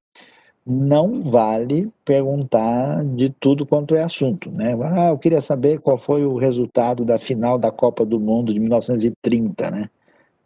não 0.65 1.21
vale 1.23 1.91
perguntar 2.05 3.03
de 3.15 3.29
tudo 3.39 3.65
quanto 3.65 3.95
é 3.95 4.03
assunto, 4.03 4.49
né? 4.51 4.75
Ah, 4.81 5.09
eu 5.09 5.17
queria 5.17 5.41
saber 5.41 5.79
qual 5.79 5.97
foi 5.97 6.25
o 6.25 6.37
resultado 6.37 7.03
da 7.03 7.19
final 7.19 7.57
da 7.57 7.71
Copa 7.71 8.05
do 8.05 8.19
Mundo 8.19 8.53
de 8.53 8.59
1930, 8.59 9.71
né? 9.71 9.89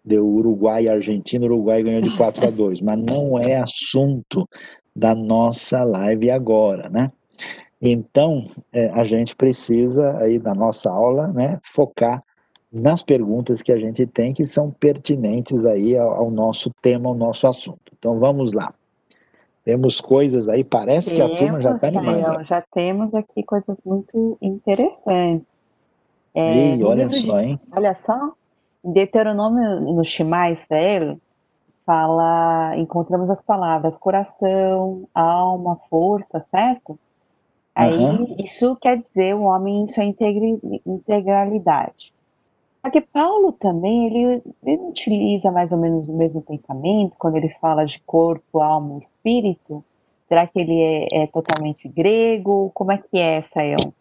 deu 0.08 0.26
Uruguai 0.26 0.84
e 0.84 0.90
Argentina, 0.90 1.44
o 1.46 1.50
Uruguai 1.50 1.84
ganhou 1.84 2.02
de 2.02 2.16
4 2.16 2.48
a 2.48 2.50
2, 2.50 2.82
mas 2.82 2.98
não 2.98 3.38
é 3.38 3.58
assunto 3.58 4.48
da 4.96 5.14
nossa 5.14 5.84
live 5.84 6.32
agora, 6.32 6.90
né? 6.90 7.12
Então, 7.80 8.46
é, 8.72 8.90
a 8.90 9.04
gente 9.04 9.36
precisa 9.36 10.18
aí 10.20 10.40
da 10.40 10.56
nossa 10.56 10.90
aula, 10.90 11.28
né, 11.28 11.60
focar 11.76 12.24
nas 12.72 13.04
perguntas 13.04 13.62
que 13.62 13.72
a 13.72 13.78
gente 13.78 14.06
tem 14.08 14.34
que 14.34 14.46
são 14.46 14.72
pertinentes 14.72 15.66
aí 15.66 15.96
ao, 15.96 16.10
ao 16.10 16.32
nosso 16.32 16.72
tema, 16.82 17.10
ao 17.10 17.16
nosso 17.16 17.46
assunto. 17.46 17.92
Então, 17.98 18.18
vamos 18.18 18.54
lá. 18.54 18.74
Temos 19.68 20.00
coisas 20.00 20.48
aí, 20.48 20.64
parece 20.64 21.14
temos, 21.14 21.28
que 21.28 21.36
a 21.36 21.40
turma 21.40 21.62
já 21.62 21.76
está 21.76 21.88
animada. 21.90 22.42
Já 22.46 22.64
temos 22.72 23.14
aqui 23.14 23.44
coisas 23.44 23.78
muito 23.86 24.38
interessantes. 24.42 25.46
É, 26.34 26.76
Ei, 26.76 26.84
olha 26.86 27.10
só, 27.10 27.42
hein? 27.42 27.60
Olha 27.76 27.94
só, 27.94 28.32
Deuteronômio 28.82 29.82
no 29.82 30.06
Shema 30.06 30.52
Israel 30.52 31.20
fala, 31.86 32.78
encontramos 32.78 33.30
as 33.30 33.44
palavras 33.44 34.00
coração, 34.00 35.04
alma, 35.14 35.76
força, 35.90 36.40
certo? 36.40 36.98
Aí 37.76 37.94
uhum. 37.94 38.38
isso 38.40 38.74
quer 38.78 39.02
dizer 39.02 39.36
o 39.36 39.42
homem 39.42 39.82
em 39.82 39.88
sua 39.88 40.06
integralidade. 40.06 42.14
Só 42.82 42.92
que 42.92 43.02
Paulo 43.02 43.52
também, 43.52 44.08
ele, 44.08 44.42
ele 44.64 44.82
utiliza 44.84 45.52
mais 45.52 45.72
ou 45.72 45.78
menos 45.78 46.10
o 46.10 46.14
mesmo 46.14 46.42
pensamento 46.42 47.16
quando 47.18 47.36
ele 47.36 47.50
fala 47.62 47.86
de 47.86 48.00
corpo, 48.02 48.62
alma 48.62 48.96
e 48.96 49.00
espírito. 49.00 49.84
Será 50.28 50.46
que 50.46 50.60
ele 50.60 50.82
é, 50.82 51.08
é 51.24 51.28
totalmente 51.28 51.88
grego? 51.88 52.72
Como 52.74 52.92
é 52.92 52.98
que 52.98 53.18
é 53.18 53.40
El? 53.56 53.94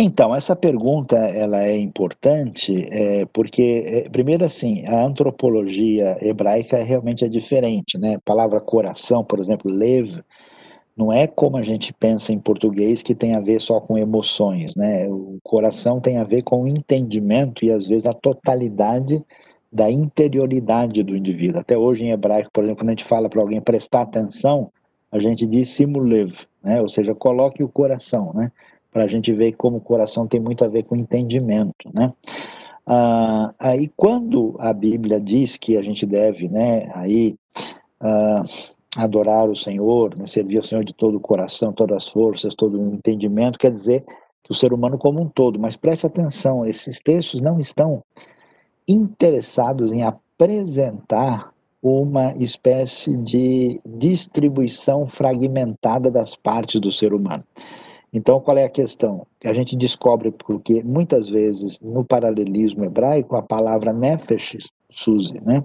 Então, 0.00 0.32
essa 0.32 0.54
pergunta 0.54 1.16
ela 1.16 1.64
é 1.64 1.76
importante 1.76 2.86
é, 2.88 3.26
porque, 3.32 3.84
é, 3.84 4.08
primeiro 4.08 4.44
assim, 4.44 4.86
a 4.86 5.04
antropologia 5.04 6.16
hebraica 6.20 6.82
realmente 6.84 7.24
é 7.24 7.28
diferente, 7.28 7.98
né? 7.98 8.14
A 8.14 8.20
palavra 8.20 8.60
coração, 8.60 9.24
por 9.24 9.40
exemplo, 9.40 9.68
lev, 9.68 10.20
não 10.98 11.12
é 11.12 11.28
como 11.28 11.56
a 11.56 11.62
gente 11.62 11.92
pensa 11.92 12.32
em 12.32 12.40
português 12.40 13.04
que 13.04 13.14
tem 13.14 13.36
a 13.36 13.40
ver 13.40 13.60
só 13.60 13.80
com 13.80 13.96
emoções, 13.96 14.74
né? 14.74 15.06
O 15.08 15.38
coração 15.44 16.00
tem 16.00 16.16
a 16.16 16.24
ver 16.24 16.42
com 16.42 16.62
o 16.62 16.68
entendimento 16.68 17.64
e 17.64 17.70
às 17.70 17.86
vezes 17.86 18.04
a 18.04 18.12
totalidade 18.12 19.24
da 19.72 19.88
interioridade 19.88 21.04
do 21.04 21.16
indivíduo. 21.16 21.60
Até 21.60 21.78
hoje 21.78 22.02
em 22.02 22.10
hebraico, 22.10 22.50
por 22.52 22.64
exemplo, 22.64 22.80
quando 22.80 22.88
a 22.88 22.92
gente 22.92 23.04
fala 23.04 23.28
para 23.28 23.40
alguém 23.40 23.60
prestar 23.60 24.02
atenção, 24.02 24.72
a 25.12 25.20
gente 25.20 25.46
diz 25.46 25.70
simulev, 25.70 26.32
né? 26.64 26.80
Ou 26.80 26.88
seja, 26.88 27.14
coloque 27.14 27.62
o 27.62 27.68
coração, 27.68 28.32
né? 28.34 28.50
Para 28.90 29.04
a 29.04 29.08
gente 29.08 29.32
ver 29.32 29.52
como 29.52 29.76
o 29.76 29.80
coração 29.80 30.26
tem 30.26 30.40
muito 30.40 30.64
a 30.64 30.68
ver 30.68 30.82
com 30.82 30.96
entendimento, 30.96 31.88
né? 31.94 32.12
Ah, 32.84 33.54
aí 33.56 33.88
quando 33.96 34.56
a 34.58 34.72
Bíblia 34.72 35.20
diz 35.20 35.56
que 35.56 35.76
a 35.76 35.82
gente 35.82 36.04
deve, 36.04 36.48
né? 36.48 36.90
Aí 36.92 37.36
ah, 38.00 38.42
adorar 38.98 39.48
o 39.48 39.54
Senhor, 39.54 40.16
né, 40.16 40.26
servir 40.26 40.58
ao 40.58 40.64
Senhor 40.64 40.82
de 40.82 40.92
todo 40.92 41.18
o 41.18 41.20
coração, 41.20 41.72
todas 41.72 41.98
as 41.98 42.08
forças, 42.08 42.54
todo 42.56 42.80
o 42.80 42.94
entendimento, 42.94 43.56
quer 43.56 43.70
dizer 43.70 44.04
que 44.42 44.50
o 44.50 44.54
ser 44.54 44.72
humano 44.72 44.98
como 44.98 45.20
um 45.20 45.28
todo. 45.28 45.56
Mas 45.56 45.76
preste 45.76 46.04
atenção, 46.04 46.66
esses 46.66 46.98
textos 47.00 47.40
não 47.40 47.60
estão 47.60 48.02
interessados 48.88 49.92
em 49.92 50.02
apresentar 50.02 51.52
uma 51.80 52.34
espécie 52.38 53.16
de 53.18 53.80
distribuição 53.86 55.06
fragmentada 55.06 56.10
das 56.10 56.34
partes 56.34 56.80
do 56.80 56.90
ser 56.90 57.14
humano. 57.14 57.44
Então, 58.12 58.40
qual 58.40 58.56
é 58.56 58.64
a 58.64 58.70
questão? 58.70 59.24
A 59.44 59.54
gente 59.54 59.76
descobre 59.76 60.32
porque 60.32 60.82
muitas 60.82 61.28
vezes 61.28 61.78
no 61.78 62.04
paralelismo 62.04 62.84
hebraico 62.84 63.36
a 63.36 63.42
palavra 63.42 63.92
nefesh, 63.92 64.56
Suzy, 64.90 65.40
né? 65.40 65.64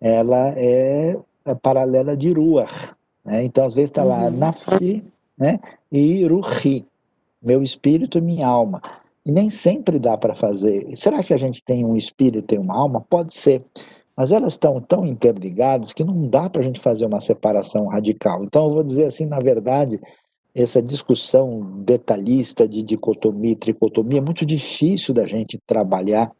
Ela 0.00 0.54
é 0.56 1.14
é 1.14 1.16
paralela 1.62 2.16
de 2.16 2.32
Ruach. 2.32 2.92
Né? 3.24 3.44
Então, 3.44 3.64
às 3.64 3.74
vezes 3.74 3.90
está 3.90 4.04
lá 4.04 4.24
uhum. 4.24 4.30
Nafsi 4.30 5.04
né? 5.38 5.60
e 5.90 6.26
Ruhi, 6.26 6.86
meu 7.42 7.62
espírito 7.62 8.18
e 8.18 8.20
minha 8.20 8.46
alma. 8.46 8.82
E 9.24 9.30
nem 9.30 9.48
sempre 9.48 9.98
dá 9.98 10.18
para 10.18 10.34
fazer. 10.34 10.88
Será 10.96 11.22
que 11.22 11.32
a 11.32 11.38
gente 11.38 11.62
tem 11.62 11.84
um 11.84 11.96
espírito 11.96 12.54
e 12.54 12.58
uma 12.58 12.76
alma? 12.76 13.00
Pode 13.00 13.32
ser. 13.34 13.64
Mas 14.16 14.32
elas 14.32 14.54
estão 14.54 14.80
tão 14.80 15.06
interligadas 15.06 15.92
que 15.92 16.04
não 16.04 16.28
dá 16.28 16.50
para 16.50 16.60
a 16.60 16.64
gente 16.64 16.80
fazer 16.80 17.06
uma 17.06 17.20
separação 17.20 17.86
radical. 17.86 18.44
Então, 18.44 18.66
eu 18.66 18.74
vou 18.74 18.82
dizer 18.82 19.06
assim, 19.06 19.24
na 19.24 19.38
verdade, 19.38 20.00
essa 20.54 20.82
discussão 20.82 21.82
detalhista 21.82 22.68
de 22.68 22.82
dicotomia 22.82 23.52
e 23.52 23.56
tricotomia 23.56 24.18
é 24.18 24.22
muito 24.22 24.44
difícil 24.44 25.14
da 25.14 25.26
gente 25.26 25.58
trabalhar 25.66 26.30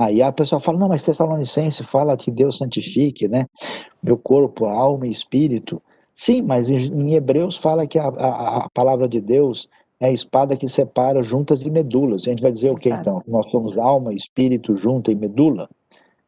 Aí 0.00 0.22
a 0.22 0.32
pessoa 0.32 0.58
fala, 0.58 0.78
não, 0.78 0.88
mas 0.88 1.02
Tessalonicense 1.02 1.84
fala 1.84 2.16
que 2.16 2.30
Deus 2.30 2.56
santifique, 2.56 3.28
né? 3.28 3.46
Meu 4.02 4.16
corpo, 4.16 4.64
alma 4.64 5.06
e 5.06 5.10
espírito. 5.10 5.82
Sim, 6.14 6.40
mas 6.40 6.70
em 6.70 7.12
Hebreus 7.12 7.58
fala 7.58 7.86
que 7.86 7.98
a, 7.98 8.08
a, 8.08 8.64
a 8.64 8.70
palavra 8.70 9.06
de 9.06 9.20
Deus 9.20 9.68
é 10.00 10.06
a 10.06 10.10
espada 10.10 10.56
que 10.56 10.66
separa 10.70 11.22
juntas 11.22 11.60
e 11.60 11.70
medulas. 11.70 12.26
A 12.26 12.30
gente 12.30 12.40
vai 12.40 12.50
dizer 12.50 12.70
o 12.70 12.76
que 12.76 12.88
então? 12.88 13.22
Nós 13.28 13.50
somos 13.50 13.76
alma, 13.76 14.14
espírito, 14.14 14.74
junta 14.74 15.12
e 15.12 15.14
medula? 15.14 15.68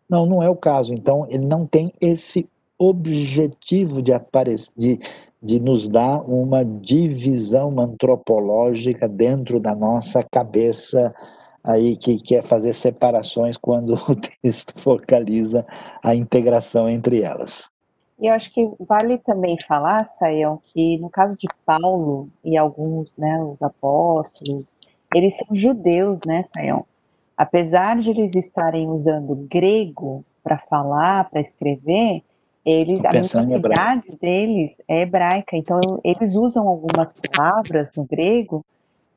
Não, 0.07 0.27
não 0.27 0.43
é 0.43 0.51
o 0.51 0.57
caso. 0.57 0.93
Então, 0.93 1.27
ele 1.31 1.47
não 1.47 1.67
tem 1.67 1.91
esse 1.99 2.47
objetivo 2.79 4.03
de, 4.03 4.13
aparecer, 4.13 4.71
de, 4.77 5.01
de 5.43 5.59
nos 5.59 5.89
dar 5.89 6.21
uma 6.29 6.63
divisão 6.63 7.81
antropológica 7.81 9.09
dentro 9.09 9.59
da 9.59 9.75
nossa 9.75 10.23
cabeça 10.23 11.15
aí 11.65 11.97
que 11.97 12.19
quer 12.19 12.45
fazer 12.45 12.75
separações 12.75 13.57
quando 13.57 13.95
o 14.09 14.17
texto 14.17 14.75
focaliza 14.83 15.65
a 16.03 16.15
integração 16.15 16.89
entre 16.89 17.23
elas. 17.23 17.71
E 18.21 18.27
eu 18.27 18.35
acho 18.35 18.53
que 18.53 18.71
vale 18.81 19.19
também 19.19 19.57
falar, 19.67 20.05
Sayão, 20.05 20.61
que 20.73 20.99
no 20.99 21.11
caso 21.11 21.37
de 21.37 21.49
Paulo 21.67 22.29
e 22.45 22.57
alguns, 22.57 23.13
né, 23.17 23.43
os 23.43 23.61
apóstolos, 23.61 24.77
eles 25.15 25.37
são 25.37 25.49
judeus, 25.51 26.21
né, 26.25 26.43
Sayão? 26.45 26.85
Apesar 27.37 27.99
de 28.01 28.11
eles 28.11 28.37
estarem 28.37 28.89
usando 28.89 29.35
grego 29.35 30.25
para 30.43 30.59
falar, 30.59 31.29
para 31.31 31.41
escrever, 31.41 32.23
eles 32.65 33.05
a 33.05 33.11
mentalidade 33.11 34.17
deles 34.21 34.81
é 34.87 35.01
hebraica, 35.01 35.57
então 35.57 35.81
eles 36.05 36.37
usam 36.37 36.69
algumas 36.69 37.13
palavras 37.13 37.93
no 37.97 38.05
grego 38.05 38.65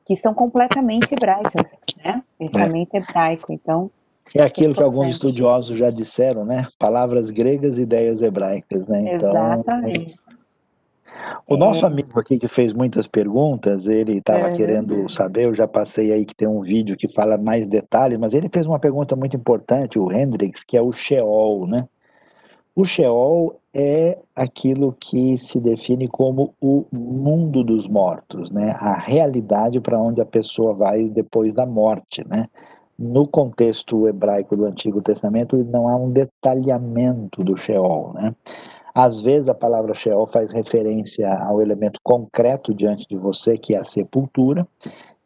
que 0.06 0.14
são 0.14 0.32
completamente 0.32 1.12
hebraicas, 1.12 1.80
né? 2.02 2.22
Pensamento 2.38 2.94
é. 2.94 2.98
hebraico, 2.98 3.52
então. 3.52 3.90
É 4.34 4.42
aquilo 4.42 4.74
que 4.74 4.82
alguns 4.82 5.08
estudiosos 5.08 5.78
já 5.78 5.90
disseram, 5.90 6.44
né? 6.44 6.68
Palavras 6.78 7.30
gregas, 7.30 7.78
ideias 7.78 8.22
hebraicas, 8.22 8.86
né? 8.86 9.14
Então, 9.14 9.30
Exatamente. 9.30 10.16
O 11.48 11.56
nosso 11.56 11.84
é. 11.84 11.88
amigo 11.88 12.18
aqui 12.20 12.38
que 12.38 12.46
fez 12.46 12.72
muitas 12.72 13.06
perguntas, 13.06 13.86
ele 13.86 14.18
estava 14.18 14.50
é. 14.50 14.52
querendo 14.52 15.08
saber, 15.08 15.46
eu 15.46 15.54
já 15.54 15.66
passei 15.66 16.12
aí 16.12 16.24
que 16.24 16.34
tem 16.34 16.46
um 16.46 16.60
vídeo 16.60 16.96
que 16.96 17.08
fala 17.08 17.36
mais 17.36 17.66
detalhes, 17.66 18.18
mas 18.18 18.34
ele 18.34 18.48
fez 18.52 18.66
uma 18.66 18.78
pergunta 18.78 19.16
muito 19.16 19.36
importante, 19.36 19.98
o 19.98 20.12
Hendrix, 20.12 20.62
que 20.62 20.76
é 20.76 20.82
o 20.82 20.92
Sheol, 20.92 21.66
né? 21.66 21.86
O 22.76 22.84
Sheol 22.84 23.58
é 23.72 24.18
aquilo 24.34 24.94
que 25.00 25.38
se 25.38 25.58
define 25.58 26.06
como 26.06 26.52
o 26.60 26.84
mundo 26.92 27.64
dos 27.64 27.88
mortos, 27.88 28.50
né? 28.50 28.76
A 28.78 28.98
realidade 28.98 29.80
para 29.80 29.98
onde 29.98 30.20
a 30.20 30.26
pessoa 30.26 30.74
vai 30.74 31.04
depois 31.08 31.54
da 31.54 31.64
morte, 31.64 32.22
né? 32.28 32.44
No 32.98 33.26
contexto 33.26 34.06
hebraico 34.06 34.54
do 34.54 34.66
Antigo 34.66 35.00
Testamento, 35.00 35.56
não 35.56 35.88
há 35.88 35.96
um 35.96 36.10
detalhamento 36.10 37.42
do 37.42 37.56
Sheol, 37.56 38.12
né? 38.12 38.34
Às 38.94 39.22
vezes 39.22 39.48
a 39.48 39.54
palavra 39.54 39.94
Sheol 39.94 40.26
faz 40.26 40.50
referência 40.50 41.32
ao 41.32 41.62
elemento 41.62 41.98
concreto 42.04 42.74
diante 42.74 43.08
de 43.08 43.16
você, 43.16 43.56
que 43.56 43.74
é 43.74 43.78
a 43.78 43.86
sepultura, 43.86 44.68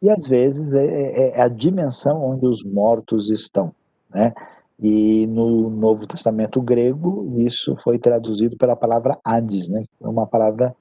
e 0.01 0.09
às 0.09 0.25
vezes 0.25 0.73
é, 0.73 0.85
é, 0.85 1.37
é 1.37 1.41
a 1.41 1.49
dimensão 1.49 2.23
onde 2.23 2.47
os 2.47 2.63
mortos 2.63 3.29
estão, 3.29 3.73
né? 4.09 4.33
E 4.81 5.27
no 5.27 5.69
Novo 5.69 6.07
Testamento 6.07 6.59
grego, 6.59 7.35
isso 7.37 7.75
foi 7.77 7.99
traduzido 7.99 8.57
pela 8.57 8.75
palavra 8.75 9.17
Hades, 9.23 9.69
né? 9.69 9.83
uma 9.99 10.25
palavra 10.25 10.75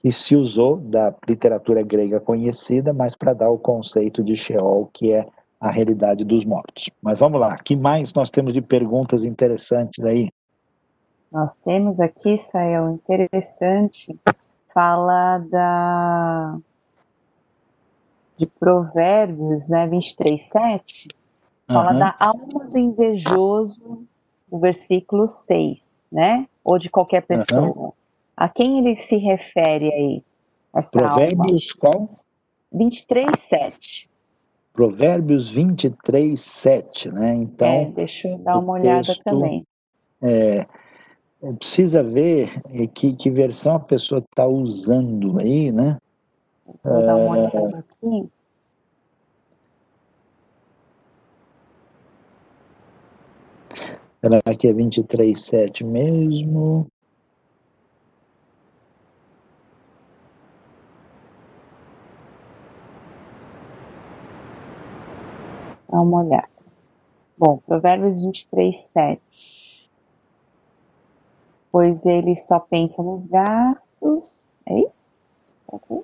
que 0.00 0.12
se 0.12 0.36
usou 0.36 0.76
da 0.76 1.12
literatura 1.28 1.82
grega 1.82 2.20
conhecida, 2.20 2.92
mas 2.92 3.16
para 3.16 3.34
dar 3.34 3.50
o 3.50 3.58
conceito 3.58 4.22
de 4.22 4.36
Sheol, 4.36 4.88
que 4.92 5.12
é 5.12 5.26
a 5.60 5.70
realidade 5.70 6.24
dos 6.24 6.44
mortos. 6.44 6.88
Mas 7.02 7.18
vamos 7.18 7.40
lá, 7.40 7.58
que 7.58 7.76
mais 7.76 8.14
nós 8.14 8.30
temos 8.30 8.54
de 8.54 8.62
perguntas 8.62 9.24
interessantes 9.24 10.02
aí? 10.04 10.30
Nós 11.30 11.54
temos 11.56 12.00
aqui, 12.00 12.38
Sael, 12.38 12.88
interessante, 12.88 14.16
fala 14.72 15.38
da 15.38 16.58
de 18.36 18.46
Provérbios, 18.46 19.68
né, 19.68 19.86
23, 19.86 20.42
7, 20.48 21.08
Fala 21.72 21.92
uhum. 21.92 21.98
da 21.98 22.16
alma 22.18 22.66
do 22.68 22.78
invejoso, 22.78 24.04
o 24.50 24.58
versículo 24.58 25.28
6, 25.28 26.04
né? 26.10 26.48
Ou 26.64 26.78
de 26.78 26.90
qualquer 26.90 27.22
pessoa. 27.22 27.72
Uhum. 27.76 27.92
A 28.36 28.48
quem 28.48 28.78
ele 28.78 28.96
se 28.96 29.16
refere 29.16 29.92
aí? 29.92 30.24
Essa 30.74 30.98
Provérbios 30.98 31.74
alma? 31.82 32.08
qual? 32.08 32.20
23, 32.72 33.38
7. 33.38 34.10
Provérbios 34.72 35.50
23, 35.50 36.40
7, 36.40 37.08
né? 37.10 37.34
Então, 37.34 37.68
é, 37.68 37.84
deixa 37.86 38.28
eu 38.28 38.38
dar 38.38 38.58
uma 38.58 38.72
olhada 38.72 39.06
texto, 39.06 39.22
também. 39.22 39.64
É, 40.22 40.66
precisa 41.58 42.02
ver 42.02 42.60
que, 42.94 43.14
que 43.14 43.30
versão 43.30 43.76
a 43.76 43.80
pessoa 43.80 44.20
está 44.20 44.46
usando 44.46 45.38
aí, 45.38 45.70
né? 45.70 45.98
Vou 46.82 47.02
dar 47.02 47.16
uma 47.16 47.30
olhada 47.32 47.78
aqui. 47.78 48.30
Será 54.22 54.42
que 54.54 54.68
é 54.68 54.72
23,7 54.72 55.82
mesmo? 55.82 56.86
Dá 65.88 66.02
uma 66.02 66.22
olhada. 66.22 66.48
Bom, 67.38 67.56
Provérbios 67.66 68.22
23, 68.22 68.78
7. 68.78 69.90
Pois 71.72 72.04
ele 72.04 72.36
só 72.36 72.60
pensa 72.60 73.02
nos 73.02 73.24
gastos. 73.24 74.50
É 74.66 74.80
isso? 74.80 75.18
Okay. 75.66 76.02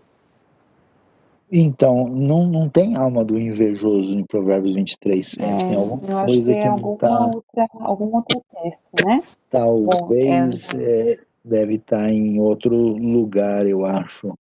Então, 1.51 2.09
não, 2.09 2.45
não 2.45 2.69
tem 2.69 2.97
alma 2.97 3.25
do 3.25 3.39
invejoso 3.39 4.13
em 4.13 4.25
Provérbios 4.25 4.75
23, 4.75 5.29
7. 5.29 5.43
É, 5.43 5.57
tem 5.59 5.77
alguma 5.77 6.25
coisa 6.25 6.53
que, 6.53 6.61
que 6.61 6.69
não 6.69 6.93
está. 6.95 7.69
Algum 7.81 8.17
outro 8.17 8.43
texto, 8.63 8.89
né? 9.05 9.21
Talvez 9.49 10.69
Bom, 10.73 10.79
é... 10.81 11.13
É, 11.13 11.19
deve 11.45 11.77
estar 11.77 11.99
tá 11.99 12.11
em 12.11 12.41
outro 12.41 12.75
lugar, 12.75 13.65
eu 13.67 13.87
acho. 13.87 14.37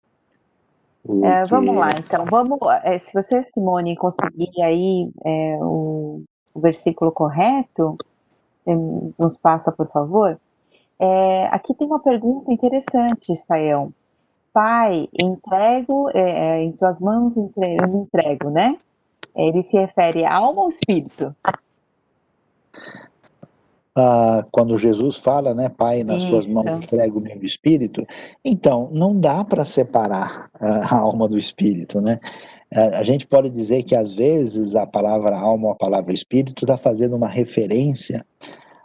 É, 1.22 1.44
vamos 1.44 1.76
lá, 1.76 1.90
então. 1.90 2.24
Vamos, 2.24 2.58
é, 2.82 2.96
se 2.98 3.12
você, 3.12 3.42
Simone, 3.42 3.94
conseguir 3.94 4.62
aí 4.62 5.10
é, 5.22 5.58
o, 5.60 6.22
o, 6.54 6.60
versículo 6.60 7.12
correto, 7.12 7.98
nos 9.18 9.36
passa, 9.36 9.70
por 9.70 9.88
favor. 9.88 10.38
É, 10.98 11.48
aqui 11.48 11.74
tem 11.74 11.86
uma 11.86 12.00
pergunta 12.00 12.50
interessante, 12.50 13.36
Saião 13.36 13.92
pai, 14.54 15.08
entrego, 15.20 16.08
é, 16.14 16.20
é, 16.20 16.62
em 16.62 16.70
tuas 16.72 17.00
mãos 17.00 17.36
entre, 17.36 17.76
eu 17.76 17.88
me 17.88 17.98
entrego, 18.02 18.48
né? 18.50 18.78
Ele 19.34 19.64
se 19.64 19.76
refere 19.76 20.24
à 20.24 20.32
alma 20.32 20.62
ou 20.62 20.68
espírito? 20.68 21.34
Ah, 23.96 24.44
quando 24.52 24.78
Jesus 24.78 25.16
fala, 25.16 25.54
né, 25.54 25.68
Pai, 25.68 26.04
nas 26.04 26.20
Isso. 26.20 26.30
tuas 26.30 26.48
mãos 26.48 26.66
entrego 26.66 27.18
o 27.18 27.22
meu 27.22 27.44
espírito, 27.44 28.06
então 28.44 28.88
não 28.92 29.18
dá 29.18 29.44
para 29.44 29.64
separar 29.64 30.48
a 30.60 30.96
alma 30.96 31.28
do 31.28 31.36
espírito, 31.36 32.00
né? 32.00 32.20
A 32.72 33.04
gente 33.04 33.24
pode 33.24 33.50
dizer 33.50 33.84
que 33.84 33.94
às 33.94 34.12
vezes 34.12 34.74
a 34.74 34.84
palavra 34.84 35.38
alma 35.38 35.66
ou 35.66 35.72
a 35.72 35.76
palavra 35.76 36.12
espírito 36.12 36.64
está 36.64 36.76
fazendo 36.76 37.14
uma 37.14 37.28
referência 37.28 38.26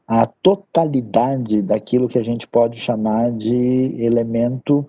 à 0.08 0.28
totalidade 0.28 1.64
daquilo 1.64 2.08
que 2.08 2.20
a 2.20 2.24
gente 2.24 2.48
pode 2.48 2.80
chamar 2.80 3.32
de 3.32 3.96
elemento 4.00 4.86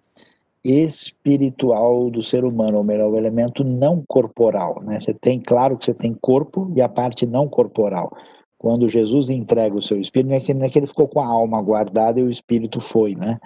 espiritual 0.64 2.10
do 2.10 2.22
ser 2.22 2.44
humano, 2.44 2.78
ou 2.78 2.84
melhor, 2.84 3.10
o 3.10 3.16
elemento 3.16 3.64
não 3.64 4.04
corporal. 4.06 4.82
Né? 4.82 5.00
Você 5.00 5.14
tem, 5.14 5.40
claro 5.40 5.76
que 5.76 5.86
você 5.86 5.94
tem 5.94 6.14
corpo 6.14 6.70
e 6.76 6.82
a 6.82 6.88
parte 6.88 7.26
não 7.26 7.48
corporal. 7.48 8.12
Quando 8.58 8.88
Jesus 8.88 9.30
entrega 9.30 9.74
o 9.74 9.82
seu 9.82 9.98
espírito, 9.98 10.28
não 10.28 10.36
é 10.36 10.40
que, 10.40 10.54
não 10.54 10.66
é 10.66 10.68
que 10.68 10.78
ele 10.78 10.86
ficou 10.86 11.08
com 11.08 11.20
a 11.20 11.26
alma 11.26 11.62
guardada 11.62 12.20
e 12.20 12.22
o 12.22 12.30
espírito 12.30 12.78
foi, 12.80 13.14
né? 13.14 13.40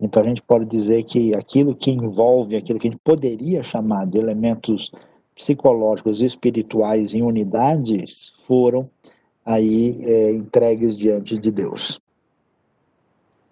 Então 0.00 0.22
a 0.22 0.26
gente 0.26 0.42
pode 0.42 0.64
dizer 0.66 1.02
que 1.04 1.34
aquilo 1.34 1.74
que 1.74 1.90
envolve, 1.90 2.56
aquilo 2.56 2.78
que 2.78 2.88
a 2.88 2.90
gente 2.90 3.00
poderia 3.02 3.62
chamar 3.62 4.06
de 4.06 4.18
elementos 4.18 4.90
psicológicos 5.34 6.20
e 6.20 6.26
espirituais 6.26 7.14
em 7.14 7.22
unidade, 7.22 8.04
foram 8.46 8.88
aí 9.44 10.00
é, 10.02 10.32
entregues 10.32 10.96
diante 10.96 11.38
de 11.38 11.50
Deus. 11.50 12.00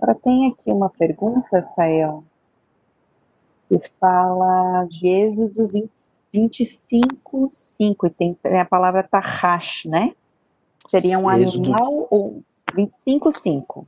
Agora 0.00 0.18
tem 0.22 0.48
aqui 0.48 0.72
uma 0.72 0.88
pergunta, 0.88 1.62
Sael, 1.62 2.24
que 3.78 3.88
fala 4.00 4.84
de 4.86 5.06
Êxodo 5.06 5.68
20, 5.68 5.90
25, 6.32 7.46
5, 7.48 8.06
e 8.06 8.10
tem 8.10 8.36
a 8.60 8.64
palavra 8.64 9.06
tahash, 9.08 9.84
né? 9.84 10.12
Seria 10.88 11.18
um 11.18 11.30
Êxodo. 11.30 11.66
animal 11.66 12.08
ou 12.10 12.42
25, 12.74 13.30
5. 13.30 13.86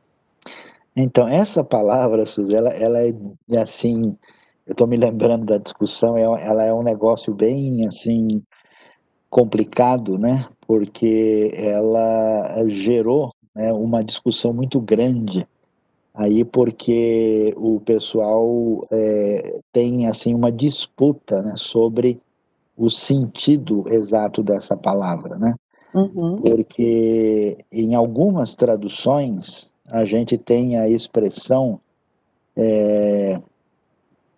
Então, 0.95 1.27
essa 1.27 1.65
palavra, 1.65 2.25
Suzy, 2.25 2.55
ela, 2.55 2.69
ela 2.69 2.99
é 3.01 3.59
assim, 3.59 4.17
eu 4.67 4.73
estou 4.73 4.87
me 4.87 4.97
lembrando 4.97 5.47
da 5.47 5.59
discussão, 5.59 6.17
é, 6.17 6.23
ela 6.23 6.65
é 6.65 6.73
um 6.73 6.83
negócio 6.83 7.35
bem 7.35 7.87
assim 7.89 8.43
complicado, 9.29 10.17
né? 10.17 10.47
Porque 10.65 11.51
ela 11.55 12.63
gerou 12.69 13.35
né, 13.55 13.73
uma 13.73 14.05
discussão 14.05 14.53
muito 14.53 14.81
grande 14.81 15.47
aí 16.15 16.45
porque 16.45 17.55
o 17.57 17.81
pessoal 17.81 18.87
é, 18.91 19.59
tem 19.73 20.07
assim 20.07 20.35
uma 20.35 20.53
disputa 20.53 21.43
né, 21.43 21.55
sobre 21.57 22.21
o 22.77 22.91
sentido 22.91 23.85
exato 23.89 24.43
dessa 24.43 24.77
palavra, 24.77 25.37
né? 25.37 25.55
Uhum. 25.95 26.37
Porque 26.37 27.59
em 27.71 27.95
algumas 27.95 28.55
traduções 28.55 29.67
a 29.87 30.05
gente 30.05 30.39
tem 30.39 30.79
a 30.79 30.89
expressão 30.89 31.79
é, 32.57 33.41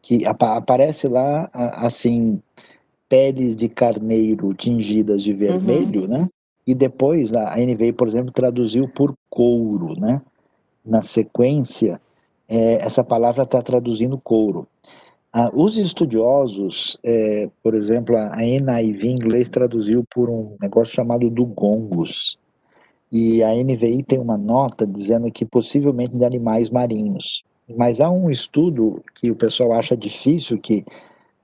que 0.02 0.26
ap 0.26 0.42
aparece 0.42 1.06
lá 1.08 1.48
assim 1.52 2.40
peles 3.08 3.56
de 3.56 3.68
carneiro 3.68 4.52
tingidas 4.54 5.22
de 5.22 5.32
vermelho, 5.32 6.02
uhum. 6.02 6.08
né? 6.08 6.28
E 6.66 6.74
depois 6.74 7.32
a 7.32 7.56
NVI, 7.56 7.92
por 7.92 8.08
exemplo, 8.08 8.32
traduziu 8.32 8.88
por 8.88 9.14
couro, 9.28 9.98
né? 9.98 10.20
Na 10.84 11.02
sequência, 11.02 12.00
é, 12.48 12.74
essa 12.74 13.02
palavra 13.02 13.44
está 13.44 13.62
traduzindo 13.62 14.18
couro. 14.18 14.66
Ah, 15.32 15.50
os 15.52 15.76
estudiosos, 15.76 16.96
é, 17.02 17.50
por 17.62 17.74
exemplo, 17.74 18.16
a 18.16 18.36
NIV 18.36 19.08
em 19.08 19.12
inglês 19.12 19.48
traduziu 19.48 20.04
por 20.14 20.30
um 20.30 20.56
negócio 20.60 20.94
chamado 20.94 21.28
dugongos, 21.28 22.38
e 23.10 23.44
a 23.44 23.54
NVI 23.54 24.02
tem 24.02 24.18
uma 24.18 24.36
nota 24.36 24.84
dizendo 24.84 25.30
que 25.30 25.44
possivelmente 25.44 26.16
de 26.16 26.24
animais 26.24 26.68
marinhos. 26.68 27.44
Mas 27.76 28.00
há 28.00 28.10
um 28.10 28.28
estudo 28.28 28.92
que 29.14 29.30
o 29.30 29.36
pessoal 29.36 29.72
acha 29.72 29.96
difícil 29.96 30.58
que 30.58 30.84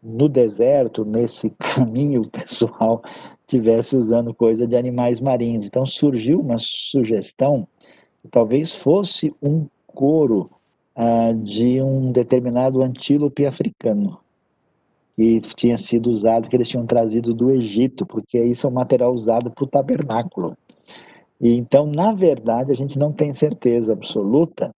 no 0.02 0.28
deserto, 0.28 1.04
nesse 1.04 1.50
caminho, 1.58 2.22
o 2.22 2.28
pessoal 2.28 3.02
tivesse 3.46 3.96
usando 3.96 4.34
coisa 4.34 4.66
de 4.66 4.74
animais 4.74 5.20
marinhos. 5.20 5.64
Então 5.64 5.86
surgiu 5.86 6.40
uma 6.40 6.56
sugestão 6.58 7.68
talvez 8.28 8.72
fosse 8.72 9.34
um 9.42 9.66
couro 9.86 10.50
ah, 10.94 11.32
de 11.32 11.80
um 11.80 12.12
determinado 12.12 12.82
antílope 12.82 13.46
africano 13.46 14.18
que 15.16 15.40
tinha 15.54 15.76
sido 15.76 16.10
usado, 16.10 16.48
que 16.48 16.56
eles 16.56 16.68
tinham 16.68 16.86
trazido 16.86 17.34
do 17.34 17.50
Egito, 17.50 18.06
porque 18.06 18.42
isso 18.42 18.66
é 18.66 18.70
um 18.70 18.72
material 18.72 19.12
usado 19.12 19.50
para 19.50 19.64
o 19.64 19.66
tabernáculo. 19.66 20.56
E 21.40 21.54
então, 21.54 21.86
na 21.86 22.12
verdade, 22.12 22.72
a 22.72 22.74
gente 22.74 22.98
não 22.98 23.12
tem 23.12 23.30
certeza 23.32 23.92
absoluta, 23.92 24.74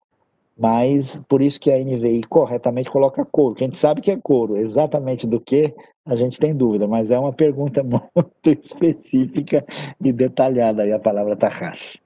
mas 0.57 1.19
por 1.29 1.41
isso 1.41 1.59
que 1.59 1.71
a 1.71 1.77
NVI 1.77 2.23
corretamente 2.23 2.91
coloca 2.91 3.25
couro, 3.25 3.55
a 3.57 3.63
gente 3.63 3.77
sabe 3.77 4.01
que 4.01 4.11
é 4.11 4.17
couro, 4.17 4.57
exatamente 4.57 5.25
do 5.25 5.39
que 5.39 5.73
a 6.05 6.15
gente 6.15 6.39
tem 6.39 6.53
dúvida, 6.53 6.87
mas 6.87 7.09
é 7.09 7.17
uma 7.17 7.33
pergunta 7.33 7.81
muito 7.83 8.49
específica 8.61 9.65
e 10.03 10.11
detalhada 10.11 10.83
aí 10.83 10.91
a 10.91 10.99
palavra 10.99 11.35
tahash. 11.35 12.02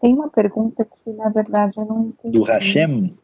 Tem 0.00 0.14
uma 0.14 0.28
pergunta 0.28 0.84
que, 0.84 1.12
na 1.12 1.28
verdade, 1.28 1.74
eu 1.76 1.84
não 1.84 2.06
entendi. 2.06 2.38
Do 2.38 2.44
Hashem? 2.44 3.14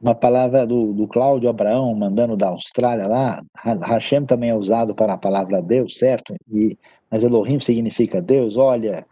Uma 0.00 0.14
palavra 0.14 0.66
do, 0.66 0.92
do 0.92 1.06
Cláudio 1.08 1.48
Abraão, 1.48 1.94
mandando 1.94 2.36
da 2.36 2.48
Austrália 2.48 3.06
lá. 3.06 3.42
Hashem 3.84 4.24
também 4.24 4.50
é 4.50 4.54
usado 4.54 4.94
para 4.94 5.14
a 5.14 5.18
palavra 5.18 5.62
Deus, 5.62 5.96
certo? 5.96 6.34
E, 6.50 6.78
mas 7.10 7.22
Elohim 7.22 7.60
significa 7.60 8.20
Deus. 8.20 8.56
Olha, 8.56 9.06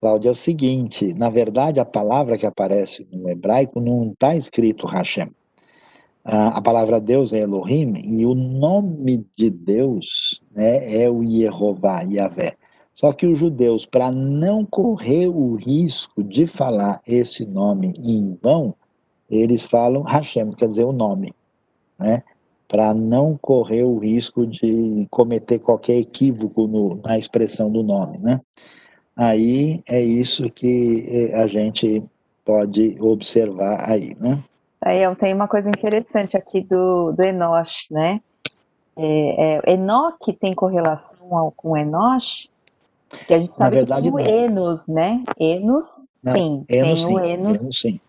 Cláudio, 0.00 0.28
é 0.28 0.32
o 0.32 0.34
seguinte: 0.34 1.14
na 1.14 1.30
verdade, 1.30 1.80
a 1.80 1.84
palavra 1.84 2.36
que 2.36 2.46
aparece 2.46 3.06
no 3.10 3.28
hebraico 3.28 3.80
não 3.80 4.12
está 4.12 4.34
escrito 4.34 4.86
Hashem. 4.86 5.30
A 6.28 6.60
palavra 6.60 7.00
Deus 7.00 7.32
é 7.32 7.38
Elohim 7.38 8.02
e 8.04 8.26
o 8.26 8.34
nome 8.34 9.24
de 9.36 9.48
Deus 9.48 10.40
né, 10.50 11.02
é 11.02 11.08
o 11.08 11.22
Yehová, 11.22 12.02
Yahvé. 12.02 12.56
Só 12.96 13.12
que 13.12 13.26
os 13.26 13.38
judeus, 13.38 13.84
para 13.84 14.10
não 14.10 14.64
correr 14.64 15.28
o 15.28 15.54
risco 15.54 16.24
de 16.24 16.46
falar 16.46 17.00
esse 17.06 17.44
nome 17.44 17.94
em 17.98 18.36
vão, 18.42 18.74
eles 19.30 19.64
falam 19.64 20.02
Hashem, 20.02 20.52
quer 20.52 20.66
dizer 20.66 20.84
o 20.84 20.92
nome, 20.92 21.34
né? 21.98 22.22
Para 22.66 22.94
não 22.94 23.36
correr 23.36 23.82
o 23.82 23.98
risco 23.98 24.46
de 24.46 25.06
cometer 25.10 25.58
qualquer 25.58 25.98
equívoco 25.98 26.66
no, 26.66 26.96
na 27.04 27.18
expressão 27.18 27.70
do 27.70 27.82
nome, 27.82 28.16
né? 28.18 28.40
Aí 29.14 29.82
é 29.86 30.00
isso 30.00 30.50
que 30.50 31.06
eh, 31.08 31.34
a 31.40 31.46
gente 31.46 32.02
pode 32.44 32.96
observar 33.00 33.90
aí, 33.90 34.16
né? 34.18 34.42
Aí 34.80 35.02
tenho 35.16 35.36
uma 35.36 35.48
coisa 35.48 35.68
interessante 35.68 36.36
aqui 36.36 36.62
do, 36.62 37.12
do 37.12 37.22
Enoch, 37.22 37.92
né? 37.92 38.20
É, 38.96 39.58
é, 39.58 39.74
Enoque 39.74 40.32
tem 40.32 40.54
correlação 40.54 41.36
ao, 41.36 41.52
com 41.52 41.76
Enoch? 41.76 42.48
Que 43.26 43.34
a 43.34 43.38
gente 43.38 43.54
sabe 43.54 43.76
verdade, 43.76 44.10
que 44.10 44.16
tem 44.16 44.26
o 44.26 44.28
não. 44.28 44.44
Enos, 44.44 44.88
né? 44.88 45.24
Enos, 45.38 46.10
não, 46.24 46.32
sim, 46.32 46.64
Enos, 46.68 46.88
tem 46.88 46.96
sim, 46.96 47.14
o 47.14 47.18
Enos, 47.20 47.62
Enos, 47.62 47.78
sim. 47.78 48.00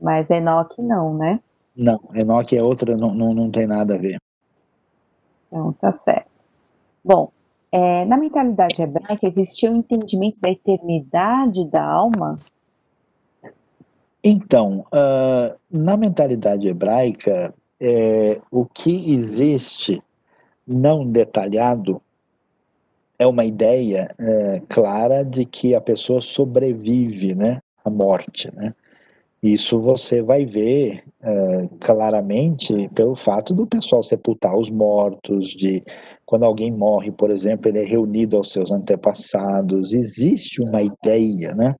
Mas 0.00 0.30
Enoque 0.30 0.80
não, 0.80 1.14
né? 1.14 1.40
Não, 1.76 2.00
Enoque 2.14 2.56
é 2.56 2.62
outra, 2.62 2.96
não, 2.96 3.14
não, 3.14 3.34
não 3.34 3.50
tem 3.50 3.66
nada 3.66 3.94
a 3.94 3.98
ver. 3.98 4.18
Então, 5.46 5.72
tá 5.74 5.92
certo. 5.92 6.30
Bom, 7.04 7.30
é, 7.70 8.04
na 8.04 8.16
mentalidade 8.16 8.80
hebraica 8.80 9.26
existia 9.26 9.70
o 9.70 9.74
um 9.74 9.76
entendimento 9.78 10.38
da 10.40 10.50
eternidade 10.50 11.64
da 11.66 11.84
alma? 11.84 12.38
Então, 14.22 14.84
uh, 14.92 15.56
na 15.70 15.96
mentalidade 15.96 16.66
hebraica, 16.66 17.54
é, 17.80 18.40
o 18.50 18.64
que 18.64 19.12
existe 19.14 20.02
não 20.66 21.06
detalhado 21.06 22.02
é 23.18 23.26
uma 23.26 23.44
ideia 23.44 24.14
é, 24.18 24.62
clara 24.68 25.24
de 25.24 25.44
que 25.44 25.74
a 25.74 25.80
pessoa 25.80 26.20
sobrevive 26.20 27.34
né, 27.34 27.60
à 27.84 27.90
morte. 27.90 28.48
Né? 28.54 28.72
Isso 29.42 29.78
você 29.78 30.22
vai 30.22 30.44
ver 30.44 31.02
é, 31.22 31.68
claramente 31.80 32.88
pelo 32.94 33.16
fato 33.16 33.52
do 33.54 33.66
pessoal 33.66 34.02
sepultar 34.02 34.56
os 34.56 34.70
mortos, 34.70 35.50
de 35.50 35.82
quando 36.24 36.44
alguém 36.44 36.70
morre, 36.70 37.10
por 37.10 37.30
exemplo, 37.30 37.68
ele 37.68 37.80
é 37.80 37.84
reunido 37.84 38.36
aos 38.36 38.52
seus 38.52 38.70
antepassados. 38.70 39.94
Existe 39.94 40.62
uma 40.62 40.82
ideia, 40.82 41.54
né? 41.54 41.74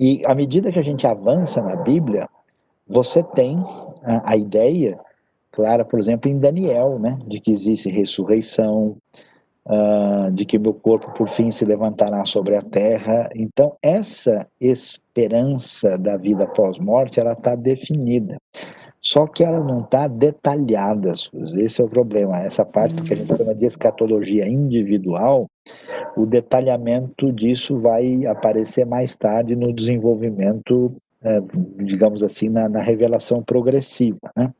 E 0.00 0.24
à 0.26 0.34
medida 0.34 0.72
que 0.72 0.78
a 0.78 0.82
gente 0.82 1.06
avança 1.06 1.60
na 1.60 1.76
Bíblia, 1.76 2.28
você 2.86 3.22
tem 3.22 3.58
a, 4.02 4.32
a 4.32 4.36
ideia 4.36 4.98
clara, 5.50 5.84
por 5.84 5.98
exemplo, 5.98 6.30
em 6.30 6.38
Daniel, 6.38 6.98
né, 6.98 7.18
de 7.26 7.40
que 7.40 7.50
existe 7.50 7.88
ressurreição, 7.88 8.96
uh, 9.68 10.30
de 10.32 10.44
que 10.44 10.58
meu 10.58 10.74
corpo 10.74 11.12
por 11.12 11.28
fim 11.28 11.50
se 11.50 11.64
levantará 11.64 12.24
sobre 12.24 12.56
a 12.56 12.62
terra. 12.62 13.28
Então, 13.34 13.76
essa 13.82 14.46
esperança 14.60 15.98
da 15.98 16.16
vida 16.16 16.46
pós-morte, 16.46 17.20
ela 17.20 17.32
está 17.32 17.54
definida. 17.54 18.38
Só 19.00 19.26
que 19.26 19.44
ela 19.44 19.60
não 19.60 19.82
está 19.82 20.08
detalhada, 20.08 21.12
esse 21.58 21.80
é 21.80 21.84
o 21.84 21.88
problema. 21.88 22.38
Essa 22.38 22.64
parte 22.64 23.00
que 23.02 23.14
a 23.14 23.16
gente 23.16 23.36
chama 23.36 23.54
de 23.54 23.64
escatologia 23.64 24.48
individual, 24.48 25.48
o 26.16 26.26
detalhamento 26.26 27.32
disso 27.32 27.78
vai 27.78 28.26
aparecer 28.26 28.84
mais 28.84 29.16
tarde 29.16 29.54
no 29.54 29.72
desenvolvimento, 29.72 30.92
eh, 31.22 31.40
digamos 31.76 32.24
assim, 32.24 32.48
na, 32.48 32.68
na 32.68 32.82
revelação 32.82 33.40
progressiva, 33.40 34.32
né? 34.36 34.52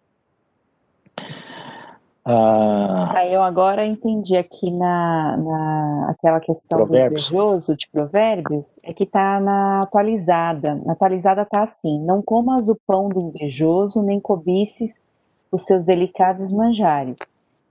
Ah, 2.31 3.25
eu 3.25 3.43
agora 3.43 3.87
entendi 3.87 4.37
aqui 4.37 4.71
na, 4.71 5.35
na 5.39 6.11
aquela 6.11 6.39
questão 6.39 6.77
provérbios. 6.77 7.31
do 7.31 7.35
invejoso 7.35 7.75
de 7.75 7.89
provérbios, 7.89 8.79
é 8.83 8.93
que 8.93 9.05
está 9.05 9.41
na 9.41 9.81
atualizada. 9.81 10.75
Na 10.85 10.93
atualizada 10.93 11.41
está 11.41 11.63
assim: 11.63 11.99
não 12.05 12.21
comas 12.21 12.69
o 12.69 12.79
pão 12.87 13.09
do 13.09 13.19
invejoso, 13.19 14.03
nem 14.03 14.21
cobices 14.21 15.07
os 15.51 15.65
seus 15.65 15.87
delicados 15.87 16.53
manjares, 16.53 17.17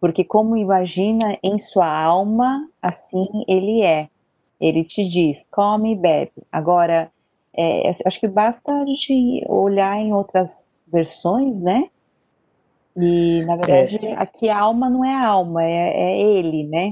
porque 0.02 0.24
como 0.24 0.58
imagina 0.58 1.38
em 1.44 1.60
sua 1.60 1.88
alma, 1.88 2.68
assim 2.82 3.28
ele 3.48 3.84
é. 3.84 4.10
Ele 4.60 4.84
te 4.84 5.08
diz, 5.08 5.48
come 5.52 5.94
e 5.94 5.96
bebe. 5.96 6.32
Agora, 6.52 7.12
é, 7.56 7.92
acho 8.04 8.20
que 8.20 8.28
basta 8.28 8.74
a 8.74 8.86
gente 8.88 9.46
olhar 9.48 10.00
em 10.00 10.12
outras 10.12 10.76
versões, 10.88 11.62
né? 11.62 11.92
E, 13.00 13.46
na 13.46 13.56
verdade, 13.56 14.04
é, 14.04 14.14
aqui 14.14 14.50
a 14.50 14.60
alma 14.60 14.90
não 14.90 15.06
é 15.06 15.14
a 15.14 15.28
alma, 15.28 15.64
é, 15.64 16.14
é 16.14 16.20
ele, 16.20 16.64
né? 16.68 16.92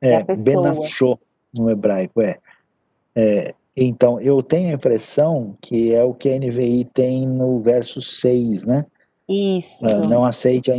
É, 0.00 0.10
é 0.10 0.16
a 0.18 0.24
pessoa. 0.24 0.72
Benachô, 0.72 1.18
no 1.56 1.70
hebraico, 1.70 2.22
é. 2.22 2.38
é. 3.16 3.54
Então, 3.76 4.20
eu 4.20 4.40
tenho 4.40 4.70
a 4.70 4.74
impressão 4.74 5.56
que 5.60 5.92
é 5.92 6.04
o 6.04 6.14
que 6.14 6.28
a 6.28 6.38
NVI 6.38 6.84
tem 6.94 7.26
no 7.26 7.58
verso 7.58 8.00
6, 8.00 8.64
né? 8.64 8.86
Isso. 9.28 9.88
Ah, 9.88 10.06
não 10.06 10.24
aceite 10.24 10.70
a 10.70 10.74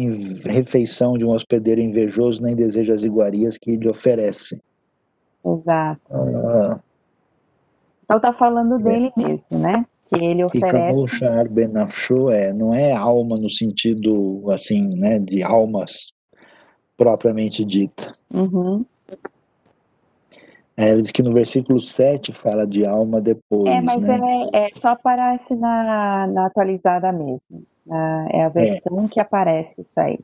refeição 0.45 1.18
de 1.18 1.26
um 1.26 1.32
hospedeiro 1.32 1.82
invejoso, 1.82 2.41
nem 2.41 2.56
deseja 2.56 2.94
as 2.94 3.03
iguarias 3.03 3.57
que 3.57 3.76
lhe 3.76 3.90
oferece. 3.90 4.61
Exato. 5.44 6.02
Ah, 6.10 6.80
então 8.06 8.19
tá 8.19 8.32
falando 8.32 8.76
é. 8.76 8.84
dele 8.84 9.11
mesmo, 9.18 9.57
né? 9.57 9.86
Que 10.06 10.23
ele 10.23 10.44
oferece. 10.44 11.49
Benafshu 11.49 12.30
é, 12.30 12.53
não 12.53 12.73
é 12.73 12.94
alma 12.94 13.38
no 13.38 13.49
sentido 13.49 14.49
assim, 14.52 14.95
né, 14.95 15.19
de 15.19 15.44
almas 15.44 16.14
propriamente 16.98 17.64
dita. 17.64 18.15
Uhum. 18.34 18.86
É, 20.77 20.90
ele 20.90 21.02
diz 21.02 21.11
que 21.11 21.23
no 21.23 21.34
versículo 21.34 21.80
7 21.80 22.34
fala 22.34 22.68
de 22.68 22.86
alma 22.86 23.22
depois. 23.22 23.72
É, 23.72 23.82
mas 23.82 24.07
né? 24.07 24.49
é, 24.53 24.65
é, 24.65 24.69
só 24.73 24.90
aparece 24.90 25.56
na, 25.56 26.27
na 26.27 26.45
atualizada 26.48 27.11
mesmo. 27.14 27.64
Na, 27.86 28.27
é 28.30 28.44
a 28.44 28.49
versão 28.49 29.06
é. 29.06 29.07
que 29.07 29.19
aparece 29.19 29.82
isso 29.82 29.99
aí. 29.99 30.19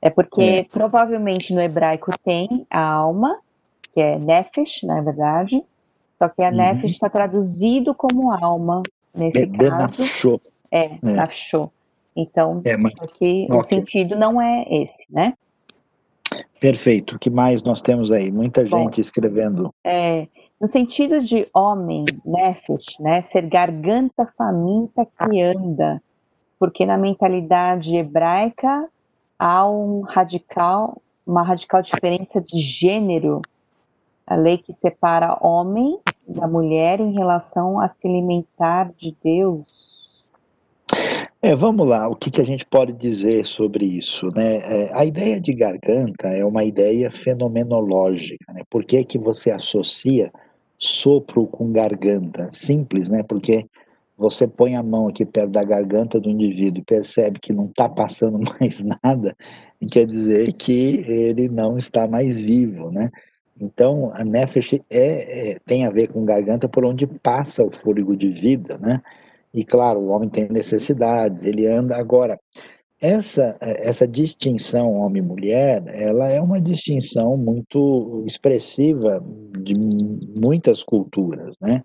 É 0.00 0.08
porque 0.08 0.40
é. 0.40 0.64
provavelmente 0.64 1.52
no 1.52 1.60
hebraico 1.60 2.10
tem 2.24 2.66
a 2.70 2.80
alma, 2.80 3.38
que 3.92 4.00
é 4.00 4.18
nefesh, 4.18 4.82
na 4.84 5.02
verdade, 5.02 5.62
só 6.18 6.28
que 6.28 6.42
a 6.42 6.50
uhum. 6.50 6.56
nefesh 6.56 6.92
está 6.92 7.08
traduzido 7.08 7.94
como 7.94 8.32
alma, 8.32 8.82
nesse 9.14 9.42
é, 9.42 9.46
caso. 9.46 10.40
É, 10.70 10.84
é. 10.84 10.98
nafshô. 11.02 11.70
Então, 12.14 12.60
é, 12.64 12.76
mas, 12.76 12.94
que 12.94 13.04
okay. 13.04 13.46
o 13.50 13.62
sentido 13.62 14.16
não 14.16 14.42
é 14.42 14.64
esse, 14.68 15.06
né? 15.08 15.34
Perfeito. 16.60 17.14
O 17.14 17.18
que 17.18 17.30
mais 17.30 17.62
nós 17.62 17.80
temos 17.80 18.10
aí? 18.10 18.32
Muita 18.32 18.64
Bom, 18.64 18.82
gente 18.82 19.00
escrevendo. 19.00 19.72
É, 19.84 20.26
no 20.60 20.66
sentido 20.66 21.20
de 21.20 21.46
homem, 21.54 22.04
nefesh, 22.24 22.98
né? 22.98 23.22
Ser 23.22 23.42
garganta 23.42 24.26
faminta 24.36 25.06
que 25.06 25.40
anda. 25.40 26.02
Porque 26.58 26.84
na 26.84 26.98
mentalidade 26.98 27.94
hebraica 27.96 28.88
há 29.38 29.70
um 29.70 30.00
radical, 30.00 31.00
uma 31.24 31.44
radical 31.44 31.80
diferença 31.80 32.40
de 32.40 32.60
gênero 32.60 33.40
a 34.28 34.36
lei 34.36 34.58
que 34.58 34.72
separa 34.72 35.38
homem 35.40 35.98
da 36.26 36.46
mulher 36.46 37.00
em 37.00 37.12
relação 37.12 37.80
a 37.80 37.88
se 37.88 38.06
alimentar 38.06 38.92
de 38.96 39.16
Deus? 39.24 40.08
É, 41.40 41.54
vamos 41.54 41.88
lá, 41.88 42.08
o 42.08 42.16
que, 42.16 42.30
que 42.30 42.40
a 42.40 42.44
gente 42.44 42.66
pode 42.66 42.92
dizer 42.92 43.46
sobre 43.46 43.84
isso? 43.84 44.26
Né? 44.34 44.58
É, 44.58 44.92
a 44.92 45.04
ideia 45.04 45.40
de 45.40 45.54
garganta 45.54 46.28
é 46.28 46.44
uma 46.44 46.64
ideia 46.64 47.10
fenomenológica. 47.10 48.52
Né? 48.52 48.62
Por 48.68 48.84
que, 48.84 49.04
que 49.04 49.18
você 49.18 49.50
associa 49.50 50.32
sopro 50.78 51.46
com 51.46 51.72
garganta? 51.72 52.48
Simples, 52.52 53.08
né? 53.08 53.22
Porque 53.22 53.66
você 54.16 54.48
põe 54.48 54.74
a 54.74 54.82
mão 54.82 55.06
aqui 55.06 55.24
perto 55.24 55.52
da 55.52 55.62
garganta 55.62 56.18
do 56.18 56.28
indivíduo 56.28 56.80
e 56.80 56.84
percebe 56.84 57.38
que 57.38 57.52
não 57.52 57.66
está 57.66 57.88
passando 57.88 58.40
mais 58.60 58.82
nada, 58.82 59.36
quer 59.90 60.06
dizer 60.06 60.52
que 60.54 61.04
ele 61.06 61.48
não 61.48 61.78
está 61.78 62.08
mais 62.08 62.38
vivo, 62.38 62.90
né? 62.90 63.10
Então, 63.60 64.10
a 64.14 64.24
nefesh 64.24 64.74
é, 64.90 65.50
é, 65.50 65.58
tem 65.66 65.84
a 65.84 65.90
ver 65.90 66.08
com 66.08 66.24
garganta 66.24 66.68
por 66.68 66.84
onde 66.84 67.06
passa 67.06 67.64
o 67.64 67.70
fôlego 67.70 68.16
de 68.16 68.28
vida, 68.32 68.78
né? 68.78 69.02
E 69.52 69.64
claro, 69.64 70.00
o 70.00 70.08
homem 70.08 70.28
tem 70.28 70.48
necessidades, 70.48 71.44
ele 71.44 71.66
anda. 71.66 71.96
Agora, 71.96 72.38
essa, 73.00 73.56
essa 73.60 74.06
distinção 74.06 74.92
homem-mulher, 74.92 75.82
ela 75.88 76.28
é 76.28 76.40
uma 76.40 76.60
distinção 76.60 77.36
muito 77.36 78.22
expressiva 78.26 79.22
de 79.60 79.74
muitas 79.74 80.82
culturas, 80.82 81.54
né? 81.60 81.82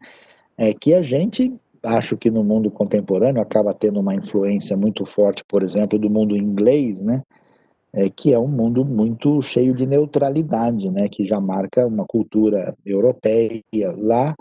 É 0.57 0.73
que 0.73 0.93
a 0.93 1.01
gente, 1.01 1.53
acho 1.83 2.17
que 2.17 2.29
no 2.29 2.43
mundo 2.43 2.69
contemporâneo, 2.69 3.41
acaba 3.41 3.73
tendo 3.73 3.99
uma 3.99 4.15
influência 4.15 4.75
muito 4.75 5.05
forte, 5.05 5.43
por 5.47 5.63
exemplo, 5.63 5.97
do 5.97 6.09
mundo 6.09 6.35
inglês, 6.35 7.01
né? 7.01 7.21
É, 7.93 8.09
que 8.09 8.33
é 8.33 8.39
um 8.39 8.47
mundo 8.47 8.83
muito 8.83 9.41
cheio 9.41 9.73
de 9.73 9.85
neutralidade, 9.85 10.89
né, 10.89 11.07
que 11.07 11.25
já 11.25 11.39
marca 11.39 11.85
uma 11.85 12.05
cultura 12.05 12.75
europeia. 12.85 13.61
Lá, 13.95 14.35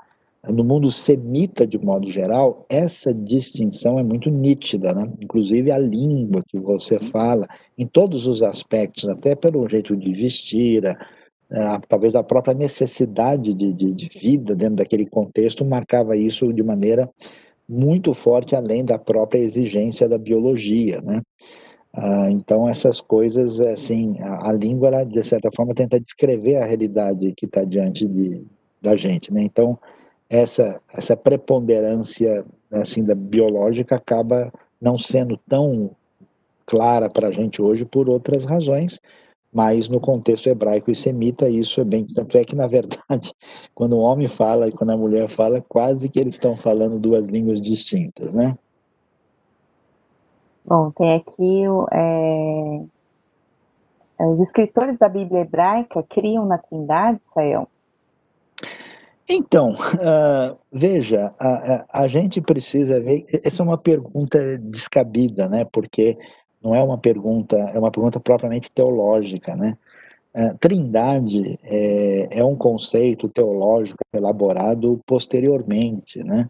no 0.48 0.64
mundo 0.64 0.90
semita, 0.90 1.66
de 1.66 1.78
modo 1.78 2.10
geral, 2.10 2.66
essa 2.68 3.12
distinção 3.12 3.98
é 3.98 4.02
muito 4.02 4.28
nítida, 4.28 4.92
né? 4.92 5.08
inclusive 5.20 5.70
a 5.70 5.78
língua 5.78 6.42
que 6.48 6.58
você 6.58 6.98
fala, 6.98 7.46
em 7.78 7.86
todos 7.86 8.26
os 8.26 8.42
aspectos, 8.42 9.08
até 9.08 9.36
pelo 9.36 9.68
jeito 9.68 9.96
de 9.96 10.12
vestir, 10.12 10.82
a, 11.52 11.80
talvez 11.86 12.14
a 12.14 12.24
própria 12.24 12.54
necessidade 12.54 13.54
de, 13.54 13.72
de, 13.72 13.92
de 13.92 14.08
vida 14.18 14.56
dentro 14.56 14.76
daquele 14.76 15.06
contexto 15.06 15.64
marcava 15.64 16.16
isso 16.16 16.52
de 16.52 16.62
maneira 16.62 17.08
muito 17.68 18.12
forte, 18.12 18.56
além 18.56 18.84
da 18.84 18.98
própria 18.98 19.38
exigência 19.38 20.08
da 20.08 20.18
biologia, 20.18 21.00
né? 21.00 21.22
Ah, 21.94 22.30
então 22.30 22.68
essas 22.68 23.00
coisas, 23.00 23.60
assim, 23.60 24.18
a, 24.20 24.48
a, 24.48 24.52
língua, 24.52 24.88
ela, 24.88 25.04
de 25.04 25.22
certa 25.24 25.50
forma, 25.54 25.74
tenta 25.74 26.00
descrever 26.00 26.56
a 26.56 26.64
realidade 26.64 27.32
que 27.36 27.46
está 27.46 27.64
diante 27.64 28.06
de, 28.06 28.42
da 28.80 28.96
gente, 28.96 29.32
né? 29.32 29.42
Então 29.42 29.78
essa 30.30 30.80
essa 30.94 31.14
preponderância 31.14 32.44
assim 32.72 33.04
da 33.04 33.14
biológica 33.14 33.96
acaba 33.96 34.50
não 34.80 34.98
sendo 34.98 35.38
tão 35.48 35.90
clara 36.64 37.10
para 37.10 37.28
a 37.28 37.32
gente 37.32 37.60
hoje 37.60 37.84
por 37.84 38.08
outras 38.08 38.44
razões, 38.46 38.98
mas 39.52 39.88
no 39.88 40.00
contexto 40.00 40.48
hebraico 40.48 40.90
e 40.90 40.96
semita 40.96 41.48
isso 41.48 41.80
é 41.80 41.84
bem. 41.84 42.06
Tanto 42.06 42.38
é 42.38 42.44
que, 42.44 42.56
na 42.56 42.66
verdade, 42.66 43.32
quando 43.74 43.92
o 43.92 44.00
homem 44.00 44.26
fala 44.26 44.68
e 44.68 44.72
quando 44.72 44.90
a 44.90 44.96
mulher 44.96 45.28
fala, 45.28 45.60
quase 45.68 46.08
que 46.08 46.18
eles 46.18 46.34
estão 46.34 46.56
falando 46.56 46.98
duas 46.98 47.26
línguas 47.26 47.60
distintas, 47.60 48.32
né? 48.32 48.56
Bom, 50.64 50.90
tem 50.92 51.14
aqui 51.14 51.64
é, 51.92 52.80
os 54.20 54.40
escritores 54.40 54.96
da 54.96 55.08
Bíblia 55.08 55.40
hebraica 55.40 56.02
criam 56.02 56.46
na 56.46 56.58
Trindade, 56.58 57.18
Sayão? 57.22 57.66
Então, 59.28 59.70
uh, 59.72 60.56
veja, 60.72 61.34
a, 61.38 61.48
a, 61.48 62.02
a, 62.02 62.08
gente 62.08 62.40
precisa 62.40 63.00
ver. 63.00 63.26
Essa 63.44 63.62
é 63.62 63.64
uma 63.64 63.78
pergunta 63.78 64.58
descabida, 64.58 65.48
né? 65.48 65.64
Porque 65.64 66.16
não 66.62 66.74
é 66.74 66.82
uma 66.82 66.98
pergunta, 66.98 67.56
é 67.56 67.78
uma 67.78 67.90
pergunta 67.90 68.20
propriamente 68.20 68.70
teológica, 68.70 69.56
né? 69.56 69.76
Uh, 70.34 70.56
trindade 70.58 71.58
é, 71.62 72.38
é, 72.38 72.44
um 72.44 72.56
conceito 72.56 73.28
teológico 73.28 73.98
elaborado 74.14 75.00
posteriormente, 75.06 76.22
né? 76.22 76.48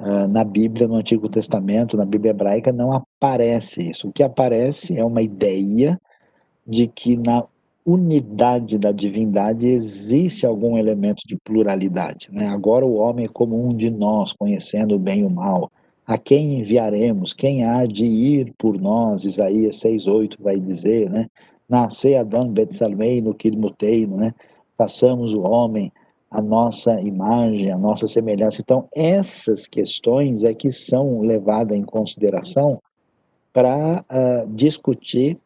Uh, 0.00 0.26
na 0.28 0.42
Bíblia, 0.42 0.88
no 0.88 0.94
Antigo 0.94 1.28
Testamento, 1.28 1.94
na 1.94 2.06
Bíblia 2.06 2.30
hebraica, 2.30 2.72
não 2.72 2.90
aparece 2.90 3.82
isso. 3.82 4.08
O 4.08 4.12
que 4.12 4.22
aparece 4.22 4.98
é 4.98 5.04
uma 5.04 5.20
ideia 5.20 6.00
de 6.66 6.86
que 6.86 7.16
na 7.16 7.44
unidade 7.84 8.78
da 8.78 8.92
divindade 8.92 9.66
existe 9.66 10.46
algum 10.46 10.78
elemento 10.78 11.22
de 11.26 11.36
pluralidade. 11.36 12.28
Né? 12.32 12.46
Agora 12.46 12.86
o 12.86 12.94
homem 12.94 13.26
é 13.26 13.28
como 13.28 13.62
um 13.62 13.74
de 13.74 13.90
nós, 13.90 14.32
conhecendo 14.32 14.94
o 14.94 14.98
bem 14.98 15.20
e 15.20 15.24
o 15.24 15.30
mal. 15.30 15.70
A 16.06 16.18
quem 16.18 16.60
enviaremos? 16.60 17.32
Quem 17.32 17.64
há 17.64 17.86
de 17.86 18.04
ir 18.04 18.52
por 18.58 18.80
nós? 18.80 19.24
Isaías 19.24 19.76
6,8 19.76 20.36
vai 20.40 20.58
dizer, 20.58 21.08
né? 21.08 21.28
Nascer 21.68 22.16
Adão 22.16 22.48
Betsalmei 22.48 23.20
no 23.20 23.32
Kilmuteino, 23.32 24.16
né? 24.16 24.34
Façamos 24.76 25.32
o 25.32 25.42
homem 25.42 25.92
a 26.30 26.40
nossa 26.40 27.00
imagem, 27.00 27.72
a 27.72 27.78
nossa 27.78 28.06
semelhança. 28.06 28.60
Então, 28.60 28.88
essas 28.94 29.66
questões 29.66 30.42
é 30.44 30.54
que 30.54 30.72
são 30.72 31.20
levadas 31.20 31.76
em 31.76 31.82
consideração 31.82 32.80
para 33.52 34.04
uh, 34.08 34.54
discutir 34.54 35.36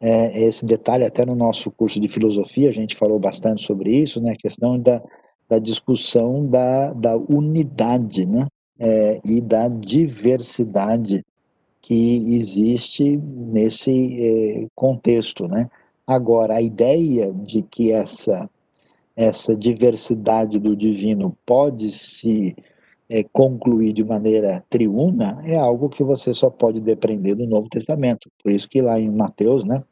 é, 0.00 0.38
esse 0.42 0.64
detalhe, 0.64 1.04
até 1.04 1.24
no 1.24 1.34
nosso 1.34 1.70
curso 1.70 1.98
de 2.00 2.08
filosofia, 2.08 2.68
a 2.68 2.72
gente 2.72 2.96
falou 2.96 3.18
bastante 3.18 3.64
sobre 3.64 3.90
isso, 4.02 4.20
né, 4.20 4.32
a 4.32 4.36
questão 4.36 4.78
da, 4.78 5.02
da 5.48 5.58
discussão 5.58 6.46
da, 6.46 6.92
da 6.92 7.16
unidade 7.16 8.26
né, 8.26 8.46
é, 8.78 9.20
e 9.24 9.40
da 9.40 9.68
diversidade 9.68 11.24
que 11.80 12.34
existe 12.36 13.16
nesse 13.16 13.90
é, 13.90 14.66
contexto. 14.74 15.48
Né? 15.48 15.70
Agora, 16.06 16.56
a 16.56 16.62
ideia 16.62 17.32
de 17.32 17.62
que 17.62 17.92
essa, 17.92 18.50
essa 19.16 19.56
diversidade 19.56 20.58
do 20.58 20.76
divino 20.76 21.36
pode 21.46 21.90
se 21.90 22.54
é, 23.08 23.22
concluir 23.22 23.92
de 23.94 24.04
maneira 24.04 24.62
triuna 24.68 25.42
é 25.44 25.56
algo 25.56 25.88
que 25.88 26.04
você 26.04 26.34
só 26.34 26.50
pode 26.50 26.80
depender 26.80 27.34
do 27.34 27.46
Novo 27.46 27.68
Testamento. 27.68 28.30
Por 28.42 28.52
isso 28.52 28.68
que 28.68 28.82
lá 28.82 29.00
em 29.00 29.10
Mateus, 29.10 29.64
né, 29.64 29.82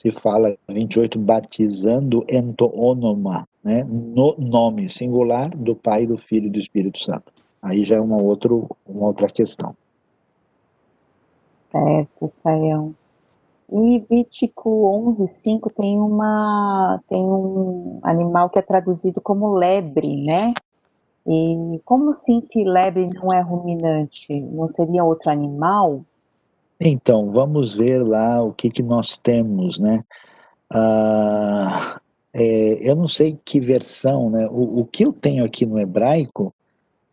se 0.00 0.12
fala 0.12 0.56
28 0.68 1.18
batizando 1.18 2.24
entoonoma, 2.28 3.48
né, 3.64 3.84
no 3.84 4.36
nome 4.38 4.88
singular 4.90 5.48
do 5.56 5.74
Pai, 5.74 6.06
do 6.06 6.18
Filho 6.18 6.46
e 6.48 6.50
do 6.50 6.58
Espírito 6.58 6.98
Santo. 6.98 7.32
Aí 7.62 7.84
já 7.84 7.96
é 7.96 8.00
uma, 8.00 8.20
outro, 8.20 8.68
uma 8.86 9.06
outra 9.06 9.28
questão. 9.28 9.74
Certo, 11.72 12.32
Saião. 12.42 12.94
E 13.70 14.04
Vítico 14.08 14.70
11.5 15.10 15.70
tem 15.74 16.00
uma 16.00 17.00
tem 17.08 17.22
um 17.22 18.00
animal 18.02 18.48
que 18.48 18.58
é 18.58 18.62
traduzido 18.62 19.20
como 19.20 19.54
lebre, 19.54 20.22
né? 20.22 20.54
E 21.26 21.78
como 21.84 22.10
assim 22.10 22.40
se 22.40 22.64
lebre 22.64 23.06
não 23.06 23.28
é 23.36 23.42
ruminante? 23.42 24.40
Não 24.40 24.66
seria 24.66 25.04
outro 25.04 25.30
animal? 25.30 26.02
Então, 26.80 27.30
vamos 27.30 27.74
ver 27.74 28.02
lá 28.02 28.42
o 28.42 28.52
que, 28.52 28.70
que 28.70 28.82
nós 28.82 29.18
temos, 29.18 29.78
né? 29.78 30.02
Ah, 30.70 32.00
é, 32.32 32.88
eu 32.88 32.94
não 32.94 33.08
sei 33.08 33.38
que 33.44 33.60
versão, 33.60 34.30
né? 34.30 34.46
O, 34.50 34.80
o, 34.80 34.84
que 34.86 35.04
eu 35.04 35.12
tenho 35.12 35.44
aqui 35.44 35.66
no 35.66 35.78
hebraico 35.78 36.54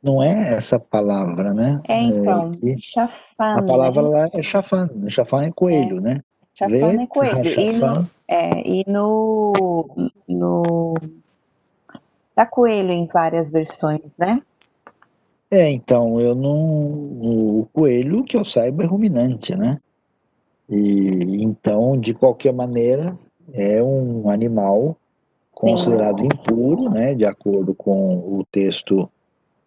não 0.01 0.21
é 0.21 0.53
essa 0.53 0.79
palavra, 0.79 1.53
né? 1.53 1.81
É, 1.87 2.01
então, 2.01 2.51
é, 2.63 2.75
chafan. 2.77 3.55
A 3.55 3.63
palavra 3.63 4.03
né? 4.03 4.09
lá 4.09 4.29
é 4.31 4.41
chafan. 4.41 4.89
Chafan 5.09 5.45
é 5.45 5.51
coelho, 5.51 5.97
é. 5.97 6.01
né? 6.01 6.21
Chafan 6.55 7.01
é 7.01 7.07
coelho. 7.07 7.59
E 7.59 7.73
no, 7.73 8.09
é, 8.27 8.67
e 8.67 8.85
no, 8.87 10.11
no 10.27 10.93
da 12.35 12.45
Coelho 12.45 12.91
em 12.91 13.05
várias 13.05 13.49
versões, 13.49 14.01
né? 14.17 14.41
É, 15.51 15.69
então, 15.69 16.19
eu 16.19 16.33
não. 16.33 16.53
O 17.59 17.67
coelho, 17.71 18.23
que 18.23 18.35
eu 18.35 18.43
saiba, 18.43 18.83
é 18.83 18.87
ruminante, 18.87 19.55
né? 19.55 19.79
E 20.69 21.43
então, 21.43 21.97
de 21.97 22.13
qualquer 22.13 22.53
maneira, 22.53 23.17
é 23.53 23.81
um 23.83 24.29
animal 24.29 24.97
considerado 25.51 26.19
Sim. 26.21 26.27
impuro, 26.33 26.89
né? 26.89 27.13
De 27.13 27.25
acordo 27.25 27.73
com 27.73 28.17
o 28.17 28.45
texto 28.51 29.09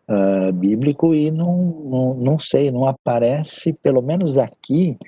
uh, 0.09 0.53
bíblico, 0.53 1.15
e 1.15 1.31
não, 1.31 1.57
não, 1.57 2.15
não 2.15 2.39
sei, 2.39 2.71
não 2.71 2.87
aparece, 2.87 3.73
pelo 3.75 4.03
menos 4.03 4.37
aqui, 4.37 4.99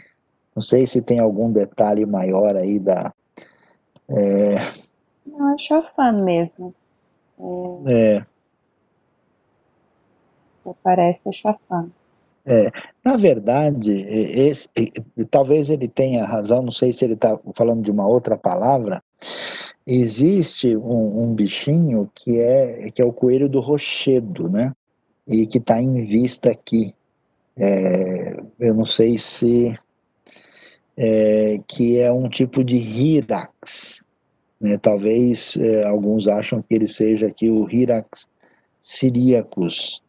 não 0.55 0.63
sei 0.63 0.87
se 0.87 1.01
tem 1.01 1.19
algum 1.19 1.51
detalhe 1.51 2.05
maior 2.05 2.57
aí 2.57 2.79
da. 2.79 3.13
É... 4.09 4.55
Não, 5.27 5.55
é 5.55 5.59
chofã 5.59 6.13
mesmo. 6.13 6.75
É. 7.87 8.25
Parece 10.83 11.33
chafã. 11.33 11.89
É, 12.45 12.71
na 13.05 13.17
verdade, 13.17 13.93
esse, 13.93 14.69
talvez 15.31 15.69
ele 15.69 15.87
tenha 15.87 16.25
razão, 16.25 16.63
não 16.63 16.71
sei 16.71 16.93
se 16.93 17.05
ele 17.05 17.15
está 17.15 17.39
falando 17.55 17.83
de 17.83 17.91
uma 17.91 18.07
outra 18.07 18.37
palavra. 18.37 19.03
Existe 19.87 20.77
um, 20.77 21.23
um, 21.23 21.35
bichinho 21.35 22.11
que 22.15 22.39
é, 22.39 22.91
que 22.91 23.03
é 23.03 23.05
o 23.05 23.13
coelho 23.13 23.49
do 23.49 23.61
rochedo, 23.61 24.49
né? 24.49 24.73
E 25.27 25.47
que 25.47 25.59
está 25.59 25.81
em 25.81 26.03
vista 26.05 26.51
aqui. 26.51 26.95
É, 27.57 28.41
eu 28.59 28.75
não 28.75 28.85
sei 28.85 29.19
se. 29.19 29.79
É, 31.03 31.59
que 31.67 31.99
é 31.99 32.13
um 32.13 32.29
tipo 32.29 32.63
de 32.63 32.77
hirax, 32.77 34.03
né? 34.61 34.77
Talvez 34.77 35.57
é, 35.57 35.85
alguns 35.85 36.29
acham 36.29 36.61
que 36.61 36.75
ele 36.75 36.89
seja 36.89 37.29
aqui 37.29 37.49
o 37.49 37.67
Hirax 37.69 38.27
Syriacus. 38.83 40.03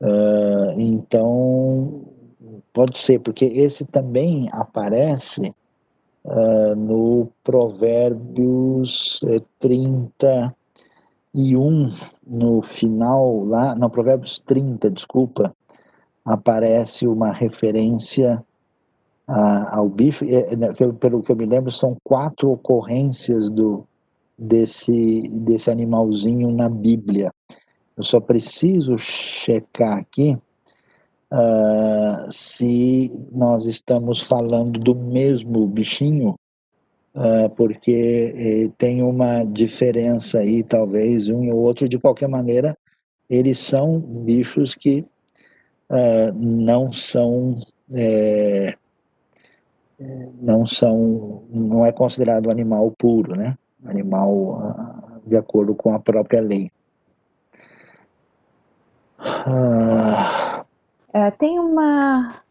Uh, 0.00 0.80
então, 0.80 2.04
pode 2.72 2.98
ser, 2.98 3.20
porque 3.20 3.44
esse 3.44 3.84
também 3.84 4.48
aparece 4.52 5.54
uh, 6.24 6.74
no 6.76 7.30
Provérbios 7.44 9.20
31, 9.60 10.52
é, 11.86 11.90
no 12.26 12.62
final, 12.62 13.44
lá, 13.44 13.74
no 13.74 13.90
Provérbios 13.90 14.38
30, 14.40 14.90
desculpa, 14.90 15.54
aparece 16.24 17.06
uma 17.06 17.32
referência 17.32 18.44
ao 19.28 19.88
bicho, 19.88 20.24
é, 20.24 20.56
né, 20.56 20.68
pelo 20.98 21.22
que 21.22 21.30
eu 21.30 21.36
me 21.36 21.44
lembro, 21.44 21.70
são 21.70 21.96
quatro 22.02 22.50
ocorrências 22.50 23.50
do, 23.50 23.86
desse, 24.38 25.22
desse 25.28 25.70
animalzinho 25.70 26.50
na 26.50 26.68
Bíblia. 26.68 27.30
Eu 27.96 28.02
só 28.02 28.20
preciso 28.20 28.96
checar 28.96 29.98
aqui 29.98 30.38
uh, 31.32 32.30
se 32.30 33.12
nós 33.32 33.64
estamos 33.64 34.20
falando 34.20 34.78
do 34.78 34.94
mesmo 34.94 35.66
bichinho, 35.66 36.36
uh, 37.14 37.50
porque 37.56 38.34
eh, 38.36 38.70
tem 38.78 39.02
uma 39.02 39.42
diferença 39.42 40.38
aí, 40.38 40.62
talvez, 40.62 41.28
um 41.28 41.50
ou 41.50 41.58
outro. 41.58 41.88
De 41.88 41.98
qualquer 41.98 42.28
maneira, 42.28 42.76
eles 43.28 43.58
são 43.58 43.98
bichos 43.98 44.74
que 44.74 45.04
uh, 45.90 46.32
não 46.34 46.92
são. 46.92 47.56
Eh, 47.92 48.74
não 50.40 50.64
são, 50.64 51.42
não 51.50 51.84
é 51.84 51.92
considerado 51.92 52.50
animal 52.50 52.92
puro, 52.96 53.36
né? 53.36 53.56
Animal 53.84 54.60
ah, 54.62 55.18
de 55.26 55.36
acordo 55.36 55.74
com 55.74 55.94
a 55.94 55.98
própria 55.98 56.40
lei. 56.40 56.70
Ah... 59.18 60.64
É, 61.10 61.30
tem 61.30 61.58
uma, 61.58 62.42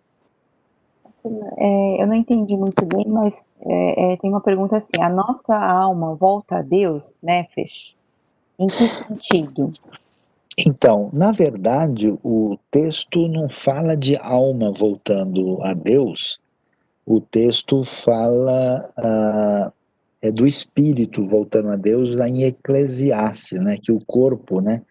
é, 1.57 2.01
eu 2.01 2.07
não 2.07 2.15
entendi 2.15 2.55
muito 2.55 2.85
bem, 2.85 3.05
mas 3.07 3.53
é, 3.61 4.13
é 4.13 4.17
tem 4.17 4.29
uma 4.29 4.41
pergunta 4.41 4.77
assim: 4.77 5.01
a 5.01 5.09
nossa 5.09 5.55
alma 5.55 6.15
volta 6.15 6.57
a 6.57 6.61
Deus, 6.61 7.17
né, 7.21 7.45
Fech? 7.53 7.95
Em 8.59 8.67
que 8.67 8.87
sentido? 8.87 9.71
Então, 10.57 11.09
na 11.13 11.31
verdade, 11.31 12.17
o 12.23 12.57
texto 12.71 13.27
não 13.27 13.47
fala 13.47 13.95
de 13.95 14.17
alma 14.17 14.71
voltando 14.71 15.61
a 15.63 15.73
Deus, 15.73 16.39
o 17.07 17.21
texto 17.21 17.85
fala, 17.85 18.91
ah, 18.97 19.71
é 20.21 20.29
do 20.29 20.45
espírito 20.45 21.25
voltando 21.25 21.69
a 21.69 21.77
Deus 21.77 22.13
lá 22.13 22.27
em 22.27 22.43
Eclesiastes, 22.43 23.57
né? 23.61 23.77
Que 23.81 23.93
o 23.93 24.01
corpo, 24.05 24.59
né? 24.59 24.81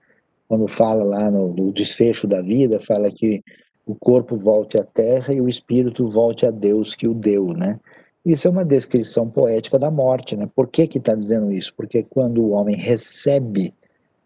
Quando 0.48 0.66
fala 0.66 1.04
lá 1.04 1.30
no, 1.30 1.52
no 1.52 1.70
desfecho 1.70 2.26
da 2.26 2.40
vida, 2.40 2.80
fala 2.80 3.10
que 3.10 3.44
o 3.84 3.94
corpo 3.94 4.34
volte 4.34 4.78
à 4.78 4.82
terra 4.82 5.34
e 5.34 5.42
o 5.42 5.48
espírito 5.48 6.08
volte 6.08 6.46
a 6.46 6.50
Deus 6.50 6.94
que 6.94 7.06
o 7.06 7.12
deu, 7.12 7.48
né? 7.48 7.78
Isso 8.24 8.48
é 8.48 8.50
uma 8.50 8.64
descrição 8.64 9.28
poética 9.28 9.78
da 9.78 9.90
morte, 9.90 10.34
né? 10.36 10.48
Por 10.56 10.68
que 10.68 10.86
que 10.86 10.96
está 10.96 11.14
dizendo 11.14 11.52
isso? 11.52 11.70
Porque 11.76 12.02
quando 12.02 12.42
o 12.42 12.52
homem 12.52 12.76
recebe 12.76 13.74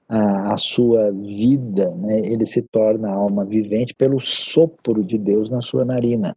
a, 0.09 0.55
a, 0.55 0.57
sua 0.57 1.11
vida, 1.11 1.93
né, 1.97 2.21
ele 2.21 2.47
se 2.47 2.62
torna 2.62 3.12
alma 3.12 3.45
vivente 3.45 3.95
pelo 3.95 4.21
sopro 4.21 5.03
de 5.03 5.19
Deus 5.19 5.51
na 5.51 5.61
sua 5.61 5.85
narina. 5.85 6.37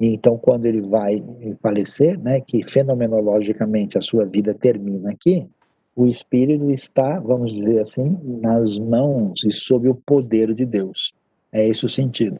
E 0.00 0.14
então, 0.14 0.38
quando 0.38 0.66
ele 0.66 0.80
vai 0.80 1.22
falecer, 1.62 2.18
né, 2.18 2.40
que 2.40 2.62
fenomenologicamente 2.68 3.98
a 3.98 4.00
sua 4.00 4.24
vida 4.24 4.54
termina 4.54 5.10
aqui, 5.10 5.46
o 5.96 6.06
espírito 6.06 6.70
está, 6.70 7.18
vamos 7.18 7.52
dizer 7.52 7.80
assim, 7.80 8.16
nas 8.22 8.78
mãos 8.78 9.42
e 9.44 9.52
sob 9.52 9.88
o 9.88 9.94
poder 9.94 10.54
de 10.54 10.64
Deus. 10.64 11.12
É 11.52 11.66
esse 11.66 11.84
o 11.84 11.88
sentido. 11.88 12.38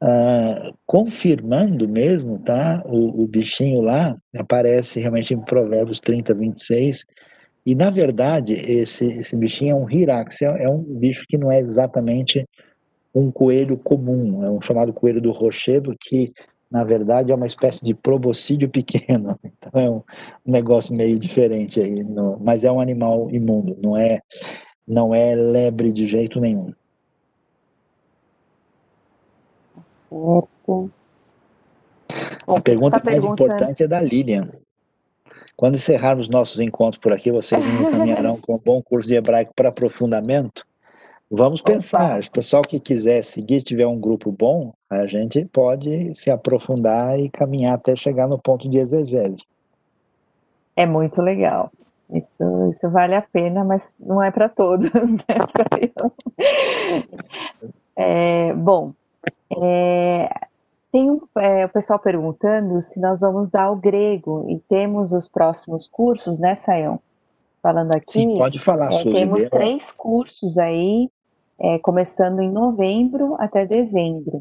Ah, 0.00 0.72
confirmando 0.84 1.88
mesmo, 1.88 2.38
tá? 2.38 2.82
O, 2.86 3.22
o, 3.22 3.26
bichinho 3.26 3.80
lá 3.80 4.16
aparece 4.36 5.00
realmente 5.00 5.32
em 5.32 5.40
Provérbios 5.40 5.98
30, 6.00 6.34
26. 6.34 7.04
E 7.64 7.74
na 7.74 7.90
verdade, 7.90 8.54
esse, 8.54 9.06
esse 9.14 9.34
bichinho 9.34 9.72
é 9.72 9.74
um 9.74 9.90
hirax, 9.90 10.42
é, 10.42 10.64
é 10.64 10.68
um 10.68 10.82
bicho 10.82 11.24
que 11.26 11.38
não 11.38 11.50
é 11.50 11.58
exatamente 11.58 12.46
um 13.14 13.30
coelho 13.30 13.78
comum, 13.78 14.44
é 14.44 14.50
um 14.50 14.60
chamado 14.60 14.92
coelho 14.92 15.20
do 15.20 15.32
rochedo, 15.32 15.96
que 15.98 16.32
na 16.70 16.84
verdade 16.84 17.30
é 17.30 17.34
uma 17.34 17.46
espécie 17.46 17.84
de 17.84 17.94
proboscídeo 17.94 18.68
pequeno. 18.68 19.38
Então 19.58 19.80
é 19.80 19.90
um, 19.90 20.02
negócio 20.44 20.94
meio 20.94 21.18
diferente 21.18 21.80
aí, 21.80 22.04
no, 22.04 22.38
mas 22.40 22.62
é 22.62 22.70
um 22.70 22.80
animal 22.80 23.28
imundo, 23.30 23.76
não 23.82 23.96
é, 23.96 24.20
não 24.86 25.14
é 25.14 25.34
lebre 25.34 25.92
de 25.92 26.06
jeito 26.06 26.40
nenhum. 26.40 26.72
Certo. 30.08 30.90
a 32.46 32.60
pergunta 32.60 33.00
tá 33.00 33.10
mais 33.10 33.24
importante 33.24 33.82
é 33.82 33.88
da 33.88 34.00
Lilian. 34.00 34.50
Quando 35.56 35.74
encerrarmos 35.74 36.28
nossos 36.28 36.60
encontros 36.60 37.00
por 37.00 37.12
aqui, 37.12 37.30
vocês 37.30 37.64
me 37.64 37.82
encaminharão 37.82 38.38
com 38.38 38.54
um 38.54 38.60
bom 38.62 38.82
curso 38.82 39.08
de 39.08 39.14
hebraico 39.14 39.52
para 39.54 39.70
aprofundamento? 39.70 40.66
Vamos 41.30 41.60
pensar, 41.60 42.20
o 42.20 42.30
pessoal 42.30 42.62
que 42.62 42.78
quiser 42.78 43.24
seguir, 43.24 43.62
tiver 43.62 43.86
um 43.86 43.98
grupo 43.98 44.30
bom, 44.30 44.72
a 44.88 45.06
gente 45.06 45.44
pode 45.46 46.14
se 46.14 46.30
aprofundar 46.30 47.18
e 47.18 47.28
caminhar 47.28 47.74
até 47.74 47.96
chegar 47.96 48.28
no 48.28 48.38
ponto 48.38 48.68
de 48.68 48.78
exegese. 48.78 49.44
É 50.76 50.86
muito 50.86 51.20
legal. 51.20 51.72
Isso, 52.12 52.70
isso 52.70 52.88
vale 52.90 53.16
a 53.16 53.22
pena, 53.22 53.64
mas 53.64 53.92
não 53.98 54.22
é 54.22 54.30
para 54.30 54.48
todos. 54.48 54.88
Né? 54.94 55.32
É, 57.98 58.52
bom, 58.52 58.92
é, 59.50 60.28
tem 60.92 61.10
um, 61.10 61.20
é, 61.38 61.64
o 61.64 61.68
pessoal 61.70 61.98
perguntando 61.98 62.80
se 62.82 63.00
nós 63.00 63.20
vamos 63.20 63.48
dar 63.48 63.70
o 63.70 63.76
grego 63.76 64.44
e 64.50 64.58
temos 64.68 65.12
os 65.12 65.30
próximos 65.30 65.88
cursos, 65.88 66.38
né, 66.38 66.54
Sayão? 66.54 67.00
Falando 67.62 67.96
aqui. 67.96 68.20
Sim, 68.20 68.36
pode 68.36 68.58
falar, 68.58 68.92
é, 68.92 69.02
Temos 69.02 69.48
três 69.48 69.90
cursos 69.90 70.58
aí, 70.58 71.10
é, 71.58 71.78
começando 71.78 72.40
em 72.40 72.50
novembro 72.50 73.36
até 73.38 73.66
dezembro. 73.66 74.40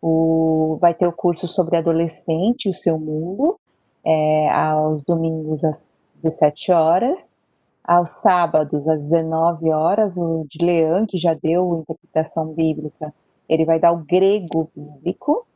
O, 0.00 0.78
vai 0.80 0.94
ter 0.94 1.06
o 1.06 1.12
curso 1.12 1.46
sobre 1.46 1.76
adolescente 1.76 2.68
o 2.68 2.74
seu 2.74 2.98
mundo, 2.98 3.58
é, 4.04 4.48
aos 4.50 5.04
domingos 5.04 5.64
às 5.64 6.04
17 6.16 6.72
horas. 6.72 7.36
Aos 7.82 8.20
sábados, 8.20 8.86
às 8.88 9.10
19 9.10 9.70
horas, 9.70 10.16
o 10.16 10.44
de 10.50 10.64
Leão, 10.64 11.06
que 11.06 11.18
já 11.18 11.34
deu 11.34 11.78
interpretação 11.78 12.46
bíblica, 12.52 13.14
ele 13.48 13.64
vai 13.64 13.78
dar 13.78 13.92
o 13.92 13.98
grego 13.98 14.68
bíblico 14.74 15.46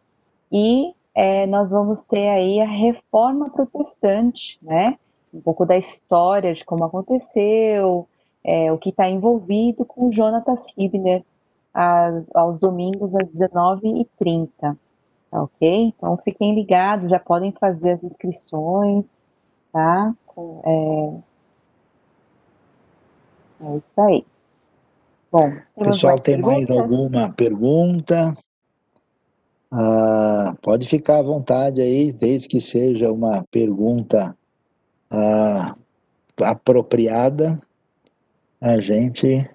e 0.51 0.95
é, 1.15 1.47
nós 1.47 1.71
vamos 1.71 2.05
ter 2.05 2.29
aí 2.29 2.61
a 2.61 2.69
reforma 2.69 3.51
protestante, 3.51 4.59
né? 4.63 4.97
Um 5.35 5.41
pouco 5.41 5.67
da 5.67 5.77
história 5.77 6.55
de 6.55 6.65
como 6.65 6.85
aconteceu, 6.85 8.07
é, 8.45 8.73
o 8.73 8.79
que 8.79 8.91
está 8.91 9.09
envolvido 9.09 9.85
com 9.85 10.11
Jonatas 10.11 10.73
Hibner 10.77 11.25
aos 12.35 12.59
domingos 12.59 13.15
às 13.15 13.33
19h30, 13.33 14.49
tá 14.59 14.77
ok? 15.31 15.95
Então 15.97 16.17
fiquem 16.19 16.55
ligados, 16.55 17.11
já 17.11 17.19
podem 17.19 17.53
fazer 17.53 17.93
as 17.93 18.03
inscrições, 18.03 19.25
tá? 19.73 20.15
É, 20.65 21.15
é 23.63 23.77
isso 23.77 24.01
aí. 24.01 24.25
Bom, 25.31 25.53
pessoal 25.77 26.19
tem 26.19 26.41
mais 26.41 26.69
alguma 26.69 27.33
pergunta? 27.33 28.37
Ah, 29.71 30.57
pode 30.61 30.89
ficar 30.89 31.19
à 31.19 31.23
vontade 31.23 31.81
aí, 31.81 32.13
desde 32.13 32.49
que 32.49 32.61
seja 32.61 33.13
uma 33.13 33.45
pergunta 33.53 34.37
ah, 35.09 35.77
apropriada, 36.43 37.61
a 38.61 38.79
gente 38.81 39.49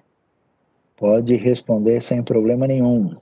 pode 0.96 1.36
responder 1.36 2.00
sem 2.00 2.22
problema 2.22 2.66
nenhum. 2.66 3.16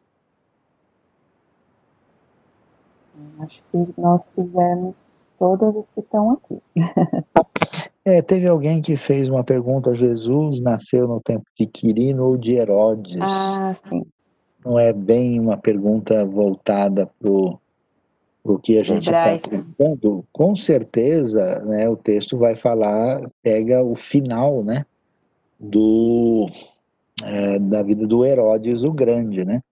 Acho 3.41 3.63
que 3.71 4.01
nós 4.01 4.33
fizemos 4.33 5.27
todas 5.39 5.77
as 5.77 5.91
que 5.91 6.01
estão 6.01 6.31
aqui. 6.31 6.63
É, 8.07 8.21
teve 8.21 8.47
alguém 8.47 8.83
que 8.83 8.97
fez 8.97 9.31
uma 9.31 9.43
pergunta: 9.43 9.95
Jesus 9.95 10.61
nasceu 10.61 11.09
no 11.09 11.23
tempo 11.23 11.45
de 11.59 11.67
Quirino 11.67 12.27
ou 12.27 12.37
de 12.37 12.53
Herodes? 12.53 13.17
Ah, 13.19 13.73
sim. 13.75 14.05
Não 14.63 14.79
é 14.79 14.93
bem 14.93 15.41
uma 15.41 15.57
pergunta 15.57 16.23
voltada 16.23 17.07
para 17.19 17.31
o 17.31 18.59
que 18.63 18.79
a 18.79 18.83
gente 18.83 19.05
está 19.11 19.39
tentando. 19.39 20.23
Com 20.31 20.55
certeza, 20.55 21.61
né, 21.61 21.89
o 21.89 21.97
texto 21.97 22.37
vai 22.37 22.55
falar, 22.55 23.23
pega 23.43 23.83
o 23.83 23.97
final, 23.97 24.63
né, 24.63 24.85
do 25.65 26.49
é, 27.25 27.59
da 27.59 27.83
vida 27.83 28.07
do 28.07 28.25
Herodes 28.25 28.83
o 28.83 28.93
Grande, 28.93 29.45
né, 29.45 29.63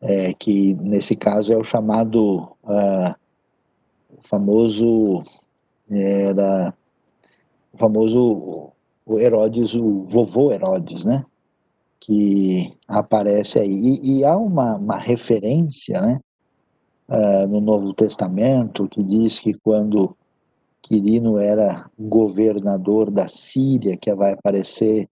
é, 0.00 0.32
que 0.34 0.74
nesse 0.74 1.16
caso 1.16 1.52
é 1.52 1.56
o 1.56 1.64
chamado 1.64 2.56
uh, 2.64 3.14
o 4.10 4.22
famoso 4.28 5.22
era 5.90 6.74
o 7.72 7.78
famoso 7.78 8.72
o 9.10 9.18
Herodes, 9.18 9.74
o 9.74 10.04
vovô 10.04 10.52
Herodes, 10.52 11.04
né? 11.04 11.24
Que 11.98 12.72
aparece 12.86 13.58
aí. 13.58 13.70
E, 13.70 14.18
e 14.18 14.24
há 14.24 14.36
uma, 14.36 14.76
uma 14.76 14.96
referência, 14.98 16.00
né? 16.00 16.20
Uh, 17.08 17.48
no 17.48 17.60
Novo 17.60 17.92
Testamento 17.92 18.88
que 18.88 19.02
diz 19.02 19.40
que 19.40 19.52
quando 19.52 20.16
Quirino 20.82 21.38
era 21.38 21.88
governador 21.98 23.10
da 23.10 23.28
Síria, 23.28 23.96
que 23.96 24.12
vai 24.14 24.32
aparecer 24.32 25.08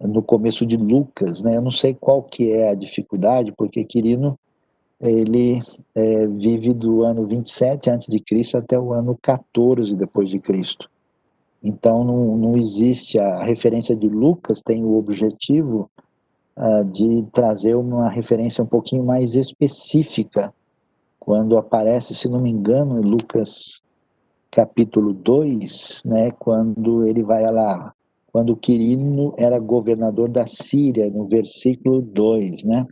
no 0.00 0.22
começo 0.22 0.66
de 0.66 0.76
Lucas, 0.76 1.42
né? 1.42 1.56
Eu 1.56 1.62
não 1.62 1.70
sei 1.70 1.94
qual 1.94 2.22
que 2.22 2.52
é 2.52 2.70
a 2.70 2.74
dificuldade, 2.74 3.52
porque 3.52 3.84
Quirino 3.84 4.38
ele 5.00 5.62
é, 5.94 6.26
vive 6.26 6.72
do 6.72 7.02
ano 7.02 7.26
27 7.26 7.90
antes 7.90 8.08
de 8.08 8.18
Cristo 8.18 8.56
até 8.56 8.78
o 8.78 8.92
ano 8.92 9.18
14 9.20 9.94
depois 9.94 10.30
de 10.30 10.38
Cristo. 10.38 10.88
Então, 11.62 12.04
não, 12.04 12.36
não 12.36 12.56
existe 12.56 13.18
a 13.18 13.42
referência 13.42 13.94
de 13.96 14.08
Lucas, 14.08 14.62
tem 14.62 14.84
o 14.84 14.96
objetivo 14.96 15.90
uh, 16.56 16.84
de 16.84 17.24
trazer 17.32 17.74
uma 17.74 18.08
referência 18.08 18.62
um 18.62 18.66
pouquinho 18.66 19.04
mais 19.04 19.34
específica. 19.34 20.52
Quando 21.18 21.58
aparece, 21.58 22.14
se 22.14 22.28
não 22.28 22.38
me 22.38 22.50
engano, 22.50 23.00
em 23.00 23.02
Lucas 23.02 23.82
capítulo 24.50 25.12
2, 25.12 26.02
né, 26.04 26.30
quando 26.38 27.06
ele 27.06 27.22
vai 27.22 27.42
lá, 27.50 27.92
quando 28.32 28.56
Quirino 28.56 29.34
era 29.38 29.58
governador 29.58 30.28
da 30.28 30.46
Síria, 30.46 31.08
no 31.10 31.24
versículo 31.26 32.02
2, 32.02 32.64
né? 32.64 32.86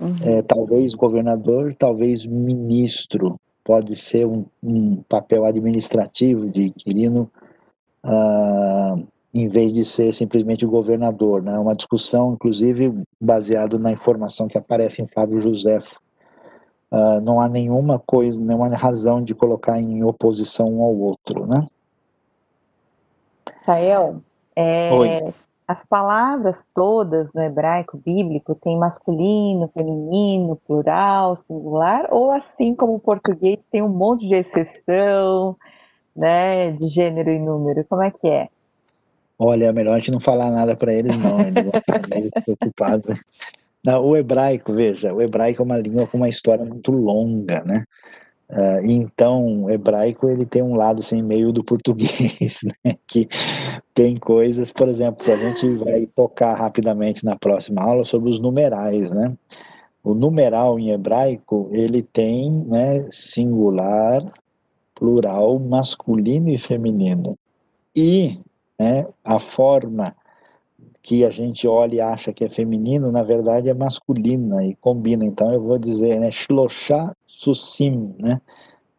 Uhum. 0.00 0.16
É, 0.22 0.42
talvez 0.42 0.94
governador, 0.94 1.74
talvez 1.78 2.24
ministro, 2.24 3.38
pode 3.62 3.94
ser 3.94 4.26
um, 4.26 4.46
um 4.62 4.96
papel 5.08 5.44
administrativo 5.44 6.48
de 6.48 6.70
Quirino 6.70 7.30
ah, 8.02 8.96
em 9.32 9.48
vez 9.48 9.72
de 9.72 9.84
ser 9.84 10.12
simplesmente 10.12 10.66
governador. 10.66 11.42
Né? 11.42 11.56
Uma 11.58 11.76
discussão, 11.76 12.34
inclusive, 12.34 12.92
baseado 13.20 13.78
na 13.78 13.92
informação 13.92 14.48
que 14.48 14.58
aparece 14.58 15.02
em 15.02 15.08
Fábio 15.08 15.40
José. 15.40 15.78
Uh, 16.90 17.20
não 17.20 17.40
há 17.40 17.48
nenhuma 17.48 17.98
coisa, 17.98 18.42
nenhuma 18.42 18.68
razão 18.68 19.22
de 19.22 19.34
colocar 19.34 19.80
em 19.80 20.02
oposição 20.02 20.66
um 20.74 20.82
ao 20.82 20.96
outro, 20.96 21.46
né? 21.46 21.66
Rael, 23.64 24.20
é, 24.56 25.32
as 25.68 25.86
palavras 25.86 26.66
todas 26.74 27.32
no 27.32 27.40
hebraico 27.42 27.96
bíblico 27.96 28.56
têm 28.56 28.76
masculino, 28.76 29.70
feminino, 29.72 30.56
plural, 30.66 31.36
singular, 31.36 32.08
ou 32.10 32.32
assim 32.32 32.74
como 32.74 32.96
o 32.96 32.98
português 32.98 33.60
tem 33.70 33.80
um 33.80 33.88
monte 33.88 34.26
de 34.26 34.34
exceção, 34.34 35.56
né, 36.16 36.72
de 36.72 36.88
gênero 36.88 37.30
e 37.30 37.38
número? 37.38 37.84
Como 37.84 38.02
é 38.02 38.10
que 38.10 38.26
é? 38.26 38.48
Olha, 39.38 39.66
é 39.66 39.72
melhor 39.72 39.94
a 39.94 39.98
gente 39.98 40.10
não 40.10 40.18
falar 40.18 40.50
nada 40.50 40.74
para 40.74 40.92
eles, 40.92 41.16
não. 41.16 41.40
Eles 41.40 41.62
vão 41.62 41.72
ficar 41.72 42.08
meio 42.08 42.30
preocupados. 42.44 43.20
O 43.86 44.16
hebraico, 44.16 44.72
veja, 44.74 45.12
o 45.12 45.22
hebraico 45.22 45.62
é 45.62 45.64
uma 45.64 45.78
língua 45.78 46.06
com 46.06 46.18
uma 46.18 46.28
história 46.28 46.64
muito 46.64 46.92
longa, 46.92 47.62
né? 47.64 47.84
Uh, 48.50 48.84
então, 48.84 49.64
o 49.64 49.70
hebraico 49.70 50.28
ele 50.28 50.44
tem 50.44 50.60
um 50.60 50.74
lado 50.74 51.00
assim 51.00 51.22
meio 51.22 51.52
do 51.52 51.62
português, 51.62 52.60
né? 52.84 52.96
Que 53.06 53.28
tem 53.94 54.16
coisas, 54.16 54.72
por 54.72 54.88
exemplo, 54.88 55.24
a 55.32 55.36
gente 55.36 55.66
vai 55.76 56.06
tocar 56.06 56.54
rapidamente 56.54 57.24
na 57.24 57.36
próxima 57.36 57.80
aula 57.80 58.04
sobre 58.04 58.28
os 58.28 58.40
numerais, 58.40 59.08
né? 59.08 59.32
O 60.02 60.14
numeral 60.14 60.78
em 60.78 60.90
hebraico 60.90 61.70
ele 61.72 62.02
tem, 62.02 62.50
né, 62.50 63.06
singular, 63.10 64.24
plural, 64.94 65.58
masculino 65.58 66.48
e 66.48 66.58
feminino. 66.58 67.38
E 67.94 68.40
né, 68.78 69.06
a 69.22 69.38
forma 69.38 70.14
que 71.02 71.24
a 71.24 71.30
gente 71.30 71.66
olha 71.66 71.94
e 71.96 72.00
acha 72.00 72.32
que 72.32 72.44
é 72.44 72.50
feminino, 72.50 73.10
na 73.10 73.22
verdade 73.22 73.68
é 73.68 73.74
masculina 73.74 74.64
e 74.64 74.74
combina. 74.76 75.24
Então 75.24 75.52
eu 75.52 75.62
vou 75.62 75.78
dizer, 75.78 76.20
né, 76.20 76.30
Shloshá 76.30 77.14
Susim, 77.26 78.14
né? 78.18 78.40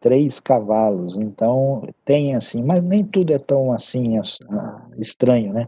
Três 0.00 0.40
cavalos. 0.40 1.16
Então 1.16 1.82
tem 2.04 2.34
assim, 2.34 2.62
mas 2.62 2.82
nem 2.82 3.04
tudo 3.04 3.32
é 3.32 3.38
tão 3.38 3.72
assim 3.72 4.18
estranho, 4.98 5.52
né? 5.52 5.66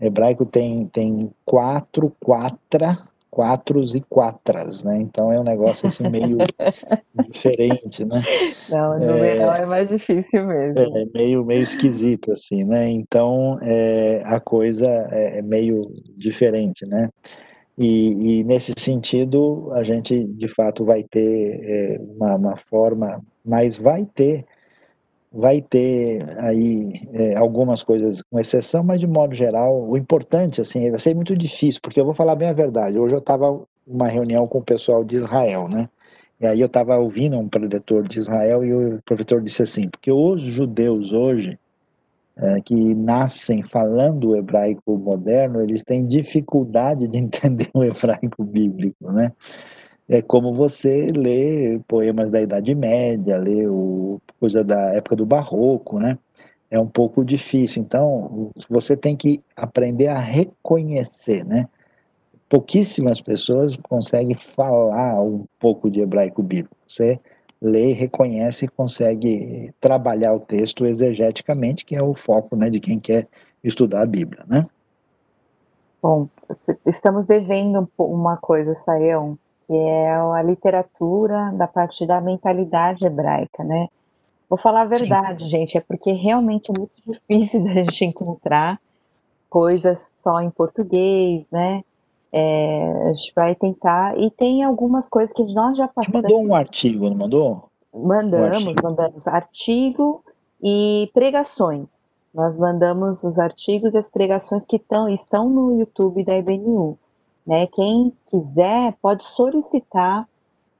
hebraico 0.00 0.46
tem, 0.46 0.86
tem 0.86 1.30
quatro, 1.44 2.14
quatra, 2.20 3.07
quatros 3.38 3.94
e 3.94 4.00
quatras, 4.00 4.82
né? 4.82 4.98
Então 5.00 5.32
é 5.32 5.38
um 5.38 5.44
negócio 5.44 5.86
assim 5.86 6.08
meio 6.08 6.38
diferente, 7.30 8.04
né? 8.04 8.20
Não, 8.68 8.98
no 8.98 9.12
é, 9.24 9.36
é 9.36 9.64
mais 9.64 9.90
difícil 9.90 10.44
mesmo. 10.44 10.76
É, 10.76 11.04
meio, 11.14 11.44
meio 11.44 11.62
esquisito, 11.62 12.32
assim, 12.32 12.64
né? 12.64 12.90
Então 12.90 13.56
é, 13.62 14.22
a 14.24 14.40
coisa 14.40 14.88
é, 15.12 15.38
é 15.38 15.42
meio 15.42 15.82
diferente, 16.16 16.84
né? 16.84 17.10
E, 17.78 18.40
e, 18.40 18.42
nesse 18.42 18.74
sentido 18.76 19.70
a 19.72 19.84
gente 19.84 20.24
de 20.24 20.52
fato 20.52 20.84
vai 20.84 21.04
ter 21.04 21.60
é, 21.62 22.00
uma, 22.00 22.34
uma 22.34 22.56
forma, 22.68 23.22
mas 23.44 23.76
vai 23.76 24.04
ter 24.04 24.44
vai 25.38 25.62
ter 25.62 26.18
aí 26.40 27.08
é, 27.12 27.36
algumas 27.36 27.80
coisas 27.84 28.20
com 28.22 28.40
exceção, 28.40 28.82
mas 28.82 28.98
de 28.98 29.06
modo 29.06 29.34
geral, 29.36 29.88
o 29.88 29.96
importante, 29.96 30.60
assim, 30.60 30.90
vai 30.90 30.98
ser 30.98 31.14
muito 31.14 31.36
difícil, 31.36 31.80
porque 31.80 32.00
eu 32.00 32.04
vou 32.04 32.12
falar 32.12 32.34
bem 32.34 32.48
a 32.48 32.52
verdade. 32.52 32.98
Hoje 32.98 33.14
eu 33.14 33.20
estava 33.20 33.60
uma 33.86 34.08
reunião 34.08 34.48
com 34.48 34.58
o 34.58 34.64
pessoal 34.64 35.04
de 35.04 35.14
Israel, 35.14 35.68
né? 35.68 35.88
E 36.40 36.46
aí 36.46 36.60
eu 36.60 36.66
estava 36.66 36.96
ouvindo 36.96 37.38
um 37.38 37.48
preletor 37.48 38.08
de 38.08 38.18
Israel 38.18 38.64
e 38.64 38.74
o 38.74 39.00
professor 39.04 39.40
disse 39.40 39.62
assim, 39.62 39.88
porque 39.88 40.10
os 40.10 40.42
judeus 40.42 41.12
hoje, 41.12 41.56
é, 42.36 42.60
que 42.60 42.74
nascem 42.96 43.62
falando 43.62 44.30
o 44.30 44.36
hebraico 44.36 44.98
moderno, 44.98 45.60
eles 45.60 45.84
têm 45.84 46.04
dificuldade 46.04 47.06
de 47.06 47.16
entender 47.18 47.70
o 47.72 47.84
hebraico 47.84 48.42
bíblico, 48.42 49.12
né? 49.12 49.32
É 50.08 50.22
como 50.22 50.54
você 50.54 51.12
lê 51.12 51.78
poemas 51.86 52.30
da 52.30 52.40
Idade 52.40 52.74
Média, 52.74 53.36
lê 53.36 53.66
o, 53.66 54.20
coisa 54.40 54.64
da 54.64 54.94
época 54.94 55.16
do 55.16 55.26
Barroco, 55.26 55.98
né? 55.98 56.18
É 56.70 56.78
um 56.78 56.86
pouco 56.86 57.24
difícil. 57.24 57.82
Então, 57.82 58.50
você 58.68 58.96
tem 58.96 59.16
que 59.16 59.42
aprender 59.54 60.08
a 60.08 60.18
reconhecer, 60.18 61.44
né? 61.44 61.68
Pouquíssimas 62.48 63.20
pessoas 63.20 63.76
conseguem 63.76 64.34
falar 64.34 65.22
um 65.22 65.44
pouco 65.60 65.90
de 65.90 66.00
hebraico 66.00 66.42
bíblico. 66.42 66.76
Você 66.86 67.20
lê, 67.60 67.92
reconhece 67.92 68.64
e 68.64 68.68
consegue 68.68 69.74
trabalhar 69.80 70.32
o 70.34 70.40
texto 70.40 70.86
exegeticamente, 70.86 71.84
que 71.84 71.94
é 71.94 72.02
o 72.02 72.14
foco 72.14 72.56
né, 72.56 72.70
de 72.70 72.80
quem 72.80 72.98
quer 72.98 73.26
estudar 73.62 74.02
a 74.02 74.06
Bíblia, 74.06 74.44
né? 74.48 74.66
Bom, 76.00 76.28
estamos 76.86 77.26
devendo 77.26 77.90
uma 77.98 78.36
coisa, 78.36 78.74
Saião, 78.74 79.36
que 79.68 79.76
é 79.76 80.10
a 80.10 80.42
literatura 80.42 81.52
da 81.52 81.66
parte 81.68 82.06
da 82.06 82.22
mentalidade 82.22 83.06
hebraica, 83.06 83.62
né? 83.62 83.88
Vou 84.48 84.58
falar 84.58 84.80
a 84.80 84.86
verdade, 84.86 85.44
Sim. 85.44 85.50
gente, 85.50 85.76
é 85.76 85.80
porque 85.82 86.10
realmente 86.10 86.72
é 86.72 86.78
muito 86.78 86.94
difícil 87.06 87.60
de 87.62 87.70
a 87.70 87.74
gente 87.74 88.04
encontrar 88.06 88.80
coisas 89.50 90.00
só 90.00 90.40
em 90.40 90.50
português, 90.50 91.50
né? 91.50 91.84
É, 92.32 93.08
a 93.08 93.12
gente 93.12 93.32
vai 93.34 93.54
tentar, 93.54 94.18
e 94.18 94.30
tem 94.30 94.62
algumas 94.62 95.08
coisas 95.08 95.34
que 95.34 95.44
nós 95.52 95.76
já 95.76 95.86
passamos. 95.86 96.22
Você 96.22 96.32
mandou 96.32 96.46
um 96.46 96.54
artigo, 96.54 97.08
não 97.10 97.16
mandou? 97.16 97.68
Mandamos, 97.92 98.64
um 98.64 98.82
mandamos 98.82 99.28
artigo 99.28 100.24
e 100.62 101.10
pregações. 101.12 102.10
Nós 102.32 102.56
mandamos 102.56 103.22
os 103.22 103.38
artigos 103.38 103.94
e 103.94 103.98
as 103.98 104.10
pregações 104.10 104.64
que 104.64 104.78
tão, 104.78 105.08
estão 105.08 105.48
no 105.48 105.78
YouTube 105.78 106.24
da 106.24 106.36
IBNU. 106.36 106.98
Né? 107.48 107.66
Quem 107.66 108.12
quiser 108.26 108.92
pode 109.00 109.24
solicitar, 109.24 110.28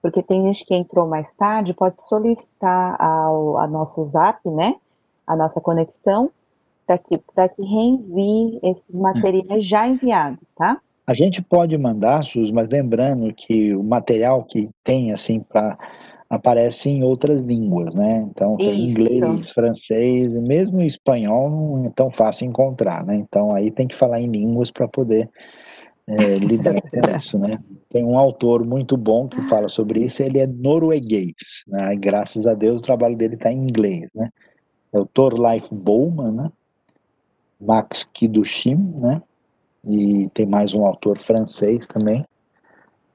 porque 0.03 0.23
tem 0.23 0.45
gente 0.45 0.67
que 0.67 0.75
entrou 0.75 1.09
mais 1.09 1.35
tarde, 1.35 1.73
pode 1.73 2.03
solicitar 2.03 3.01
ao, 3.01 3.57
a 3.57 3.67
nosso 3.67 4.05
zap, 4.05 4.47
né? 4.51 4.75
A 5.27 5.35
nossa 5.35 5.63
conexão, 5.63 6.31
para 6.87 6.99
que, 6.99 7.17
que 7.17 7.63
reenvie 7.63 8.61
esses 8.63 8.99
materiais 8.99 9.65
já 9.65 9.89
enviados, 9.89 10.53
tá? 10.53 10.79
A 11.07 11.15
gente 11.15 11.41
pode 11.41 11.77
mandar, 11.79 12.23
Sus, 12.23 12.51
mas 12.51 12.69
lembrando 12.69 13.33
que 13.33 13.75
o 13.75 13.83
material 13.83 14.45
que 14.45 14.69
tem, 14.85 15.11
assim, 15.11 15.41
para 15.41 15.79
aparece 16.29 16.91
em 16.91 17.03
outras 17.03 17.43
línguas, 17.43 17.95
né? 17.95 18.29
Então, 18.31 18.59
tem 18.59 18.83
inglês, 18.83 19.49
francês, 19.53 20.31
mesmo 20.35 20.83
espanhol 20.83 21.49
não 21.49 21.87
é 21.87 21.91
tão 21.97 22.11
fácil 22.11 22.47
encontrar, 22.47 23.07
né? 23.07 23.15
Então, 23.15 23.55
aí 23.55 23.71
tem 23.71 23.89
que 23.89 23.97
falar 23.97 24.21
em 24.21 24.27
línguas 24.27 24.71
para 24.71 24.87
poder 24.87 25.31
é, 26.09 26.37
lidar 26.39 26.81
com 26.81 27.17
isso, 27.17 27.39
né? 27.39 27.59
Tem 27.91 28.05
um 28.05 28.19
autor 28.19 28.65
muito 28.65 28.97
bom 28.97 29.29
que 29.29 29.41
fala 29.49 29.69
sobre 29.69 30.05
isso, 30.05 30.23
ele 30.23 30.39
é 30.39 30.47
norueguês, 30.47 31.35
né? 31.67 31.95
Graças 31.97 32.47
a 32.47 32.55
Deus 32.55 32.81
o 32.81 32.85
trabalho 32.85 33.17
dele 33.17 33.35
está 33.35 33.53
em 33.53 33.59
inglês, 33.59 34.11
né? 34.15 34.31
É 34.93 34.99
o 34.99 35.07
Thorleif 35.07 35.69
Bowman, 35.71 36.33
né? 36.33 36.53
Max 37.61 38.09
Kidushim, 38.13 38.77
né? 38.77 39.23
E 39.87 40.29
tem 40.31 40.47
mais 40.47 40.73
um 40.75 40.85
autor 40.85 41.19
francês 41.19 41.87
também, 41.87 42.25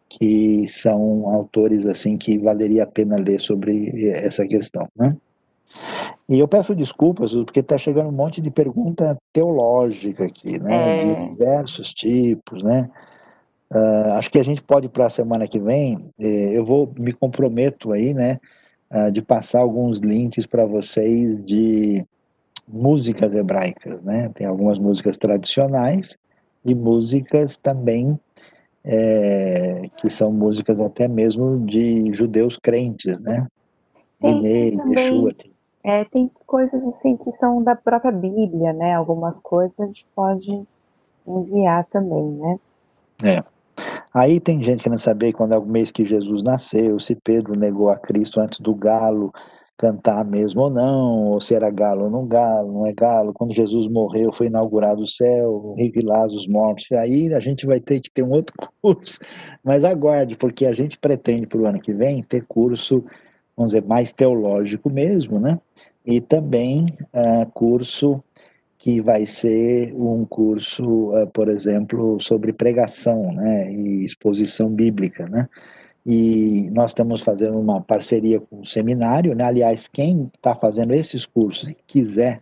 que 0.08 0.68
são 0.70 1.28
autores 1.28 1.86
assim 1.86 2.18
que 2.18 2.38
valeria 2.38 2.84
a 2.84 2.88
pena 2.88 3.18
ler 3.18 3.40
sobre 3.40 4.12
essa 4.12 4.46
questão, 4.46 4.88
né? 4.96 5.16
E 6.30 6.40
eu 6.40 6.48
peço 6.48 6.76
desculpas, 6.76 7.34
porque 7.34 7.60
está 7.60 7.78
chegando 7.78 8.10
um 8.10 8.14
monte 8.14 8.42
de 8.42 8.50
pergunta 8.50 9.18
teológica 9.32 10.26
aqui, 10.26 10.60
né? 10.60 11.02
É... 11.02 11.16
De 11.16 11.30
diversos 11.32 11.94
tipos, 11.94 12.64
né? 12.64 12.90
Uh, 13.72 14.14
acho 14.14 14.30
que 14.30 14.40
a 14.40 14.44
gente 14.44 14.62
pode 14.62 14.88
para 14.88 15.08
a 15.08 15.10
semana 15.10 15.48
que 15.48 15.60
vem. 15.60 15.98
Eh, 16.20 16.58
eu 16.58 16.64
vou 16.64 16.94
me 16.98 17.12
comprometo 17.12 17.92
aí, 17.92 18.14
né, 18.14 18.40
uh, 18.92 19.12
de 19.12 19.20
passar 19.20 19.62
alguns 19.62 20.00
links 20.00 20.46
para 20.46 20.64
vocês 20.64 21.44
de 21.44 22.06
músicas 22.68 23.34
hebraicas, 23.36 24.02
né? 24.04 24.30
Tem 24.36 24.46
algumas 24.46 24.78
músicas 24.78 25.18
tradicionais 25.18 26.16
e 26.64 26.76
músicas 26.76 27.58
também 27.58 28.18
é, 28.86 29.90
que 29.98 30.10
são 30.10 30.32
músicas 30.32 30.80
até 30.80 31.08
mesmo 31.08 31.66
de 31.66 32.14
judeus 32.14 32.58
crentes, 32.62 33.20
né? 33.20 33.48
Tem 34.20 34.44
Yeshua, 34.92 35.34
tem 35.34 35.53
é, 35.84 36.06
tem 36.06 36.32
coisas 36.48 36.86
assim 36.86 37.18
que 37.18 37.32
são 37.32 37.64
da 37.64 37.76
própria 37.76 38.12
Bíblia, 38.12 38.74
né? 38.74 38.94
Algumas 38.94 39.40
coisas 39.42 39.78
a 39.80 39.86
gente 39.86 40.06
pode 40.16 40.64
enviar 41.28 41.86
também, 41.86 42.24
né? 42.24 42.60
É. 43.24 43.44
Aí 44.14 44.40
tem 44.40 44.64
gente 44.64 44.84
querendo 44.84 45.00
saber 45.00 45.34
quando 45.34 45.54
é 45.54 45.58
o 45.58 45.66
mês 45.66 45.92
que 45.92 46.06
Jesus 46.06 46.44
nasceu, 46.44 47.00
se 47.00 47.16
Pedro 47.16 47.58
negou 47.58 47.90
a 47.90 47.98
Cristo 47.98 48.40
antes 48.40 48.60
do 48.60 48.76
galo 48.76 49.32
cantar 49.78 50.24
mesmo 50.24 50.62
ou 50.62 50.70
não, 50.70 51.32
ou 51.32 51.42
se 51.42 51.56
era 51.56 51.70
galo 51.70 52.06
ou 52.06 52.10
não 52.10 52.26
galo, 52.26 52.72
não 52.72 52.86
é 52.86 52.94
galo. 52.94 53.34
Quando 53.34 53.54
Jesus 53.54 53.88
morreu, 53.92 54.32
foi 54.32 54.48
inaugurado 54.48 55.02
o 55.02 55.08
céu, 55.08 55.74
revelado 55.78 56.36
os 56.36 56.48
mortos. 56.48 56.90
Aí 56.94 57.34
a 57.34 57.40
gente 57.40 57.66
vai 57.66 57.80
ter 57.80 58.00
que 58.00 58.10
ter 58.10 58.24
um 58.24 58.32
outro 58.32 58.56
curso. 58.82 59.20
Mas 59.64 59.84
aguarde, 59.84 60.36
porque 60.38 60.66
a 60.66 60.74
gente 60.74 60.98
pretende 60.98 61.48
para 61.48 61.60
o 61.60 61.66
ano 61.66 61.82
que 61.82 61.92
vem 61.92 62.24
ter 62.24 62.46
curso, 62.46 63.04
vamos 63.58 63.72
dizer, 63.74 63.86
mais 63.86 64.14
teológico 64.14 64.90
mesmo, 64.90 65.40
né? 65.40 65.60
E 66.06 66.20
também 66.20 66.88
uh, 67.14 67.46
curso 67.54 68.24
que 68.78 69.02
vai 69.02 69.26
ser 69.26 69.94
um 69.96 70.26
curso, 70.26 70.84
uh, 71.12 71.28
por 71.28 71.48
exemplo, 71.48 72.20
sobre 72.20 72.52
pregação 72.52 73.22
né, 73.34 73.72
e 73.72 74.06
exposição 74.06 74.70
bíblica. 74.70 75.28
Né? 75.28 75.48
E 76.06 76.70
nós 76.72 76.92
estamos 76.92 77.22
fazendo 77.22 77.58
uma 77.58 77.82
parceria 77.82 78.40
com 78.40 78.60
o 78.60 78.66
seminário. 78.66 79.34
Né? 79.34 79.44
Aliás, 79.46 79.88
quem 79.88 80.30
está 80.36 80.54
fazendo 80.54 80.94
esses 80.94 81.26
cursos 81.26 81.70
e 81.70 81.78
quiser 81.88 82.42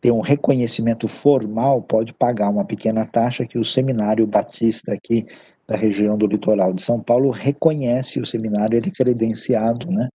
ter 0.00 0.10
um 0.10 0.20
reconhecimento 0.20 1.06
formal, 1.06 1.82
pode 1.82 2.12
pagar 2.12 2.50
uma 2.50 2.64
pequena 2.64 3.04
taxa 3.04 3.46
que 3.46 3.58
o 3.58 3.64
Seminário 3.64 4.26
Batista 4.26 4.94
aqui 4.94 5.26
da 5.68 5.76
região 5.76 6.16
do 6.16 6.26
litoral 6.26 6.72
de 6.72 6.82
São 6.82 7.00
Paulo 7.00 7.30
reconhece 7.30 8.18
o 8.18 8.26
seminário, 8.26 8.76
ele 8.76 8.88
é 8.88 8.90
credenciado, 8.90 9.88
né? 9.90 10.08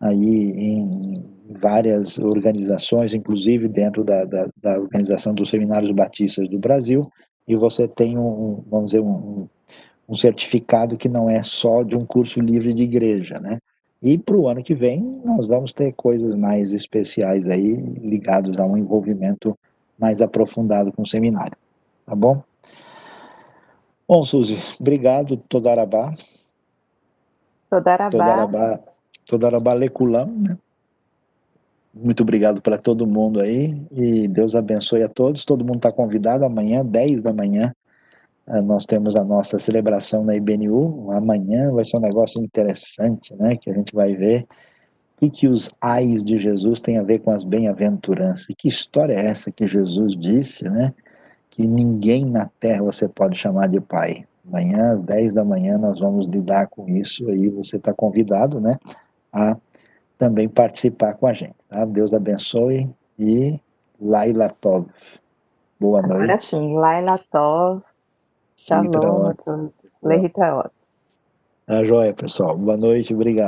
Aí 0.00 0.52
em 0.56 1.24
várias 1.60 2.18
organizações, 2.18 3.14
inclusive 3.14 3.68
dentro 3.68 4.04
da, 4.04 4.24
da, 4.24 4.48
da 4.62 4.78
Organização 4.78 5.34
dos 5.34 5.48
Seminários 5.48 5.90
Batistas 5.92 6.48
do 6.48 6.58
Brasil, 6.58 7.10
e 7.46 7.54
você 7.56 7.86
tem 7.86 8.18
um, 8.18 8.62
vamos 8.68 8.86
dizer, 8.86 9.00
um, 9.00 9.48
um 10.08 10.14
certificado 10.14 10.96
que 10.96 11.08
não 11.08 11.30
é 11.30 11.42
só 11.42 11.82
de 11.82 11.96
um 11.96 12.04
curso 12.04 12.40
livre 12.40 12.74
de 12.74 12.82
igreja, 12.82 13.38
né? 13.40 13.58
E 14.02 14.18
para 14.18 14.36
o 14.36 14.48
ano 14.48 14.62
que 14.62 14.74
vem 14.74 15.00
nós 15.24 15.46
vamos 15.46 15.72
ter 15.72 15.92
coisas 15.92 16.34
mais 16.34 16.72
especiais 16.72 17.46
aí 17.46 17.72
ligados 17.72 18.58
a 18.58 18.64
um 18.64 18.76
envolvimento 18.76 19.56
mais 19.98 20.20
aprofundado 20.20 20.92
com 20.92 21.02
o 21.02 21.06
seminário, 21.06 21.56
tá 22.04 22.14
bom? 22.14 22.42
Bom, 24.06 24.22
Suzy, 24.22 24.58
obrigado, 24.78 25.36
Todarabá. 25.48 26.12
Todarabá. 27.68 28.10
Todarabá, 28.10 28.80
Todarabá 29.26 29.74
Leculam, 29.74 30.26
né? 30.26 30.56
Muito 31.98 32.22
obrigado 32.22 32.60
para 32.60 32.76
todo 32.76 33.06
mundo 33.06 33.40
aí 33.40 33.82
e 33.90 34.28
Deus 34.28 34.54
abençoe 34.54 35.02
a 35.02 35.08
todos. 35.08 35.46
Todo 35.46 35.64
mundo 35.64 35.76
está 35.76 35.90
convidado 35.90 36.44
amanhã, 36.44 36.84
10 36.84 37.22
da 37.22 37.32
manhã. 37.32 37.74
Eh, 38.48 38.60
nós 38.60 38.84
temos 38.84 39.16
a 39.16 39.24
nossa 39.24 39.58
celebração 39.58 40.22
na 40.22 40.36
IBNU. 40.36 41.10
Amanhã 41.12 41.72
vai 41.72 41.86
ser 41.86 41.96
um 41.96 42.00
negócio 42.00 42.42
interessante, 42.42 43.34
né? 43.36 43.56
Que 43.56 43.70
a 43.70 43.74
gente 43.74 43.94
vai 43.94 44.14
ver 44.14 44.42
o 44.42 45.20
que, 45.20 45.30
que 45.30 45.48
os 45.48 45.70
ais 45.80 46.22
de 46.22 46.38
Jesus 46.38 46.80
têm 46.80 46.98
a 46.98 47.02
ver 47.02 47.20
com 47.20 47.30
as 47.30 47.44
bem-aventuranças. 47.44 48.46
Que 48.58 48.68
história 48.68 49.14
é 49.14 49.28
essa 49.28 49.50
que 49.50 49.66
Jesus 49.66 50.14
disse, 50.16 50.68
né? 50.68 50.92
Que 51.48 51.66
ninguém 51.66 52.26
na 52.26 52.50
terra 52.60 52.82
você 52.82 53.08
pode 53.08 53.38
chamar 53.38 53.68
de 53.68 53.80
pai. 53.80 54.26
Amanhã, 54.46 54.90
às 54.90 55.02
10 55.02 55.32
da 55.32 55.44
manhã, 55.44 55.78
nós 55.78 55.98
vamos 55.98 56.26
lidar 56.26 56.68
com 56.68 56.86
isso. 56.90 57.26
Aí 57.30 57.48
você 57.48 57.78
está 57.78 57.94
convidado, 57.94 58.60
né? 58.60 58.76
A 59.36 59.56
também 60.18 60.48
participar 60.48 61.14
com 61.14 61.26
a 61.26 61.32
gente. 61.32 61.54
Tá? 61.68 61.84
Deus 61.84 62.14
abençoe 62.14 62.88
e 63.18 63.60
Laila 64.00 64.48
Tov. 64.48 64.86
Boa 65.78 66.00
noite. 66.00 66.14
Agora 66.14 66.38
sim, 66.38 66.74
Laila 66.74 67.18
Tov. 67.30 67.82
Shalom. 68.56 69.34
Lehitraot. 70.02 70.70
Tá 71.66 71.84
joia, 71.84 72.14
pessoal. 72.14 72.56
Boa 72.56 72.76
noite, 72.76 73.12
obrigado. 73.12 73.44